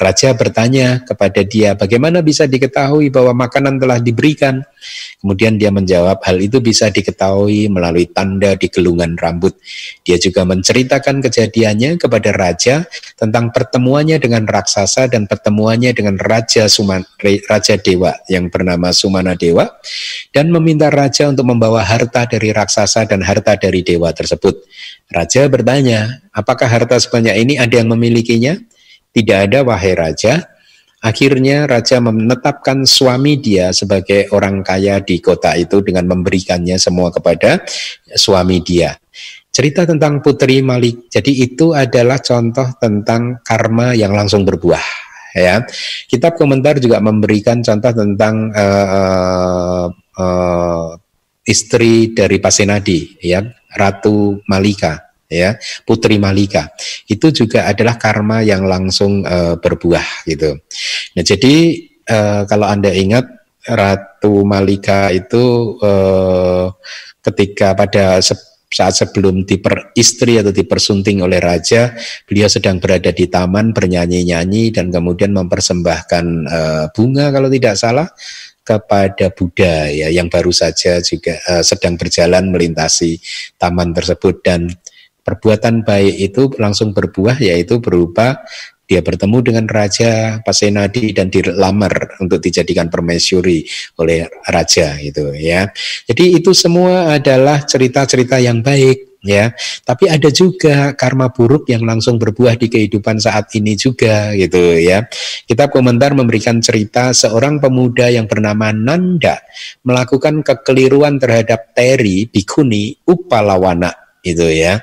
[0.00, 4.64] Raja bertanya kepada dia, bagaimana bisa diketahui bahwa makanan telah diberikan?
[5.20, 9.52] Kemudian dia menjawab, hal itu bisa diketahui melalui tanda di gelungan rambut.
[10.00, 12.88] Dia juga menceritakan kejadiannya kepada raja
[13.20, 19.68] tentang pertemuannya dengan raksasa dan pertemuannya dengan raja Suman, raja dewa yang bernama Sumana Dewa
[20.32, 24.64] dan meminta raja untuk membawa harta dari raksasa dan harta dari dewa tersebut.
[25.12, 28.56] Raja bertanya, apakah harta sebanyak ini ada yang memilikinya?
[29.10, 30.46] Tidak ada wahai raja.
[31.00, 37.64] Akhirnya raja menetapkan suami dia sebagai orang kaya di kota itu dengan memberikannya semua kepada
[38.12, 38.92] suami dia.
[39.50, 41.08] Cerita tentang Putri Malik.
[41.08, 44.84] Jadi itu adalah contoh tentang karma yang langsung berbuah
[45.34, 45.64] ya.
[46.06, 49.86] Kitab komentar juga memberikan contoh tentang uh,
[50.20, 50.88] uh,
[51.48, 53.40] istri dari Pasenadi ya,
[53.72, 55.54] Ratu Malika ya
[55.86, 56.74] Putri Malika
[57.06, 60.58] itu juga adalah karma yang langsung uh, berbuah gitu.
[61.14, 61.54] Nah jadi
[62.10, 63.24] uh, kalau anda ingat
[63.70, 66.74] Ratu Malika itu uh,
[67.22, 68.34] ketika pada se
[68.70, 71.90] saat sebelum diper istri atau dipersunting oleh raja,
[72.22, 78.06] beliau sedang berada di taman bernyanyi-nyanyi dan kemudian mempersembahkan uh, bunga kalau tidak salah
[78.62, 83.18] kepada Buddha ya yang baru saja juga uh, sedang berjalan melintasi
[83.58, 84.70] taman tersebut dan
[85.30, 88.42] perbuatan baik itu langsung berbuah yaitu berupa
[88.90, 93.62] dia bertemu dengan Raja Pasenadi dan dilamar untuk dijadikan permaisuri
[94.02, 95.70] oleh raja itu ya.
[96.10, 99.54] Jadi itu semua adalah cerita-cerita yang baik ya.
[99.86, 105.06] Tapi ada juga karma buruk yang langsung berbuah di kehidupan saat ini juga gitu ya.
[105.46, 109.38] Kitab komentar memberikan cerita seorang pemuda yang bernama Nanda
[109.86, 113.92] melakukan kekeliruan terhadap Teri Bikuni Upalawana
[114.26, 114.80] itu ya.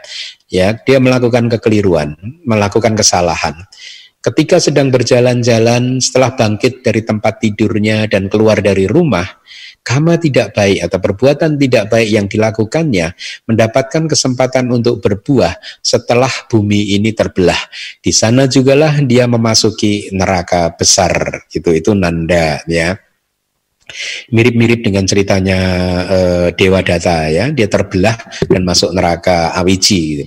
[0.47, 2.15] Ya, dia melakukan kekeliruan,
[2.47, 3.67] melakukan kesalahan.
[4.17, 9.23] Ketika sedang berjalan-jalan setelah bangkit dari tempat tidurnya dan keluar dari rumah,
[9.87, 13.15] kama tidak baik atau perbuatan tidak baik yang dilakukannya
[13.47, 17.59] mendapatkan kesempatan untuk berbuah setelah bumi ini terbelah.
[18.03, 21.47] Di sana jugalah dia memasuki neraka besar.
[21.47, 22.99] Itu itu nanda ya
[24.31, 25.59] mirip-mirip dengan ceritanya
[26.07, 28.15] uh, Dewa Data ya dia terbelah
[28.47, 30.25] dan masuk neraka Awiji gitu.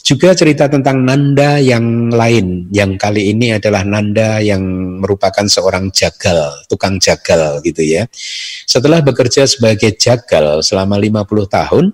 [0.00, 4.62] Juga cerita tentang Nanda yang lain, yang kali ini adalah Nanda yang
[5.00, 8.08] merupakan seorang jagal, tukang jagal gitu ya.
[8.64, 11.84] Setelah bekerja sebagai jagal selama 50 tahun,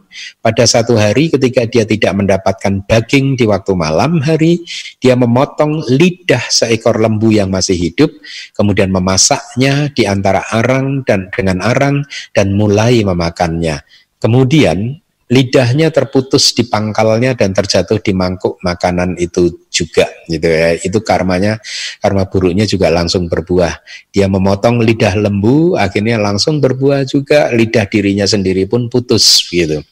[0.41, 4.62] pada satu hari ketika dia tidak mendapatkan daging di waktu malam hari,
[5.03, 8.11] dia memotong lidah seekor lembu yang masih hidup,
[8.55, 13.83] kemudian memasaknya di antara arang dan dengan arang dan mulai memakannya.
[14.16, 20.78] Kemudian lidahnya terputus di pangkalnya dan terjatuh di mangkuk makanan itu juga gitu ya.
[20.78, 21.59] Itu karmanya
[21.98, 23.82] karma buruknya juga langsung berbuah.
[24.15, 27.51] Dia memotong lidah lembu akhirnya langsung berbuah juga.
[27.51, 29.82] Lidah dirinya sendiri pun putus gitu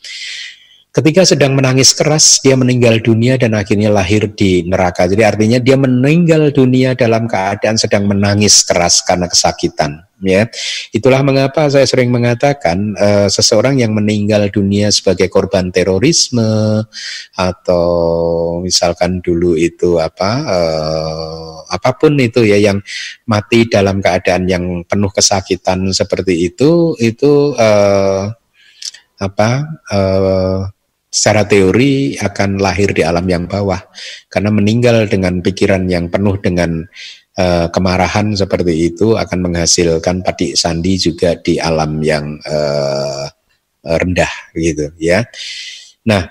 [0.95, 5.11] Ketika sedang menangis keras, dia meninggal dunia dan akhirnya lahir di neraka.
[5.11, 10.07] Jadi artinya dia meninggal dunia dalam keadaan sedang menangis keras karena kesakitan.
[10.23, 10.47] Ya,
[10.95, 16.81] itulah mengapa saya sering mengatakan uh, seseorang yang meninggal dunia sebagai korban terorisme
[17.35, 17.91] atau
[18.62, 22.79] misalkan dulu itu apa uh, apa pun itu ya yang
[23.27, 28.31] mati dalam keadaan yang penuh kesakitan seperti itu itu uh,
[29.19, 29.51] apa
[29.91, 30.74] uh,
[31.15, 33.78] secara teori akan lahir di alam yang bawah
[34.27, 36.82] karena meninggal dengan pikiran yang penuh dengan
[37.39, 43.31] uh, kemarahan seperti itu akan menghasilkan padi sandi juga di alam yang uh,
[43.86, 45.23] rendah gitu ya.
[46.11, 46.27] Nah,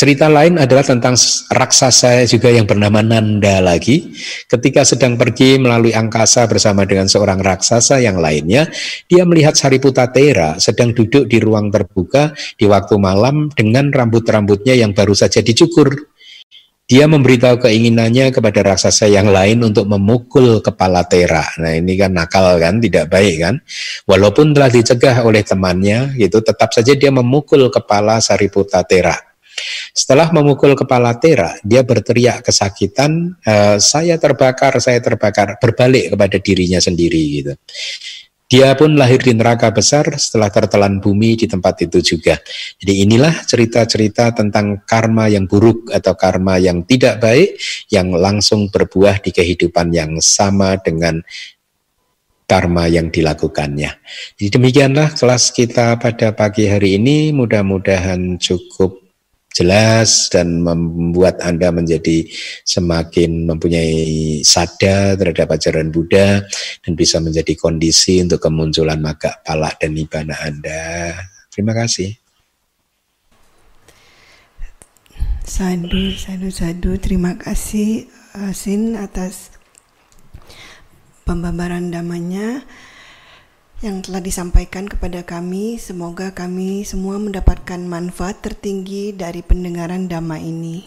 [0.00, 1.12] Cerita lain adalah tentang
[1.52, 4.08] raksasa juga yang bernama Nanda lagi.
[4.48, 8.64] Ketika sedang pergi melalui angkasa bersama dengan seorang raksasa yang lainnya,
[9.04, 14.96] dia melihat Sariputa Tera sedang duduk di ruang terbuka di waktu malam dengan rambut-rambutnya yang
[14.96, 15.92] baru saja dicukur.
[16.88, 21.44] Dia memberitahu keinginannya kepada raksasa yang lain untuk memukul kepala Tera.
[21.60, 23.60] Nah ini kan nakal kan, tidak baik kan.
[24.08, 29.29] Walaupun telah dicegah oleh temannya, gitu, tetap saja dia memukul kepala Sariputa Tera.
[29.90, 36.78] Setelah memukul kepala Tera, dia berteriak kesakitan, e, saya terbakar, saya terbakar, berbalik kepada dirinya
[36.78, 37.52] sendiri gitu.
[38.50, 42.34] Dia pun lahir di neraka besar setelah tertelan bumi di tempat itu juga.
[42.82, 47.54] Jadi inilah cerita-cerita tentang karma yang buruk atau karma yang tidak baik
[47.94, 51.22] yang langsung berbuah di kehidupan yang sama dengan
[52.50, 54.02] karma yang dilakukannya.
[54.34, 57.30] Jadi demikianlah kelas kita pada pagi hari ini.
[57.30, 59.09] Mudah-mudahan cukup
[59.50, 62.26] jelas dan membuat Anda menjadi
[62.62, 66.42] semakin mempunyai sadar terhadap ajaran Buddha
[66.86, 71.18] dan bisa menjadi kondisi untuk kemunculan maga pala dan nibbana Anda.
[71.50, 72.14] Terima kasih.
[75.42, 76.94] Sadu, sadu, sadu.
[77.02, 79.50] Terima kasih Asin atas
[81.26, 82.62] pembabaran damanya
[83.80, 85.80] yang telah disampaikan kepada kami.
[85.80, 90.84] Semoga kami semua mendapatkan manfaat tertinggi dari pendengaran dhamma ini.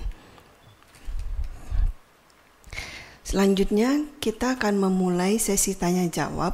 [3.25, 6.53] Selanjutnya, kita akan memulai sesi tanya jawab.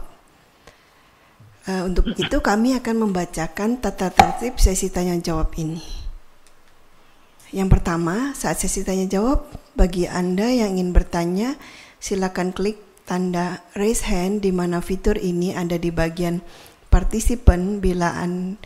[1.67, 5.83] Uh, untuk itu, kami akan membacakan tata tertib sesi tanya jawab ini.
[7.51, 9.43] Yang pertama, saat sesi tanya jawab,
[9.75, 11.59] bagi Anda yang ingin bertanya,
[11.99, 12.79] silakan klik
[13.09, 16.45] tanda raise hand di mana fitur ini ada di bagian
[16.93, 18.61] partisipan bila an,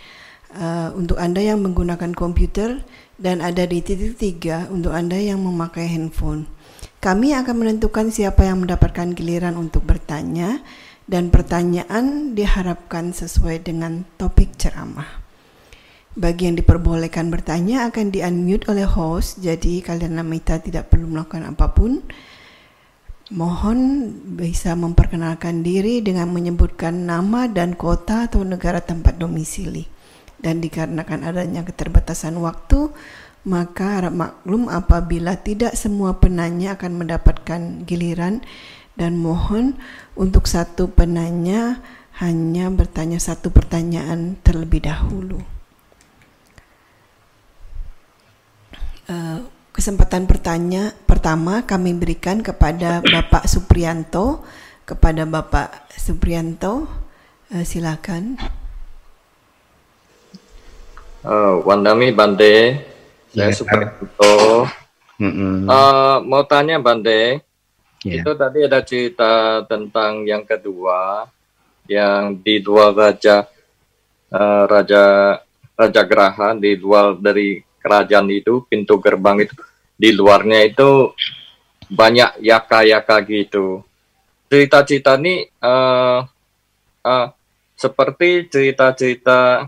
[0.51, 2.83] uh, untuk Anda yang menggunakan komputer
[3.15, 6.51] dan ada di titik tiga untuk Anda yang memakai handphone.
[6.99, 10.59] Kami akan menentukan siapa yang mendapatkan giliran untuk bertanya
[11.07, 15.23] dan pertanyaan diharapkan sesuai dengan topik ceramah.
[16.13, 21.73] Bagi yang diperbolehkan bertanya akan di-unmute oleh host, jadi kalian namita tidak perlu melakukan apa
[21.73, 22.05] pun.
[23.31, 29.87] Mohon bisa memperkenalkan diri dengan menyebutkan nama dan kota atau negara tempat domisili.
[30.43, 32.91] Dan dikarenakan adanya keterbatasan waktu,
[33.47, 38.43] maka harap maklum apabila tidak semua penanya akan mendapatkan giliran
[38.99, 39.79] dan mohon
[40.19, 41.79] untuk satu penanya
[42.19, 45.39] hanya bertanya satu pertanyaan terlebih dahulu.
[49.07, 49.43] Uh,
[49.73, 54.45] Kesempatan bertanya pertama kami berikan kepada Bapak Suprianto.
[54.85, 56.85] Kepada Bapak Suprianto,
[57.49, 58.37] uh, silakan.
[61.25, 62.85] Uh, Wandami Bande,
[63.33, 63.55] saya yeah.
[63.55, 64.69] Suprianto.
[65.17, 65.55] Mm -hmm.
[65.65, 67.41] uh, mau tanya Bande,
[68.05, 68.21] yeah.
[68.21, 71.25] itu tadi ada cerita tentang yang kedua,
[71.89, 73.49] yang di dua raja,
[74.29, 75.37] uh, raja
[75.73, 79.55] Raja Geraha di luar dari kerajaan itu pintu gerbang itu
[79.99, 81.11] di luarnya itu
[81.91, 83.83] banyak yaka-yaka gitu.
[84.47, 86.23] Cerita-cerita ini uh,
[87.03, 87.27] uh,
[87.75, 89.67] seperti cerita-cerita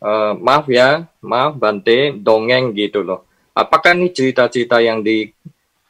[0.00, 3.28] uh, maaf ya maaf Bante dongeng gitu loh.
[3.52, 5.28] Apakah ini cerita-cerita yang di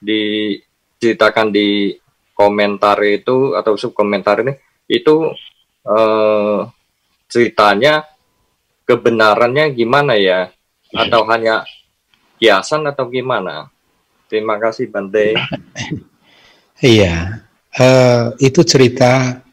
[0.01, 1.94] diceritakan di
[2.35, 4.57] komentar itu atau sub komentar ini?
[4.90, 5.31] Itu
[5.86, 6.59] uh,
[7.31, 8.02] ceritanya
[8.89, 10.51] kebenarannya gimana ya
[10.94, 11.62] atau hanya
[12.40, 13.68] kiasan atau gimana?
[14.30, 15.34] Terima kasih Bante.
[16.80, 17.44] Iya,
[17.76, 19.44] uh, itu cerita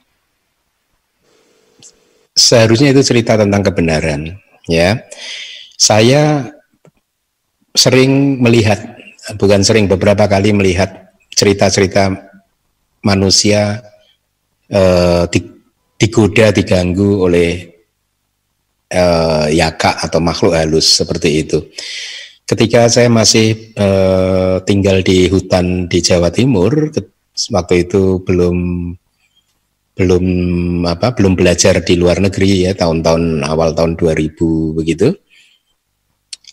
[2.31, 4.31] seharusnya itu cerita tentang kebenaran,
[4.63, 4.95] ya.
[5.75, 6.55] Saya
[7.75, 8.79] sering melihat,
[9.35, 12.15] bukan sering beberapa kali melihat cerita-cerita
[13.03, 13.85] manusia
[14.71, 15.23] eh,
[15.99, 17.76] digoda, diganggu oleh
[18.91, 21.63] eh, yaka atau makhluk halus seperti itu.
[22.47, 26.91] Ketika saya masih eh, tinggal di hutan di Jawa Timur,
[27.51, 28.57] waktu itu belum
[29.97, 30.25] belum
[30.85, 35.09] apa belum belajar di luar negeri ya tahun-tahun awal tahun 2000 begitu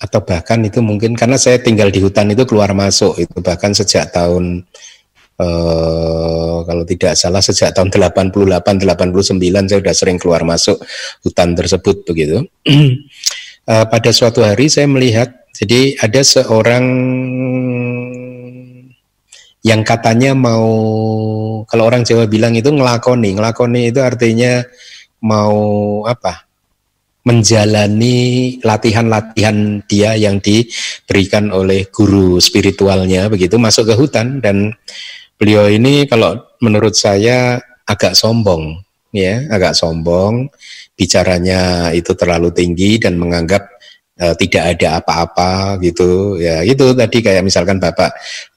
[0.01, 4.09] atau bahkan itu mungkin karena saya tinggal di hutan itu keluar masuk itu bahkan sejak
[4.17, 4.65] tahun
[5.41, 10.79] eh, kalau tidak salah sejak tahun 88 89 saya sudah sering keluar masuk
[11.23, 12.45] hutan tersebut begitu
[13.71, 16.85] eh, pada suatu hari saya melihat jadi ada seorang
[19.65, 20.67] yang katanya mau
[21.65, 24.61] kalau orang Jawa bilang itu ngelakoni, ngelakoni itu artinya
[25.25, 26.45] mau apa?
[27.25, 34.77] menjalani latihan-latihan dia yang diberikan oleh guru spiritualnya begitu masuk ke hutan dan
[35.37, 38.81] beliau ini kalau menurut saya agak sombong
[39.15, 40.49] ya, agak sombong.
[40.95, 43.67] Bicaranya itu terlalu tinggi dan menganggap
[44.23, 46.39] uh, tidak ada apa-apa gitu.
[46.39, 48.15] Ya itu tadi kayak misalkan bapak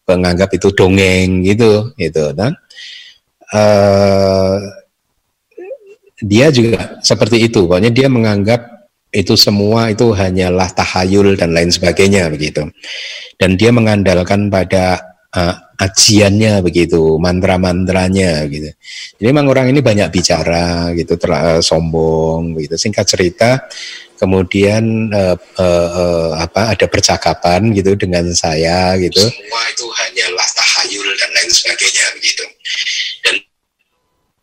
[0.07, 2.55] menganggap itu dongeng gitu gitu kan
[3.53, 4.57] uh,
[6.23, 12.27] dia juga seperti itu pokoknya dia menganggap itu semua itu hanyalah tahayul dan lain sebagainya
[12.27, 12.67] begitu.
[13.39, 14.99] Dan dia mengandalkan pada
[15.38, 18.73] uh, ajiannya begitu mantra-mantranya gitu.
[19.22, 22.81] Jadi memang orang ini banyak bicara gitu terlalu sombong begitu.
[22.81, 23.49] Singkat cerita
[24.18, 29.22] kemudian uh, uh, uh, apa ada percakapan gitu dengan saya gitu.
[29.22, 32.43] Semua itu hanyalah tahayul dan lain sebagainya begitu.
[33.22, 33.35] Dan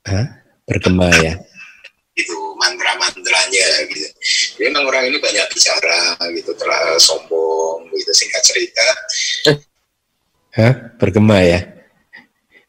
[0.07, 0.27] Hah?
[0.71, 1.35] bergema ya?
[2.15, 4.07] Itu mantra-mantranya gitu.
[4.55, 8.87] Jadi memang orang ini banyak bicara gitu terlalu sombong gitu singkat cerita
[10.55, 10.95] Hah?
[10.97, 11.61] bergema ya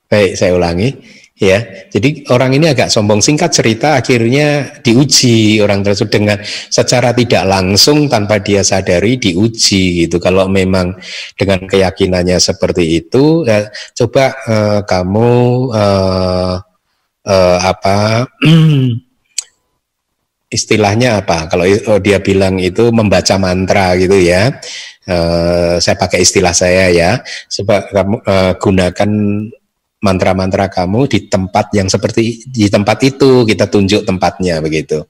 [0.09, 0.89] baik saya ulangi
[1.35, 1.59] ya.
[1.91, 6.37] Jadi orang ini agak sombong singkat cerita akhirnya diuji orang tersebut dengan
[6.71, 10.17] secara tidak langsung tanpa dia sadari diuji gitu.
[10.23, 10.95] Kalau memang
[11.35, 15.31] dengan keyakinannya seperti itu, ya, coba uh, kamu
[15.75, 16.55] uh,
[17.27, 18.29] uh, apa
[20.49, 21.49] istilahnya apa?
[21.49, 24.55] Kalau oh, dia bilang itu membaca mantra gitu ya.
[25.05, 27.11] Uh, saya pakai istilah saya ya.
[27.49, 29.11] Sebab kamu uh, gunakan
[30.05, 35.01] mantra-mantra kamu di tempat yang seperti di tempat itu kita tunjuk tempatnya begitu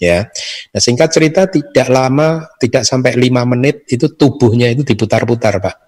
[0.00, 0.24] ya
[0.72, 5.87] nah singkat cerita tidak lama tidak sampai lima menit itu tubuhnya itu diputar-putar pak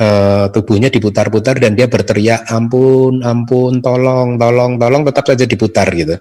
[0.00, 6.16] uh, tubuhnya diputar-putar dan dia berteriak ampun ampun tolong tolong tolong tetap saja diputar gitu.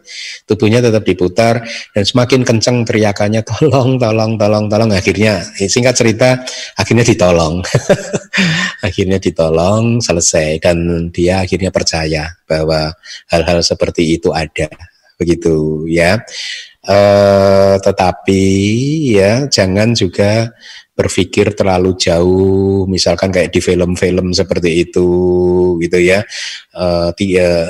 [0.48, 4.90] Tubuhnya tetap diputar dan semakin kencang teriakannya tolong tolong tolong tolong.
[4.96, 6.40] Akhirnya eh, singkat cerita
[6.80, 7.62] akhirnya ditolong.
[8.88, 10.62] Akhirnya ditolong selesai.
[10.62, 12.94] Dan dia akhirnya percaya bahwa
[13.34, 14.70] hal-hal seperti itu ada.
[15.16, 16.20] Begitu ya
[16.88, 18.44] uh, tetapi
[19.14, 20.54] ya jangan juga
[20.96, 25.10] berpikir terlalu jauh, misalkan kayak di film-film seperti itu,
[25.84, 26.24] gitu ya.
[26.72, 27.68] Uh, dia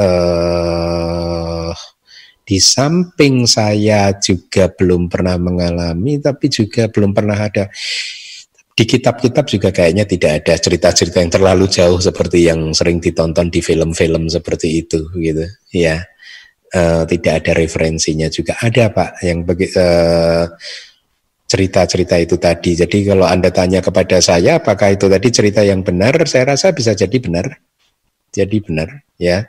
[0.00, 1.70] uh,
[2.48, 7.68] di samping saya juga belum pernah mengalami, tapi juga belum pernah ada
[8.78, 13.60] di kitab-kitab juga kayaknya tidak ada cerita-cerita yang terlalu jauh seperti yang sering ditonton di
[13.60, 15.44] film-film seperti itu, gitu,
[15.76, 16.00] ya.
[16.68, 20.44] Uh, tidak ada referensinya juga ada pak yang bagi uh,
[21.48, 22.76] cerita-cerita itu tadi.
[22.76, 26.92] Jadi kalau Anda tanya kepada saya apakah itu tadi cerita yang benar, saya rasa bisa
[26.92, 27.56] jadi benar.
[28.28, 29.48] Jadi benar, ya.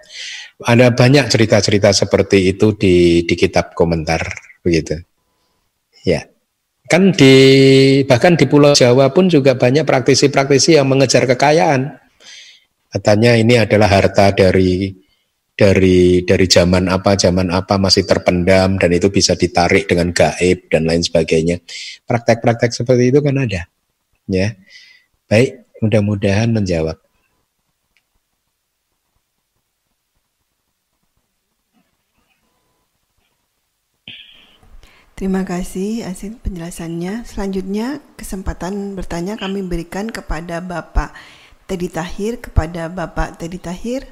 [0.63, 4.23] Ada banyak cerita-cerita seperti itu di di kitab komentar
[4.63, 5.03] begitu.
[6.07, 6.23] Ya.
[6.87, 7.35] Kan di
[8.07, 11.99] bahkan di Pulau Jawa pun juga banyak praktisi-praktisi yang mengejar kekayaan.
[12.95, 14.95] Katanya ini adalah harta dari
[15.59, 20.87] dari dari zaman apa zaman apa masih terpendam dan itu bisa ditarik dengan gaib dan
[20.87, 21.59] lain sebagainya.
[22.07, 23.67] Praktek-praktek seperti itu kan ada.
[24.31, 24.55] Ya.
[25.27, 26.95] Baik, mudah-mudahan menjawab.
[35.19, 37.27] Terima kasih Asin penjelasannya.
[37.27, 41.11] Selanjutnya kesempatan bertanya kami berikan kepada Bapak
[41.67, 44.07] Teddy Tahir kepada Bapak Teddy Tahir.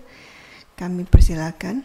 [0.78, 1.82] Kami persilakan.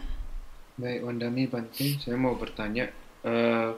[0.77, 2.93] Baik, Wandami Bante, saya mau bertanya.
[3.25, 3.73] Uh,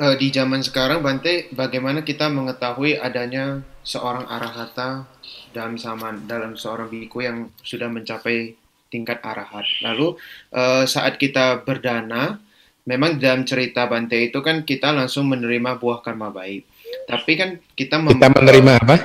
[0.00, 5.04] uh, di zaman sekarang, Bante, bagaimana kita mengetahui adanya seorang arahata
[5.52, 8.56] dalam zaman dalam seorang biku yang sudah mencapai
[8.88, 9.68] tingkat arahat.
[9.84, 10.16] Lalu
[10.56, 12.40] uh, saat kita berdana,
[12.88, 16.64] memang dalam cerita Bante itu kan kita langsung menerima buah karma baik.
[17.04, 18.96] Tapi kan kita, kita menerima apa?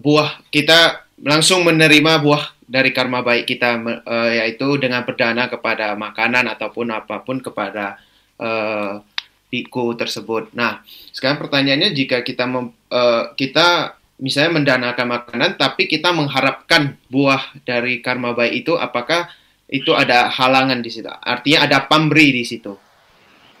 [0.00, 6.48] Buah kita langsung menerima buah dari karma baik kita uh, yaitu dengan berdana kepada makanan
[6.48, 8.00] ataupun apa pun kepada
[8.40, 9.04] uh,
[9.52, 10.50] biku tersebut.
[10.56, 10.82] Nah,
[11.12, 18.00] sekarang pertanyaannya jika kita mem, uh, kita misalnya mendanakan makanan tapi kita mengharapkan buah dari
[18.00, 19.28] karma baik itu apakah
[19.68, 21.10] itu ada halangan di situ.
[21.10, 22.74] Artinya ada pamri di situ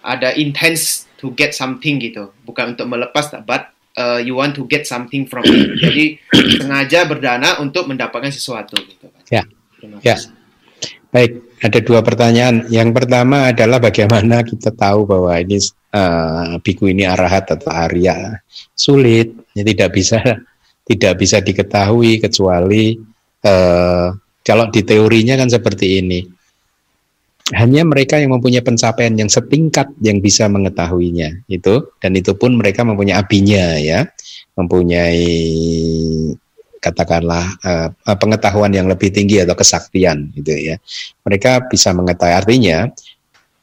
[0.04, 4.86] ada intense to get something gitu, bukan untuk melepas, but uh, you want to get
[4.86, 5.76] something from it.
[5.84, 6.04] Jadi
[6.60, 9.10] sengaja berdana untuk mendapatkan sesuatu gitu.
[9.30, 9.42] Ya.
[10.02, 10.16] Ya.
[11.14, 12.66] Baik, ada dua pertanyaan.
[12.66, 15.62] Yang pertama adalah bagaimana kita tahu bahwa ini
[15.94, 18.42] uh, biku ini arahat atau arya.
[18.74, 20.18] Sulit, ya, tidak bisa
[20.90, 22.98] tidak bisa diketahui kecuali
[23.46, 24.08] uh,
[24.44, 26.20] kalau di teorinya kan seperti ini
[27.52, 31.92] hanya mereka yang mempunyai pencapaian yang setingkat yang bisa mengetahuinya itu.
[32.00, 34.08] Dan itu pun mereka mempunyai apinya ya.
[34.56, 35.28] Mempunyai
[36.80, 40.80] katakanlah uh, pengetahuan yang lebih tinggi atau kesaktian gitu ya.
[41.28, 42.88] Mereka bisa mengetahui artinya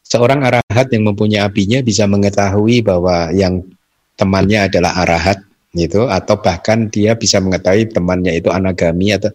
[0.05, 3.65] seorang arahat yang mempunyai apinya bisa mengetahui bahwa yang
[4.13, 5.41] temannya adalah arahat
[5.73, 9.33] gitu atau bahkan dia bisa mengetahui temannya itu anagami atau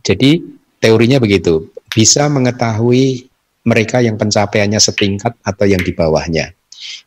[0.00, 0.40] jadi
[0.80, 1.68] teorinya begitu.
[1.92, 3.33] Bisa mengetahui
[3.64, 6.52] mereka yang pencapaiannya setingkat atau yang di bawahnya.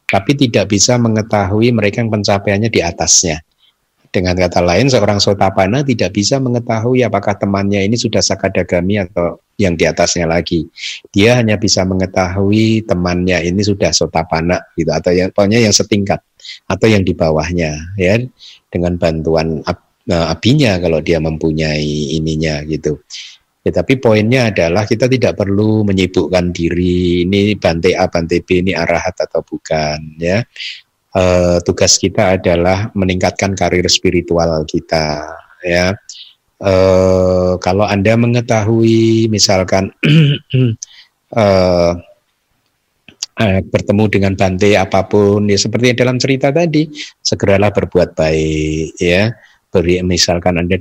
[0.10, 3.38] Tapi tidak bisa mengetahui mereka yang pencapaiannya di atasnya.
[4.08, 9.76] Dengan kata lain, seorang sotapana tidak bisa mengetahui apakah temannya ini sudah sakadagami atau yang
[9.76, 10.66] di atasnya lagi.
[11.12, 16.24] Dia hanya bisa mengetahui temannya ini sudah sotapana gitu atau yang pokoknya yang setingkat
[16.66, 18.16] atau yang di bawahnya ya
[18.72, 23.02] dengan bantuan ab, eh, abinya kalau dia mempunyai ininya gitu.
[23.68, 28.72] Ya, tapi poinnya adalah kita tidak perlu menyibukkan diri ini bante A, bante B ini
[28.72, 30.40] arahat atau bukan ya.
[31.12, 31.24] E,
[31.68, 35.36] tugas kita adalah meningkatkan karir spiritual kita
[35.68, 35.92] ya.
[36.64, 36.74] E,
[37.60, 39.92] kalau Anda mengetahui misalkan
[41.36, 41.44] e,
[43.68, 46.88] bertemu dengan bante apa pun ya seperti dalam cerita tadi
[47.20, 49.28] segeralah berbuat baik ya
[49.70, 50.80] beri misalkan anda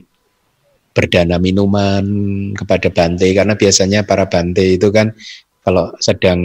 [0.97, 2.05] berdana minuman
[2.57, 5.13] kepada Bante karena biasanya para Bante itu kan
[5.61, 6.41] kalau sedang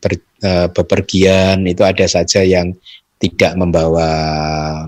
[0.00, 2.72] ber, uh, bepergian itu ada saja yang
[3.20, 4.08] tidak membawa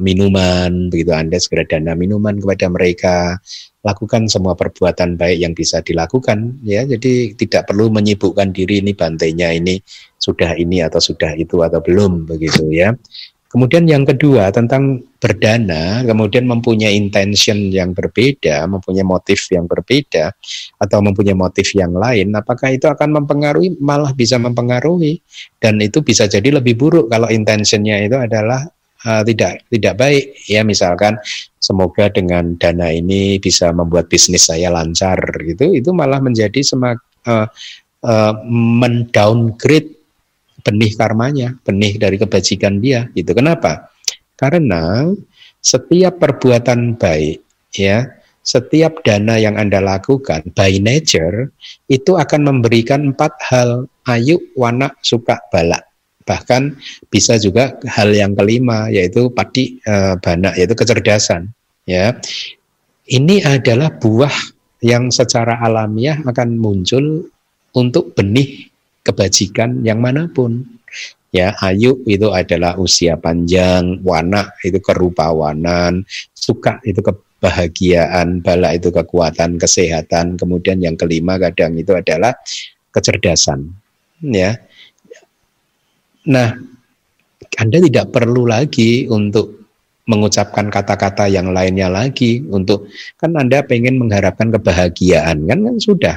[0.01, 1.13] minuman begitu.
[1.13, 3.17] Anda segera dana minuman kepada mereka.
[3.83, 6.87] Lakukan semua perbuatan baik yang bisa dilakukan ya.
[6.87, 9.77] Jadi tidak perlu menyibukkan diri ini bantainya ini
[10.17, 12.95] sudah ini atau sudah itu atau belum begitu ya
[13.53, 20.33] Kemudian yang kedua tentang berdana, kemudian mempunyai intention yang berbeda, mempunyai motif yang berbeda,
[20.81, 23.77] atau mempunyai motif yang lain, apakah itu akan mempengaruhi?
[23.77, 25.20] Malah bisa mempengaruhi,
[25.61, 28.65] dan itu bisa jadi lebih buruk kalau intentionnya itu adalah
[29.05, 30.33] uh, tidak tidak baik.
[30.49, 31.20] Ya misalkan
[31.61, 37.45] semoga dengan dana ini bisa membuat bisnis saya lancar, gitu, itu malah menjadi semak uh,
[38.01, 40.02] uh, mendowngrade
[40.63, 43.11] benih karmanya, benih dari kebajikan dia.
[43.13, 43.93] Itu kenapa?
[44.35, 45.07] Karena
[45.63, 47.39] setiap perbuatan baik,
[47.75, 48.07] ya,
[48.43, 51.55] setiap dana yang Anda lakukan by nature
[51.87, 55.87] itu akan memberikan empat hal ayu, wana, suka, balak.
[56.27, 56.79] Bahkan
[57.11, 61.51] bisa juga hal yang kelima yaitu padi e, bana yaitu kecerdasan.
[61.83, 62.15] Ya,
[63.11, 64.35] ini adalah buah
[64.83, 67.27] yang secara alamiah akan muncul
[67.75, 68.72] untuk benih
[69.03, 70.65] kebajikan yang mana pun.
[71.33, 76.05] Ya, ayu itu adalah usia panjang, wana itu kerupawanan,
[76.37, 82.37] suka itu kebahagiaan, bala itu kekuatan, kesehatan, kemudian yang kelima kadang itu adalah
[82.93, 83.73] kecerdasan.
[84.20, 84.61] Ya.
[86.29, 86.53] Nah,
[87.57, 89.62] Anda tidak perlu lagi untuk
[90.05, 96.16] mengucapkan kata-kata yang lainnya lagi untuk kan Anda pengen mengharapkan kebahagiaan kan kan sudah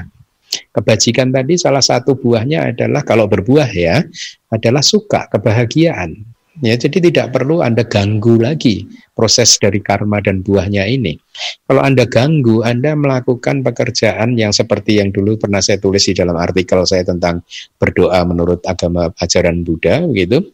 [0.73, 4.03] Kebajikan tadi salah satu buahnya adalah kalau berbuah ya
[4.51, 6.35] adalah suka, kebahagiaan.
[6.63, 11.19] Ya, jadi tidak perlu Anda ganggu lagi proses dari karma dan buahnya ini.
[11.67, 16.39] Kalau Anda ganggu, Anda melakukan pekerjaan yang seperti yang dulu pernah saya tulis di dalam
[16.39, 17.43] artikel saya tentang
[17.75, 20.47] berdoa menurut agama ajaran Buddha gitu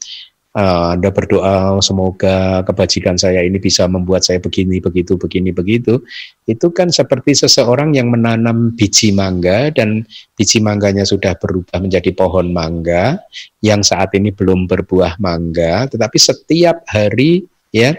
[0.55, 6.03] uh, Anda berdoa semoga kebajikan saya ini bisa membuat saya begini begitu begini begitu.
[6.47, 10.03] Itu kan seperti seseorang yang menanam biji mangga dan
[10.35, 13.19] biji mangganya sudah berubah menjadi pohon mangga
[13.63, 17.95] yang saat ini belum berbuah mangga tetapi setiap hari ya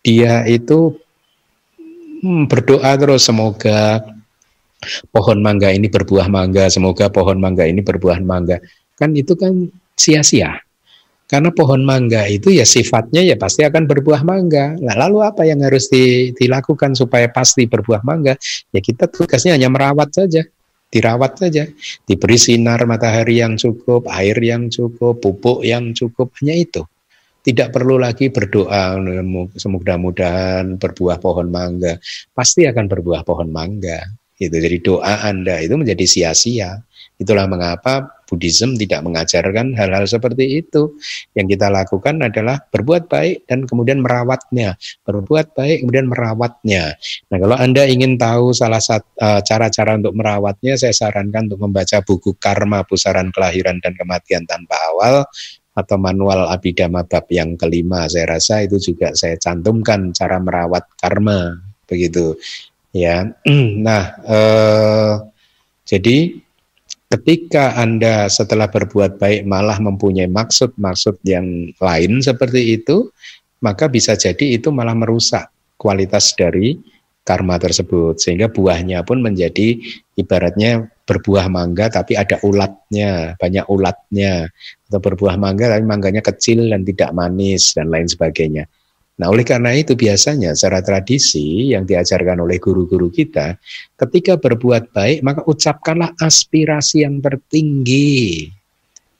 [0.00, 0.96] dia itu
[2.24, 4.00] hmm, berdoa terus semoga
[5.12, 8.56] pohon mangga ini berbuah mangga semoga pohon mangga ini berbuah mangga.
[8.96, 10.60] Kan itu kan sia-sia
[11.30, 14.74] Karena pohon mangga itu ya sifatnya ya pasti akan berbuah mangga.
[14.82, 18.34] Nah, lalu apa yang harus di, dilakukan supaya pasti berbuah mangga?
[18.74, 20.42] Ya kita tugasnya hanya merawat saja,
[20.90, 21.70] dirawat saja,
[22.02, 26.82] diberi sinar matahari yang cukup, air yang cukup, pupuk yang cukup, hanya itu.
[27.40, 28.98] Tidak perlu lagi berdoa
[29.54, 31.94] semoga-mudahan berbuah pohon mangga.
[32.34, 34.02] Pasti akan berbuah pohon mangga.
[34.34, 36.82] Itu jadi doa Anda itu menjadi sia-sia.
[37.16, 40.94] Itulah mengapa Buddhism tidak mengajarkan hal-hal seperti itu.
[41.34, 44.78] Yang kita lakukan adalah berbuat baik dan kemudian merawatnya.
[45.02, 46.94] Berbuat baik kemudian merawatnya.
[47.26, 51.98] Nah, kalau Anda ingin tahu salah satu uh, cara-cara untuk merawatnya, saya sarankan untuk membaca
[52.06, 55.26] buku Karma Pusaran Kelahiran dan Kematian Tanpa Awal
[55.74, 58.06] atau manual Abhidhamma bab yang kelima.
[58.06, 61.58] Saya rasa itu juga saya cantumkan cara merawat karma
[61.88, 62.38] begitu.
[62.94, 63.26] Ya.
[63.86, 65.14] Nah, eh,
[65.86, 66.38] jadi
[67.10, 73.10] ketika Anda setelah berbuat baik malah mempunyai maksud-maksud yang lain seperti itu,
[73.60, 76.78] maka bisa jadi itu malah merusak kualitas dari
[77.20, 79.76] karma tersebut sehingga buahnya pun menjadi
[80.16, 84.48] ibaratnya berbuah mangga tapi ada ulatnya, banyak ulatnya
[84.88, 88.64] atau berbuah mangga tapi mangganya kecil dan tidak manis dan lain sebagainya.
[89.20, 93.60] Nah, oleh karena itu biasanya secara tradisi yang diajarkan oleh guru-guru kita,
[94.00, 98.48] ketika berbuat baik maka ucapkanlah aspirasi yang tertinggi.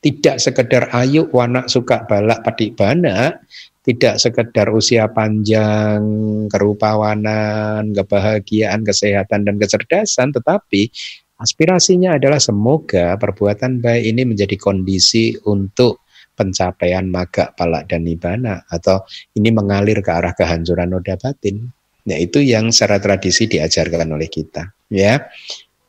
[0.01, 3.36] Tidak sekedar ayu, wanak, suka, balak, padik, bana,
[3.85, 6.01] tidak sekedar usia panjang,
[6.48, 10.89] kerupawanan, kebahagiaan, kesehatan, dan kecerdasan, tetapi
[11.36, 15.99] aspirasinya adalah semoga perbuatan baik ini menjadi kondisi untuk
[16.41, 19.05] pencapaian maga, palak, dan nibana atau
[19.37, 21.69] ini mengalir ke arah kehancuran noda batin.
[22.09, 24.73] Nah itu yang secara tradisi diajarkan oleh kita.
[24.89, 25.29] Ya,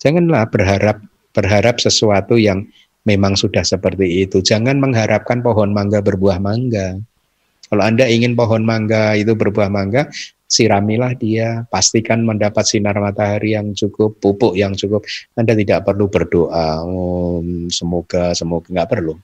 [0.04, 1.00] janganlah berharap
[1.32, 2.68] berharap sesuatu yang
[3.08, 4.44] memang sudah seperti itu.
[4.44, 7.00] Jangan mengharapkan pohon mangga berbuah mangga.
[7.72, 10.12] Kalau Anda ingin pohon mangga itu berbuah mangga,
[10.52, 15.08] siramilah dia, pastikan mendapat sinar matahari yang cukup, pupuk yang cukup.
[15.40, 17.40] Anda tidak perlu berdoa, oh,
[17.72, 19.16] semoga, semoga, nggak perlu.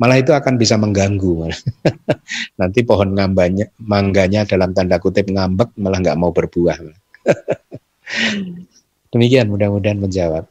[0.00, 1.52] Malah itu akan bisa mengganggu.
[2.60, 6.80] Nanti pohon ngambanya, mangganya dalam tanda kutip ngambek malah nggak mau berbuah.
[9.12, 10.48] Demikian mudah-mudahan menjawab.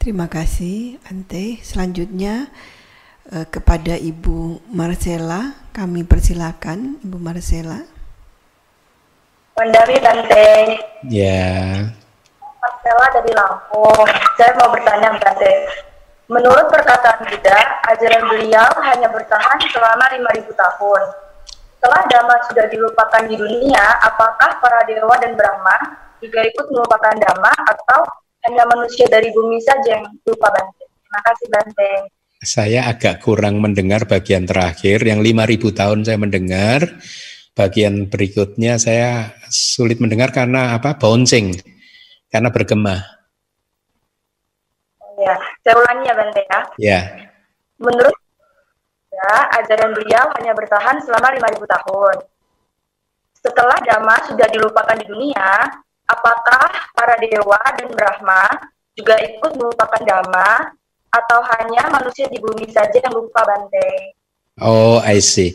[0.00, 1.64] Terima kasih Ante.
[1.64, 2.52] Selanjutnya
[3.32, 7.80] eh, kepada Ibu Marcella kami persilakan Ibu Marcella.
[9.56, 10.48] Wandari Tante.
[11.08, 11.88] Ya.
[12.84, 14.04] Marcella dari Lampung.
[14.36, 15.52] Saya mau bertanya Tante.
[16.28, 21.02] Menurut perkataan Buddha, ajaran beliau hanya bertahan selama 5000 tahun.
[21.80, 27.52] Setelah Dhamma sudah dilupakan di dunia, apakah para dewa dan Brahma juga ikut melupakan Dhamma
[27.56, 28.04] atau
[28.44, 30.84] hanya manusia dari bumi saja yang lupa Bante?
[30.84, 31.92] Terima kasih Bante.
[32.44, 36.84] Saya agak kurang mendengar bagian terakhir, yang 5000 tahun saya mendengar,
[37.56, 41.00] bagian berikutnya saya sulit mendengar karena apa?
[41.00, 41.72] Bouncing
[42.34, 42.98] karena bergema.
[45.22, 46.60] Ya, saya ulangi ya Bante ya.
[46.82, 47.00] Ya.
[47.78, 48.18] Menurut
[49.14, 52.16] ya, ajaran beliau hanya bertahan selama 5000 tahun.
[53.38, 55.78] Setelah Dhamma sudah dilupakan di dunia,
[56.10, 58.50] apakah para dewa dan Brahma
[58.98, 60.74] juga ikut melupakan Dhamma
[61.14, 64.18] atau hanya manusia di bumi saja yang lupa Bante?
[64.58, 65.54] Oh, I see.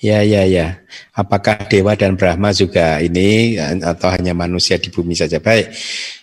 [0.00, 0.80] Ya, ya, ya.
[1.12, 5.36] Apakah dewa dan Brahma juga ini atau hanya manusia di bumi saja?
[5.44, 5.76] Baik,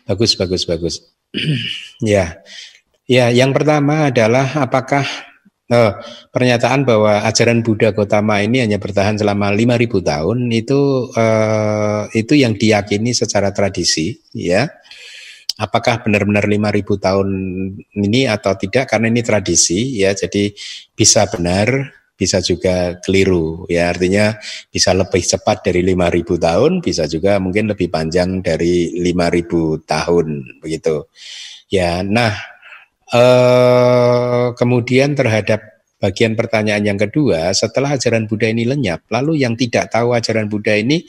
[0.09, 0.95] bagus, bagus, bagus.
[2.01, 2.41] ya,
[3.05, 3.29] ya.
[3.29, 5.05] Yang pertama adalah apakah
[5.69, 5.93] oh,
[6.33, 10.81] pernyataan bahwa ajaran Buddha Gotama ini hanya bertahan selama 5000 tahun itu
[11.13, 14.65] eh, itu yang diyakini secara tradisi, ya.
[15.61, 17.29] Apakah benar-benar 5000 tahun
[17.93, 18.89] ini atau tidak?
[18.89, 20.17] Karena ini tradisi, ya.
[20.17, 20.49] Jadi
[20.97, 23.93] bisa benar, bisa juga keliru ya.
[23.93, 24.35] Artinya
[24.73, 30.27] bisa lebih cepat dari 5000 tahun bisa juga mungkin lebih panjang dari 5000 tahun
[30.59, 31.05] begitu.
[31.69, 32.33] Ya nah
[33.13, 39.89] eh, kemudian terhadap bagian pertanyaan yang kedua setelah ajaran Buddha ini lenyap lalu yang tidak
[39.89, 41.01] tahu ajaran Buddha ini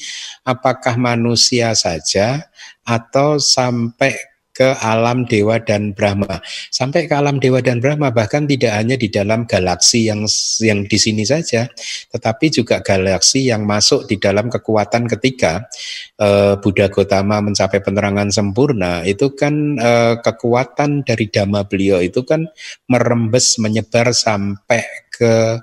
[0.48, 2.48] apakah manusia saja
[2.88, 4.16] atau sampai
[4.58, 6.42] ke alam dewa dan Brahma.
[6.74, 10.26] Sampai ke alam dewa dan Brahma bahkan tidak hanya di dalam galaksi yang
[10.58, 11.70] yang di sini saja,
[12.10, 15.62] tetapi juga galaksi yang masuk di dalam kekuatan ketika
[16.18, 22.50] uh, Buddha Gotama mencapai penerangan sempurna itu kan uh, kekuatan dari dhamma beliau itu kan
[22.90, 24.82] merembes menyebar sampai
[25.14, 25.62] ke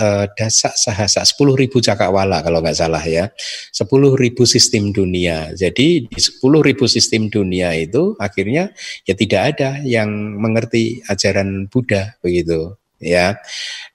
[0.00, 3.28] uh, dasak sahasa 10 ribu cakrawala kalau nggak salah ya.
[3.76, 3.86] 10
[4.16, 5.52] ribu sistem dunia.
[5.52, 8.72] Jadi di 10 ribu sistem dunia itu akhirnya
[9.04, 10.08] ya tidak ada yang
[10.40, 13.36] mengerti ajaran Buddha begitu ya.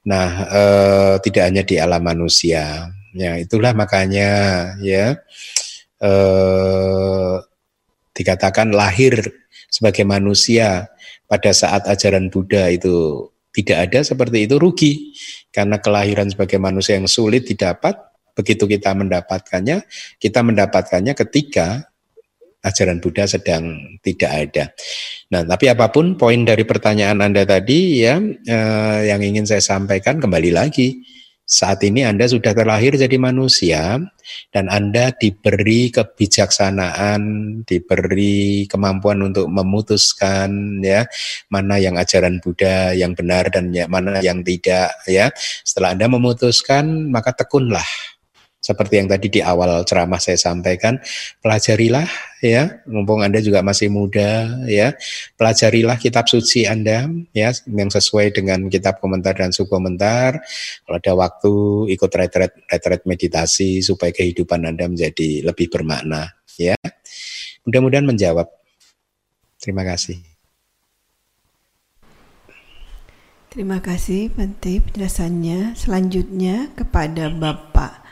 [0.06, 2.94] Nah uh, tidak hanya di alam manusia.
[3.15, 4.30] Ya itulah makanya
[4.84, 5.18] ya
[6.03, 7.40] uh,
[8.15, 9.19] dikatakan lahir
[9.72, 10.88] sebagai manusia
[11.26, 15.15] pada saat ajaran Buddha itu tidak ada seperti itu rugi
[15.48, 17.95] karena kelahiran sebagai manusia yang sulit didapat
[18.36, 19.88] begitu kita mendapatkannya
[20.19, 21.88] kita mendapatkannya ketika
[22.65, 24.65] ajaran Buddha sedang tidak ada.
[25.30, 30.18] Nah, tapi apa pun poin dari pertanyaan Anda tadi ya eh, yang ingin saya sampaikan
[30.18, 30.98] kembali lagi
[31.45, 34.01] saat ini Anda sudah terlahir jadi manusia
[34.49, 37.22] dan Anda diberi kebijaksanaan,
[37.69, 41.05] diberi kemampuan untuk memutuskan ya
[41.53, 45.30] mana yang ajaran Buddha yang benar dan ya, mana yang tidak ya.
[45.61, 47.85] Setelah Anda memutuskan maka tekunlah
[48.65, 50.97] seperti yang tadi di awal ceramah saya sampaikan,
[51.45, 52.09] pelajarilah
[52.41, 54.97] ya, mumpung Anda juga masih muda ya,
[55.37, 60.41] pelajarilah kitab suci Anda ya yang sesuai dengan kitab komentar dan subkomentar.
[60.81, 61.53] Kalau ada waktu
[61.93, 66.73] ikut retret retret meditasi supaya kehidupan Anda menjadi lebih bermakna ya.
[67.69, 68.49] Mudah-mudahan menjawab.
[69.61, 70.17] Terima kasih.
[73.53, 75.79] Terima kasih Bante penjelasannya.
[75.79, 78.05] Selanjutnya kepada Bapak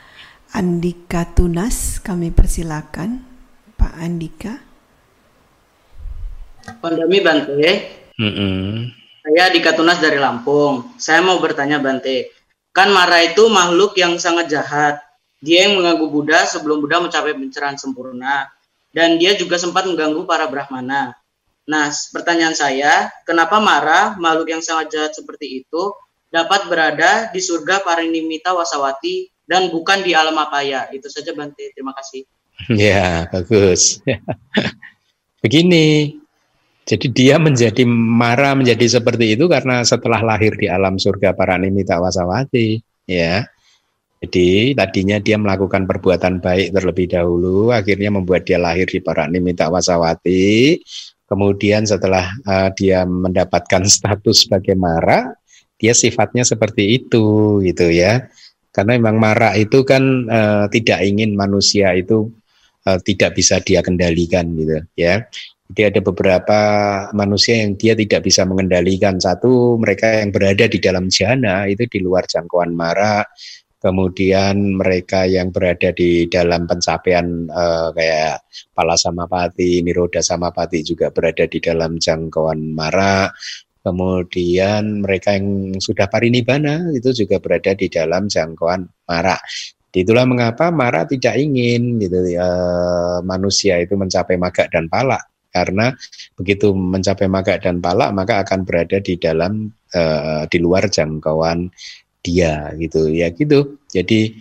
[0.54, 3.26] Andika Tunas, kami persilakan
[3.74, 4.62] Pak Andika.
[6.78, 7.70] Pandemi Bante.
[8.14, 8.70] Mm -hmm.
[9.26, 10.94] Saya Andika Tunas dari Lampung.
[10.94, 12.30] Saya mau bertanya Bante,
[12.70, 15.02] kan Mara itu makhluk yang sangat jahat.
[15.42, 18.46] Dia yang mengganggu Buddha sebelum Buddha mencapai pencerahan sempurna.
[18.94, 21.18] Dan dia juga sempat mengganggu para Brahmana.
[21.66, 25.90] Nah, pertanyaan saya, kenapa Mara, makhluk yang sangat jahat seperti itu,
[26.30, 30.88] dapat berada di surga Parinimita Wasawati dan bukan di alam apa ya.
[30.92, 31.72] Itu saja Bante.
[31.72, 32.24] Terima kasih.
[32.70, 33.98] Ya, bagus.
[35.42, 36.16] Begini,
[36.84, 41.96] jadi dia menjadi marah menjadi seperti itu karena setelah lahir di alam surga para nimita
[41.96, 43.48] wasawati, ya.
[44.24, 49.68] Jadi tadinya dia melakukan perbuatan baik terlebih dahulu, akhirnya membuat dia lahir di para nimita
[49.68, 50.80] wasawati.
[51.24, 55.32] Kemudian setelah uh, dia mendapatkan status sebagai mara,
[55.80, 58.28] dia sifatnya seperti itu, gitu ya.
[58.74, 62.26] Karena memang marah itu kan uh, tidak ingin manusia itu
[62.90, 65.30] uh, tidak bisa dia kendalikan gitu ya.
[65.70, 66.60] Jadi ada beberapa
[67.16, 69.16] manusia yang dia tidak bisa mengendalikan.
[69.16, 73.24] Satu, mereka yang berada di dalam jana itu di luar jangkauan marah.
[73.80, 81.44] Kemudian mereka yang berada di dalam pencapaian uh, kayak Pala Samapati, Niroda Samapati juga berada
[81.48, 83.28] di dalam jangkauan marah
[83.84, 89.36] kemudian mereka yang sudah parinibbana itu juga berada di dalam jangkauan mara.
[89.94, 92.48] Itulah mengapa mara tidak ingin gitu ya,
[93.22, 95.22] manusia itu mencapai maga dan pala
[95.54, 95.94] karena
[96.34, 101.70] begitu mencapai maga dan pala maka akan berada di dalam uh, di luar jangkauan
[102.26, 103.78] dia gitu ya gitu.
[103.86, 104.34] Jadi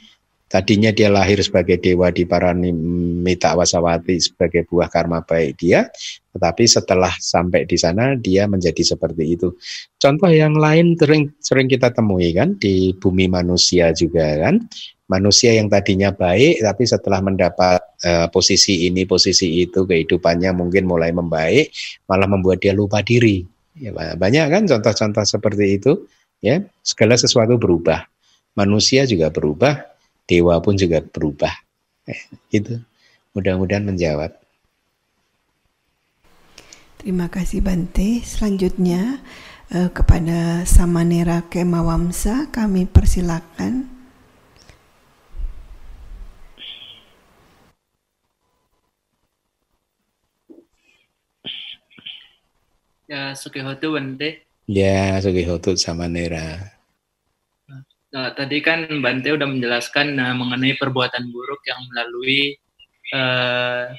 [0.54, 5.90] Tadinya dia lahir sebagai dewa di Paranimita Wasawati sebagai buah karma baik dia,
[6.30, 9.58] tetapi setelah sampai di sana dia menjadi seperti itu.
[9.98, 14.62] Contoh yang lain sering sering kita temui kan di bumi manusia juga kan.
[15.10, 21.10] Manusia yang tadinya baik tapi setelah mendapat uh, posisi ini posisi itu kehidupannya mungkin mulai
[21.10, 21.74] membaik
[22.06, 23.42] malah membuat dia lupa diri.
[23.74, 26.06] Ya, banyak kan contoh-contoh seperti itu
[26.46, 26.62] ya.
[26.86, 28.06] Segala sesuatu berubah.
[28.54, 29.93] Manusia juga berubah,
[30.28, 31.54] dewa pun juga berubah.
[32.08, 32.22] Eh,
[32.52, 32.80] itu
[33.32, 34.36] mudah-mudahan menjawab.
[37.00, 38.24] Terima kasih Bante.
[38.24, 39.20] Selanjutnya
[39.72, 43.91] eh, kepada Samanera Kemawamsa kami persilakan.
[53.14, 54.48] Ya, Sukihotu Bante.
[54.66, 56.73] Ya, Sukihotu Samanera.
[58.14, 62.53] Nah, tadi kan Bante udah menjelaskan uh, mengenai perbuatan buruk yang melalui
[63.10, 63.90] uh,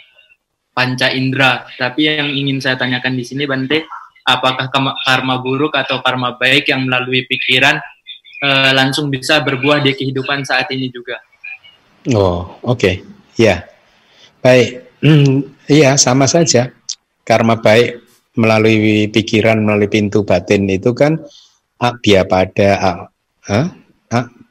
[0.71, 1.67] panca indera.
[1.75, 3.83] Tapi yang ingin saya tanyakan di sini Bante,
[4.23, 7.83] apakah karma buruk atau karma baik yang melalui pikiran
[8.47, 11.19] uh, langsung bisa berbuah di kehidupan saat ini juga?
[12.15, 12.79] Oh, oke.
[12.79, 13.03] Okay.
[13.35, 13.67] Ya.
[14.39, 14.95] Baik.
[15.03, 16.71] Hmm, iya, sama saja.
[17.27, 17.99] Karma baik
[18.39, 21.19] melalui pikiran, melalui pintu batin itu kan
[21.83, 22.71] abia pada
[23.51, 23.75] ah,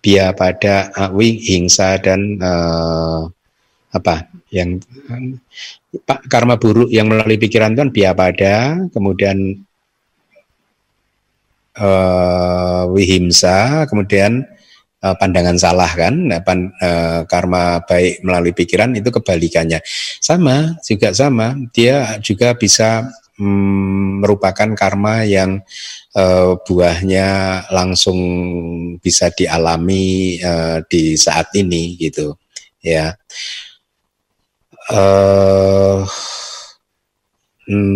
[0.04, 3.24] bia pada awi hingsa dan uh,
[3.96, 4.84] apa yang
[6.04, 9.64] pak karma buruk yang melalui pikiran kan bia pada kemudian
[11.80, 14.44] uh, wihimsa kemudian
[15.04, 19.84] pandangan salah kan, nah, pan, uh, karma baik melalui pikiran itu kebalikannya.
[20.24, 25.62] Sama, juga sama, dia juga bisa mm, merupakan karma yang
[26.16, 27.28] uh, buahnya
[27.74, 28.20] langsung
[29.00, 32.36] bisa dialami uh, di saat ini gitu,
[32.84, 33.14] ya.
[34.92, 36.04] Uh,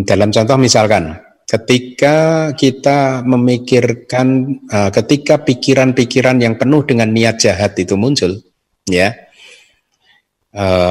[0.08, 4.56] dalam contoh misalkan ketika kita memikirkan
[4.96, 8.40] ketika pikiran-pikiran yang penuh dengan niat jahat itu muncul
[8.88, 9.12] ya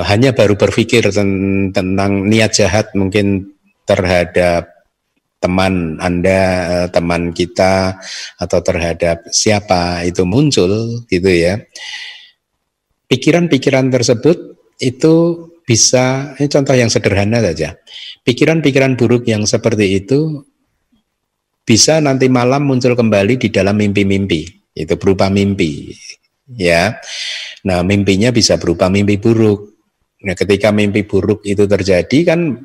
[0.04, 3.55] hanya baru berpikir ten tentang niat jahat mungkin
[3.86, 4.76] terhadap
[5.38, 8.02] teman Anda, uh, teman kita
[8.40, 11.62] atau terhadap siapa itu muncul gitu ya.
[13.06, 15.14] Pikiran-pikiran tersebut itu
[15.62, 17.78] bisa ini contoh yang sederhana saja.
[18.26, 20.42] Pikiran-pikiran buruk yang seperti itu
[21.66, 24.70] bisa nanti malam muncul kembali di dalam mimpi-mimpi.
[24.74, 25.94] Itu berupa mimpi.
[26.54, 26.98] Ya.
[27.66, 29.74] Nah, mimpinya bisa berupa mimpi buruk.
[30.22, 32.62] Nah, ketika mimpi buruk itu terjadi kan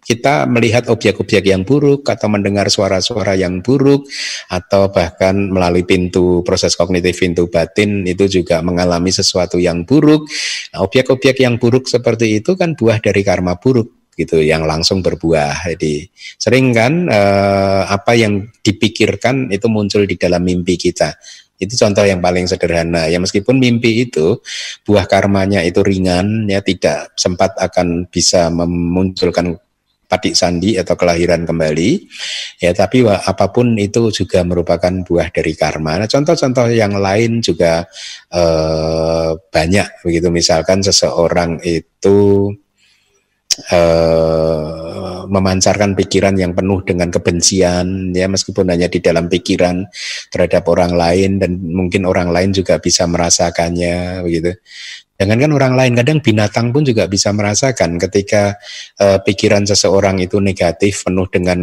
[0.00, 4.08] kita melihat objek-objek yang buruk atau mendengar suara-suara yang buruk
[4.48, 10.26] atau bahkan melalui pintu proses kognitif pintu batin itu juga mengalami sesuatu yang buruk.
[10.72, 15.68] Nah, objek-objek yang buruk seperti itu kan buah dari karma buruk gitu yang langsung berbuah.
[15.76, 21.16] Jadi sering kan eh, apa yang dipikirkan itu muncul di dalam mimpi kita.
[21.60, 23.04] Itu contoh yang paling sederhana.
[23.12, 24.40] Ya meskipun mimpi itu
[24.88, 29.60] buah karmanya itu ringan ya tidak sempat akan bisa memunculkan
[30.10, 31.90] patik sandi atau kelahiran kembali
[32.58, 36.02] ya tapi apa pun itu juga merupakan buah dari karma.
[36.02, 37.86] Nah, contoh-contoh yang lain juga
[38.34, 42.50] eh, banyak begitu misalkan seseorang itu
[43.72, 49.84] uh, memancarkan pikiran yang penuh dengan kebencian ya meskipun hanya di dalam pikiran
[50.32, 54.56] terhadap orang lain dan mungkin orang lain juga bisa merasakannya begitu.
[55.20, 58.56] Jangankan orang lain, kadang binatang pun juga bisa merasakan ketika
[59.04, 61.60] uh, pikiran seseorang itu negatif, penuh dengan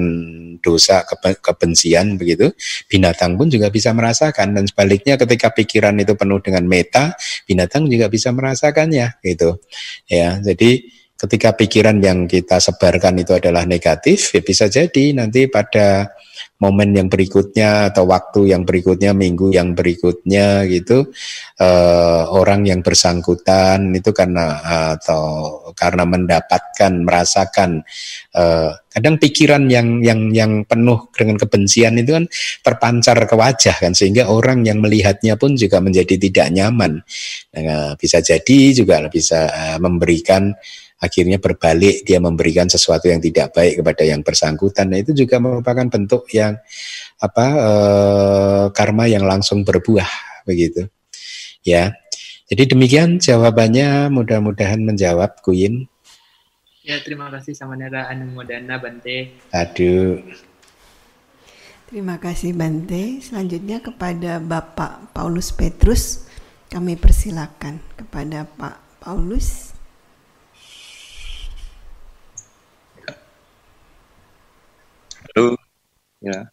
[0.62, 1.02] dosa,
[1.42, 2.54] kebencian begitu,
[2.86, 7.18] binatang pun juga bisa merasakan dan sebaliknya ketika pikiran itu penuh dengan meta,
[7.50, 9.58] binatang juga bisa merasakannya gitu.
[10.06, 10.86] Ya, jadi
[11.18, 16.14] ketika pikiran yang kita sebarkan itu adalah negatif, ya bisa jadi nanti pada
[16.58, 21.10] momen yang berikutnya atau waktu yang berikutnya, minggu yang berikutnya gitu,
[21.62, 24.62] uh, orang yang bersangkutan itu karena
[24.94, 27.86] atau karena mendapatkan merasakan
[28.34, 32.26] uh, kadang pikiran yang yang yang penuh dengan kebencian itu kan
[32.66, 37.06] terpancar ke wajah kan sehingga orang yang melihatnya pun juga menjadi tidak nyaman.
[37.54, 40.58] Nah, bisa jadi juga bisa uh, memberikan
[40.98, 44.90] akhirnya berbalik dia memberikan sesuatu yang tidak baik kepada yang bersangkutan.
[44.90, 46.58] Nah, itu juga merupakan bentuk yang
[47.22, 47.72] apa e,
[48.74, 50.10] karma yang langsung berbuah
[50.46, 50.90] begitu.
[51.62, 51.94] Ya.
[52.48, 55.86] Jadi demikian jawabannya mudah-mudahan menjawab Kuyin.
[56.88, 59.36] Ya, terima kasih sama Nera Anumodana Bante.
[59.52, 60.24] Aduh.
[61.92, 63.20] Terima kasih Bante.
[63.20, 66.28] Selanjutnya kepada Bapak Paulus Petrus
[66.72, 69.72] kami persilakan kepada Pak Paulus.
[75.36, 75.56] Halo.
[76.28, 76.52] Ya.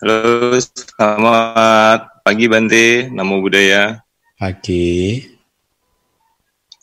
[0.00, 4.00] Halo, selamat pagi Bante, Namo Buddhaya.
[4.40, 5.20] Pagi.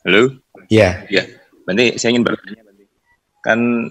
[0.06, 0.38] Halo.
[0.70, 1.02] Ya.
[1.10, 1.26] Ya.
[1.66, 2.94] Bante, saya ingin bertanya Bante.
[3.42, 3.90] Kan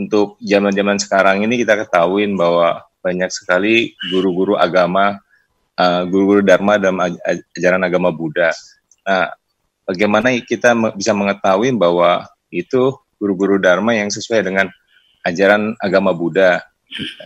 [0.00, 5.20] untuk zaman-zaman sekarang ini kita ketahuin bahwa banyak sekali guru-guru agama,
[5.76, 7.04] uh, guru-guru dharma dalam
[7.52, 8.48] ajaran agama Buddha.
[9.04, 9.28] Nah,
[9.84, 14.72] bagaimana kita bisa mengetahui bahwa itu guru-guru dharma yang sesuai dengan
[15.28, 16.64] ajaran agama Buddha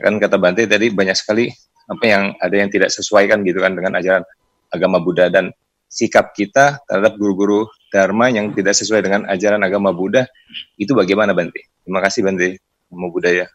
[0.02, 1.48] kan kata Bante tadi banyak sekali
[1.88, 4.24] apa yang ada yang tidak sesuai kan gitu kan dengan ajaran
[4.72, 5.48] agama Buddha dan
[5.88, 10.28] sikap kita terhadap guru-guru dharma yang tidak sesuai dengan ajaran agama Buddha
[10.76, 11.72] itu bagaimana Bante?
[11.84, 12.60] Terima kasih Bante.
[12.92, 13.48] Namo Buddhaya.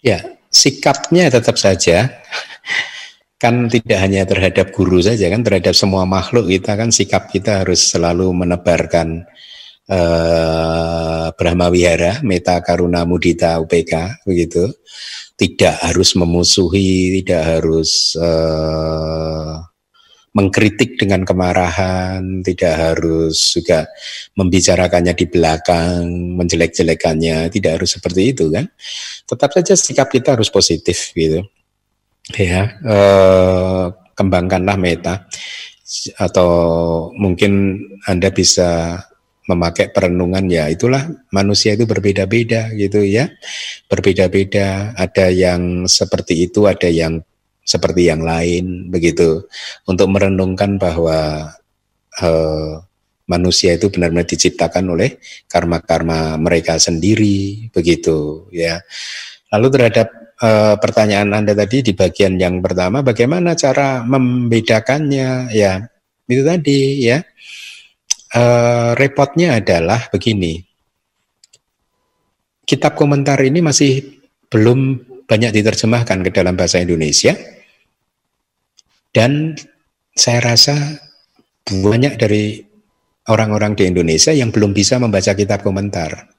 [0.00, 2.22] Ya, sikapnya tetap saja
[3.40, 7.80] kan tidak hanya terhadap guru saja kan terhadap semua makhluk kita kan sikap kita harus
[7.88, 9.24] selalu menebarkan
[9.90, 14.70] uh, Brahma Wihara, Meta Karuna Mudita UPK begitu
[15.40, 19.56] tidak harus memusuhi, tidak harus uh,
[20.36, 23.88] mengkritik dengan kemarahan, tidak harus juga
[24.36, 26.04] membicarakannya di belakang,
[26.36, 28.68] menjelek-jelekannya, tidak harus seperti itu kan.
[29.24, 31.40] Tetap saja sikap kita harus positif gitu.
[32.36, 35.24] Ya, uh, kembangkanlah meta
[36.20, 36.50] atau
[37.16, 39.00] mungkin Anda bisa
[39.50, 43.26] memakai perenungan ya itulah manusia itu berbeda-beda gitu ya
[43.90, 47.18] berbeda-beda ada yang seperti itu ada yang
[47.66, 49.46] seperti yang lain begitu
[49.86, 51.50] untuk merenungkan bahwa
[52.22, 52.82] uh,
[53.30, 58.82] manusia itu benar-benar diciptakan oleh karma-karma mereka sendiri begitu ya.
[59.54, 60.08] Lalu terhadap
[60.42, 65.86] uh, pertanyaan Anda tadi di bagian yang pertama bagaimana cara membedakannya ya
[66.26, 67.22] itu tadi ya.
[68.30, 70.62] Uh, repotnya adalah begini.
[72.62, 77.34] Kitab komentar ini masih belum banyak diterjemahkan ke dalam bahasa Indonesia
[79.10, 79.58] dan
[80.14, 80.74] saya rasa
[81.66, 82.62] banyak dari
[83.30, 86.30] orang-orang di Indonesia yang belum bisa membaca kitab komentar.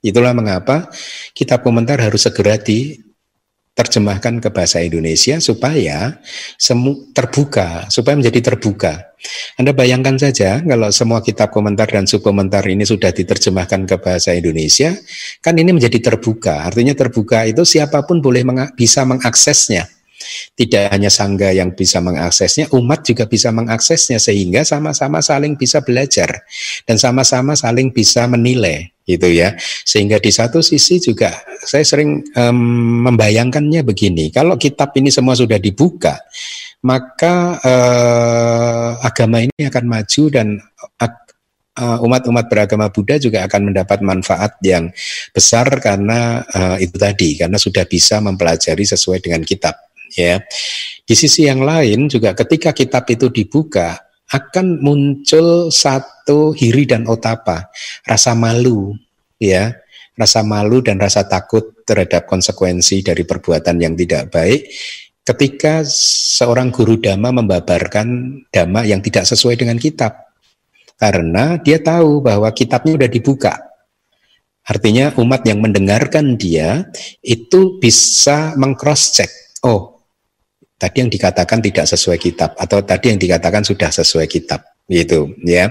[0.00, 0.88] Itulah mengapa
[1.36, 2.56] kitab komentar harus segera
[3.72, 6.20] diterjemahkan ke bahasa Indonesia supaya
[6.60, 9.16] semu terbuka, supaya menjadi terbuka.
[9.56, 14.92] Anda bayangkan saja kalau semua kitab komentar dan subkomentar ini sudah diterjemahkan ke bahasa Indonesia,
[15.40, 16.68] kan ini menjadi terbuka.
[16.68, 19.88] Artinya terbuka itu siapa pun boleh meng bisa mengaksesnya
[20.54, 26.44] tidak hanya sangga yang bisa mengaksesnya, umat juga bisa mengaksesnya sehingga sama-sama saling bisa belajar
[26.86, 29.54] dan sama-sama saling bisa menilai gitu ya.
[29.60, 32.58] Sehingga di satu sisi juga saya sering um,
[33.10, 36.18] membayangkannya begini, kalau kitab ini semua sudah dibuka,
[36.82, 40.58] maka uh, agama ini akan maju dan
[41.80, 44.92] umat-umat beragama Buddha juga akan mendapat manfaat yang
[45.32, 49.80] besar karena uh, itu tadi karena sudah bisa mempelajari sesuai dengan kitab
[50.12, 50.36] ya.
[51.02, 53.96] Di sisi yang lain juga ketika kitab itu dibuka
[54.28, 56.11] akan muncul satu
[56.54, 57.72] hiri dan otapa,
[58.06, 58.94] rasa malu
[59.42, 59.74] ya,
[60.14, 64.70] rasa malu dan rasa takut terhadap konsekuensi dari perbuatan yang tidak baik
[65.22, 68.06] ketika seorang guru dhamma membabarkan
[68.50, 70.14] dhamma yang tidak sesuai dengan kitab.
[70.98, 73.54] Karena dia tahu bahwa kitabnya sudah dibuka.
[74.62, 76.86] Artinya umat yang mendengarkan dia
[77.26, 79.30] itu bisa mengcross check.
[79.66, 79.98] Oh,
[80.78, 85.70] tadi yang dikatakan tidak sesuai kitab atau tadi yang dikatakan sudah sesuai kitab gitu ya.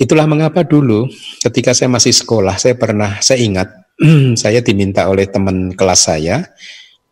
[0.00, 1.06] Itulah mengapa dulu
[1.46, 3.68] ketika saya masih sekolah saya pernah saya ingat
[4.42, 6.42] saya diminta oleh teman kelas saya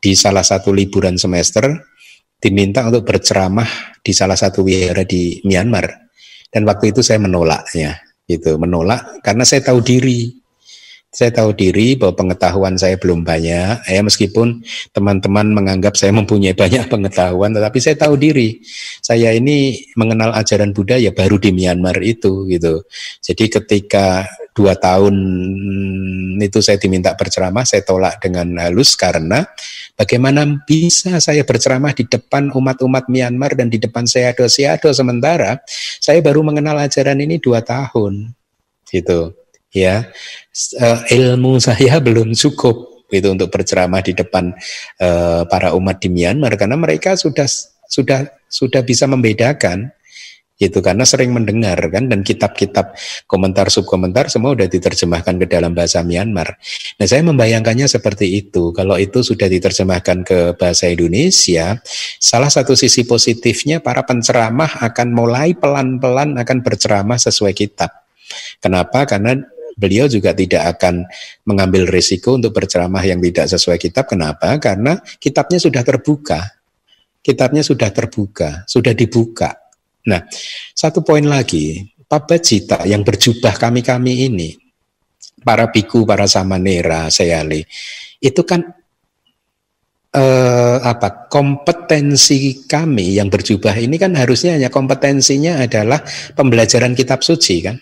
[0.00, 1.68] di salah satu liburan semester
[2.40, 6.08] diminta untuk berceramah di salah satu wihara di Myanmar.
[6.50, 8.56] Dan waktu itu saya menolaknya gitu.
[8.56, 10.39] Menolak karena saya tahu diri
[11.10, 14.62] saya tahu diri bahwa pengetahuan saya belum banyak, ya meskipun
[14.94, 18.62] teman-teman menganggap saya mempunyai banyak pengetahuan, tetapi saya tahu diri.
[19.02, 22.86] Saya ini mengenal ajaran Buddha ya baru di Myanmar itu gitu.
[23.26, 24.22] Jadi ketika
[24.54, 25.18] dua tahun
[26.38, 29.50] itu saya diminta berceramah, saya tolak dengan halus karena
[29.98, 35.58] bagaimana bisa saya berceramah di depan umat-umat Myanmar dan di depan seado-seado sementara
[35.98, 38.30] saya baru mengenal ajaran ini dua tahun
[38.94, 39.39] gitu
[39.70, 40.06] ya
[40.82, 44.54] uh, ilmu saya belum cukup itu untuk berceramah di depan
[45.02, 47.46] uh, para umat di Myanmar karena mereka sudah
[47.90, 49.90] sudah sudah bisa membedakan
[50.60, 52.92] itu karena sering mendengar kan dan kitab-kitab
[53.24, 56.60] komentar subkomentar semua sudah diterjemahkan ke dalam bahasa Myanmar.
[57.00, 58.68] Nah saya membayangkannya seperti itu.
[58.76, 61.80] Kalau itu sudah diterjemahkan ke bahasa Indonesia,
[62.20, 67.88] salah satu sisi positifnya para penceramah akan mulai pelan-pelan akan berceramah sesuai kitab.
[68.60, 69.08] Kenapa?
[69.08, 69.40] Karena
[69.80, 71.08] beliau juga tidak akan
[71.48, 74.04] mengambil risiko untuk berceramah yang tidak sesuai kitab.
[74.04, 74.60] Kenapa?
[74.60, 76.60] Karena kitabnya sudah terbuka.
[77.24, 79.56] Kitabnya sudah terbuka, sudah dibuka.
[80.08, 80.24] Nah,
[80.76, 84.50] satu poin lagi, Pabajita yang berjubah kami-kami ini,
[85.46, 87.62] para biku, para samanera, sayali,
[88.18, 88.66] itu kan
[90.10, 96.02] eh, apa kompetensi kami yang berjubah ini kan harusnya hanya kompetensinya adalah
[96.34, 97.78] pembelajaran kitab suci kan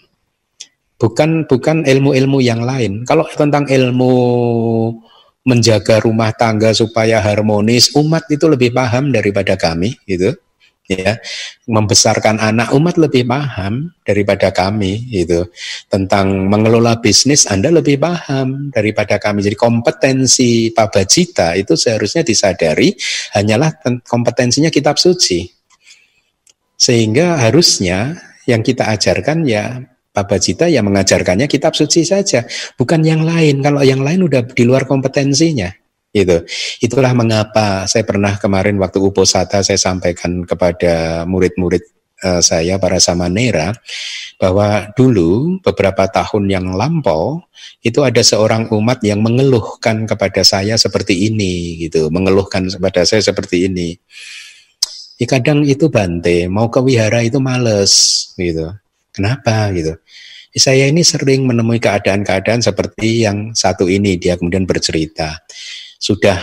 [0.98, 3.06] bukan bukan ilmu-ilmu yang lain.
[3.06, 4.12] Kalau tentang ilmu
[5.46, 10.36] menjaga rumah tangga supaya harmonis, umat itu lebih paham daripada kami, gitu.
[10.88, 11.20] Ya,
[11.68, 15.44] membesarkan anak umat lebih paham daripada kami itu
[15.84, 19.44] tentang mengelola bisnis Anda lebih paham daripada kami.
[19.44, 22.96] Jadi kompetensi pabajita itu seharusnya disadari
[23.36, 25.44] hanyalah kompetensinya kitab suci.
[26.80, 28.16] Sehingga harusnya
[28.48, 29.84] yang kita ajarkan ya
[30.18, 32.42] Babajita yang mengajarkannya kitab suci saja,
[32.74, 33.62] bukan yang lain.
[33.62, 35.70] Kalau yang lain udah di luar kompetensinya.
[36.10, 36.42] Itu.
[36.82, 41.84] Itulah mengapa saya pernah kemarin waktu Uposata saya sampaikan kepada murid-murid
[42.24, 43.76] uh, saya para samanera
[44.38, 47.42] bahwa dulu beberapa tahun yang lampau
[47.82, 53.70] itu ada seorang umat yang mengeluhkan kepada saya seperti ini gitu, mengeluhkan kepada saya seperti
[53.70, 53.94] ini.
[55.18, 57.92] Ya kadang itu bante, mau ke wihara itu males
[58.38, 58.70] gitu.
[59.18, 59.98] Kenapa gitu?
[60.54, 64.14] Saya ini sering menemui keadaan-keadaan seperti yang satu ini.
[64.14, 65.42] Dia kemudian bercerita.
[65.98, 66.38] Sudah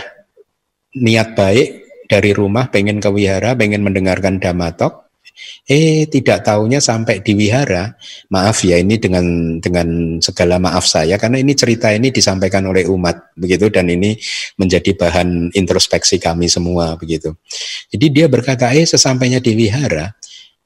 [0.96, 1.68] niat baik
[2.06, 5.06] dari rumah pengen ke wihara, pengen mendengarkan damatok,
[5.66, 7.92] Eh tidak tahunya sampai di wihara,
[8.32, 13.36] maaf ya ini dengan dengan segala maaf saya karena ini cerita ini disampaikan oleh umat
[13.36, 14.16] begitu dan ini
[14.56, 17.36] menjadi bahan introspeksi kami semua begitu.
[17.92, 20.14] Jadi dia berkata, eh sesampainya di wihara,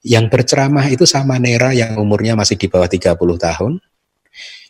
[0.01, 3.73] yang berceramah itu sama Nera yang umurnya masih di bawah 30 tahun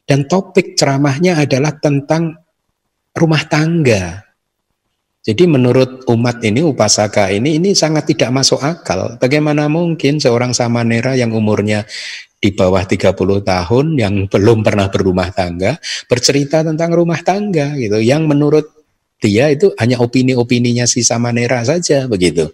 [0.05, 2.35] dan topik ceramahnya adalah tentang
[3.15, 4.31] rumah tangga
[5.21, 9.21] jadi menurut umat ini, upasaka ini, ini sangat tidak masuk akal.
[9.21, 11.85] Bagaimana mungkin seorang samanera yang umurnya
[12.41, 13.13] di bawah 30
[13.45, 15.77] tahun, yang belum pernah berumah tangga,
[16.09, 18.65] bercerita tentang rumah tangga gitu, yang menurut
[19.21, 22.49] dia itu hanya opini-opininya si samanera saja begitu.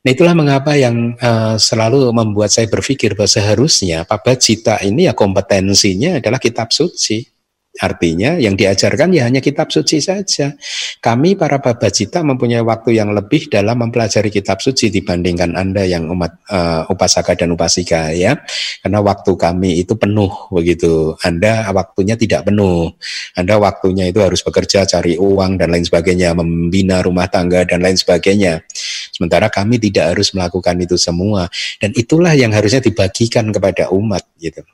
[0.00, 4.08] Nah itulah mengapa yang uh, selalu membuat saya berpikir bahwa seharusnya
[4.40, 7.39] Cita ini ya kompetensinya adalah kitab suci.
[7.78, 10.58] Artinya yang diajarkan ya hanya kitab suci saja.
[10.98, 16.42] Kami para babajita mempunyai waktu yang lebih dalam mempelajari kitab suci dibandingkan Anda yang umat
[16.50, 18.42] uh, upasaka dan upasika ya.
[18.82, 21.14] Karena waktu kami itu penuh begitu.
[21.22, 22.90] Anda waktunya tidak penuh.
[23.38, 27.94] Anda waktunya itu harus bekerja, cari uang dan lain sebagainya, membina rumah tangga dan lain
[27.94, 28.66] sebagainya.
[29.14, 31.46] Sementara kami tidak harus melakukan itu semua
[31.78, 34.66] dan itulah yang harusnya dibagikan kepada umat gitu.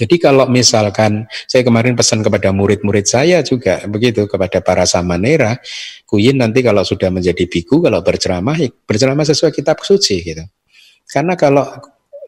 [0.00, 5.60] Jadi kalau misalkan saya kemarin pesan kepada murid-murid saya juga begitu kepada para samanera,
[6.08, 8.56] kuyin nanti kalau sudah menjadi biku kalau berceramah
[8.88, 10.44] berceramah sesuai kitab suci gitu.
[11.04, 11.68] Karena kalau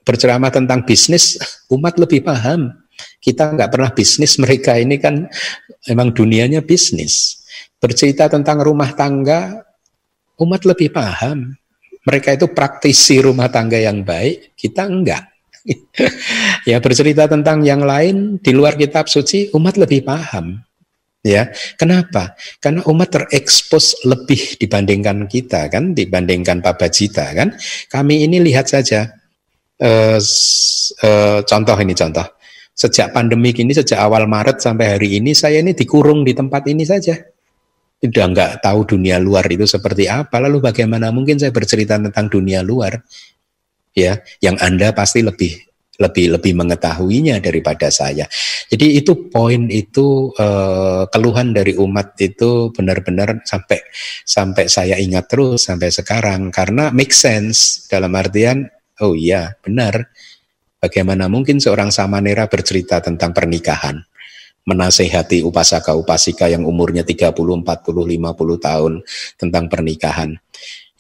[0.05, 1.39] berceramah tentang bisnis
[1.73, 2.77] umat lebih paham.
[3.19, 5.27] Kita nggak pernah bisnis, mereka ini kan
[5.89, 7.41] memang dunianya bisnis.
[7.81, 9.65] Bercerita tentang rumah tangga
[10.39, 11.57] umat lebih paham.
[12.03, 15.32] Mereka itu praktisi rumah tangga yang baik, kita enggak.
[16.71, 20.59] ya bercerita tentang yang lain di luar kitab suci umat lebih paham.
[21.23, 22.35] Ya kenapa?
[22.59, 25.95] Karena umat terekspos lebih dibandingkan kita kan?
[25.95, 27.55] Dibandingkan pabajita kan?
[27.87, 29.07] Kami ini lihat saja
[29.79, 32.27] uh, uh, contoh ini contoh.
[32.75, 36.83] Sejak pandemi ini sejak awal Maret sampai hari ini saya ini dikurung di tempat ini
[36.83, 37.15] saja.
[38.03, 40.43] Udah nggak tahu dunia luar itu seperti apa.
[40.43, 41.15] Lalu bagaimana?
[41.15, 42.99] Mungkin saya bercerita tentang dunia luar
[43.93, 48.27] ya yang Anda pasti lebih lebih lebih mengetahuinya daripada saya.
[48.67, 53.79] Jadi itu poin itu uh, keluhan dari umat itu benar-benar sampai
[54.27, 58.67] sampai saya ingat terus sampai sekarang karena make sense dalam artian
[59.05, 60.11] oh iya benar
[60.81, 64.03] bagaimana mungkin seorang samanera bercerita tentang pernikahan
[64.63, 68.93] menasehati upasaka upasika yang umurnya 30, 40, 50 tahun
[69.35, 70.39] tentang pernikahan.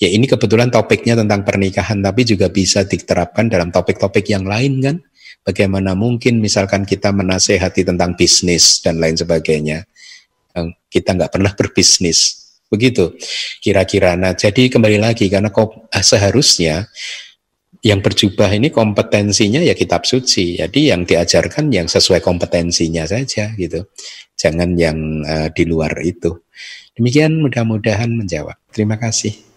[0.02, 4.96] Ya ini kebetulan topiknya tentang pernikahan, tapi juga bisa diterapkan dalam topik-topik yang lain kan.
[5.46, 9.86] Bagaimana mungkin misalkan kita menasehati tentang bisnis dan lain sebagainya.
[10.90, 12.50] Kita nggak pernah berbisnis.
[12.66, 13.14] Begitu
[13.62, 14.18] kira-kira.
[14.18, 16.90] Nah jadi kembali lagi karena ah, seharusnya
[17.86, 20.58] yang berjubah ini kompetensinya ya kitab suci.
[20.58, 23.86] Jadi yang diajarkan yang sesuai kompetensinya saja gitu.
[24.34, 26.42] Jangan yang uh, di luar itu.
[26.98, 28.58] Demikian mudah-mudahan menjawab.
[28.74, 29.51] Terima kasih.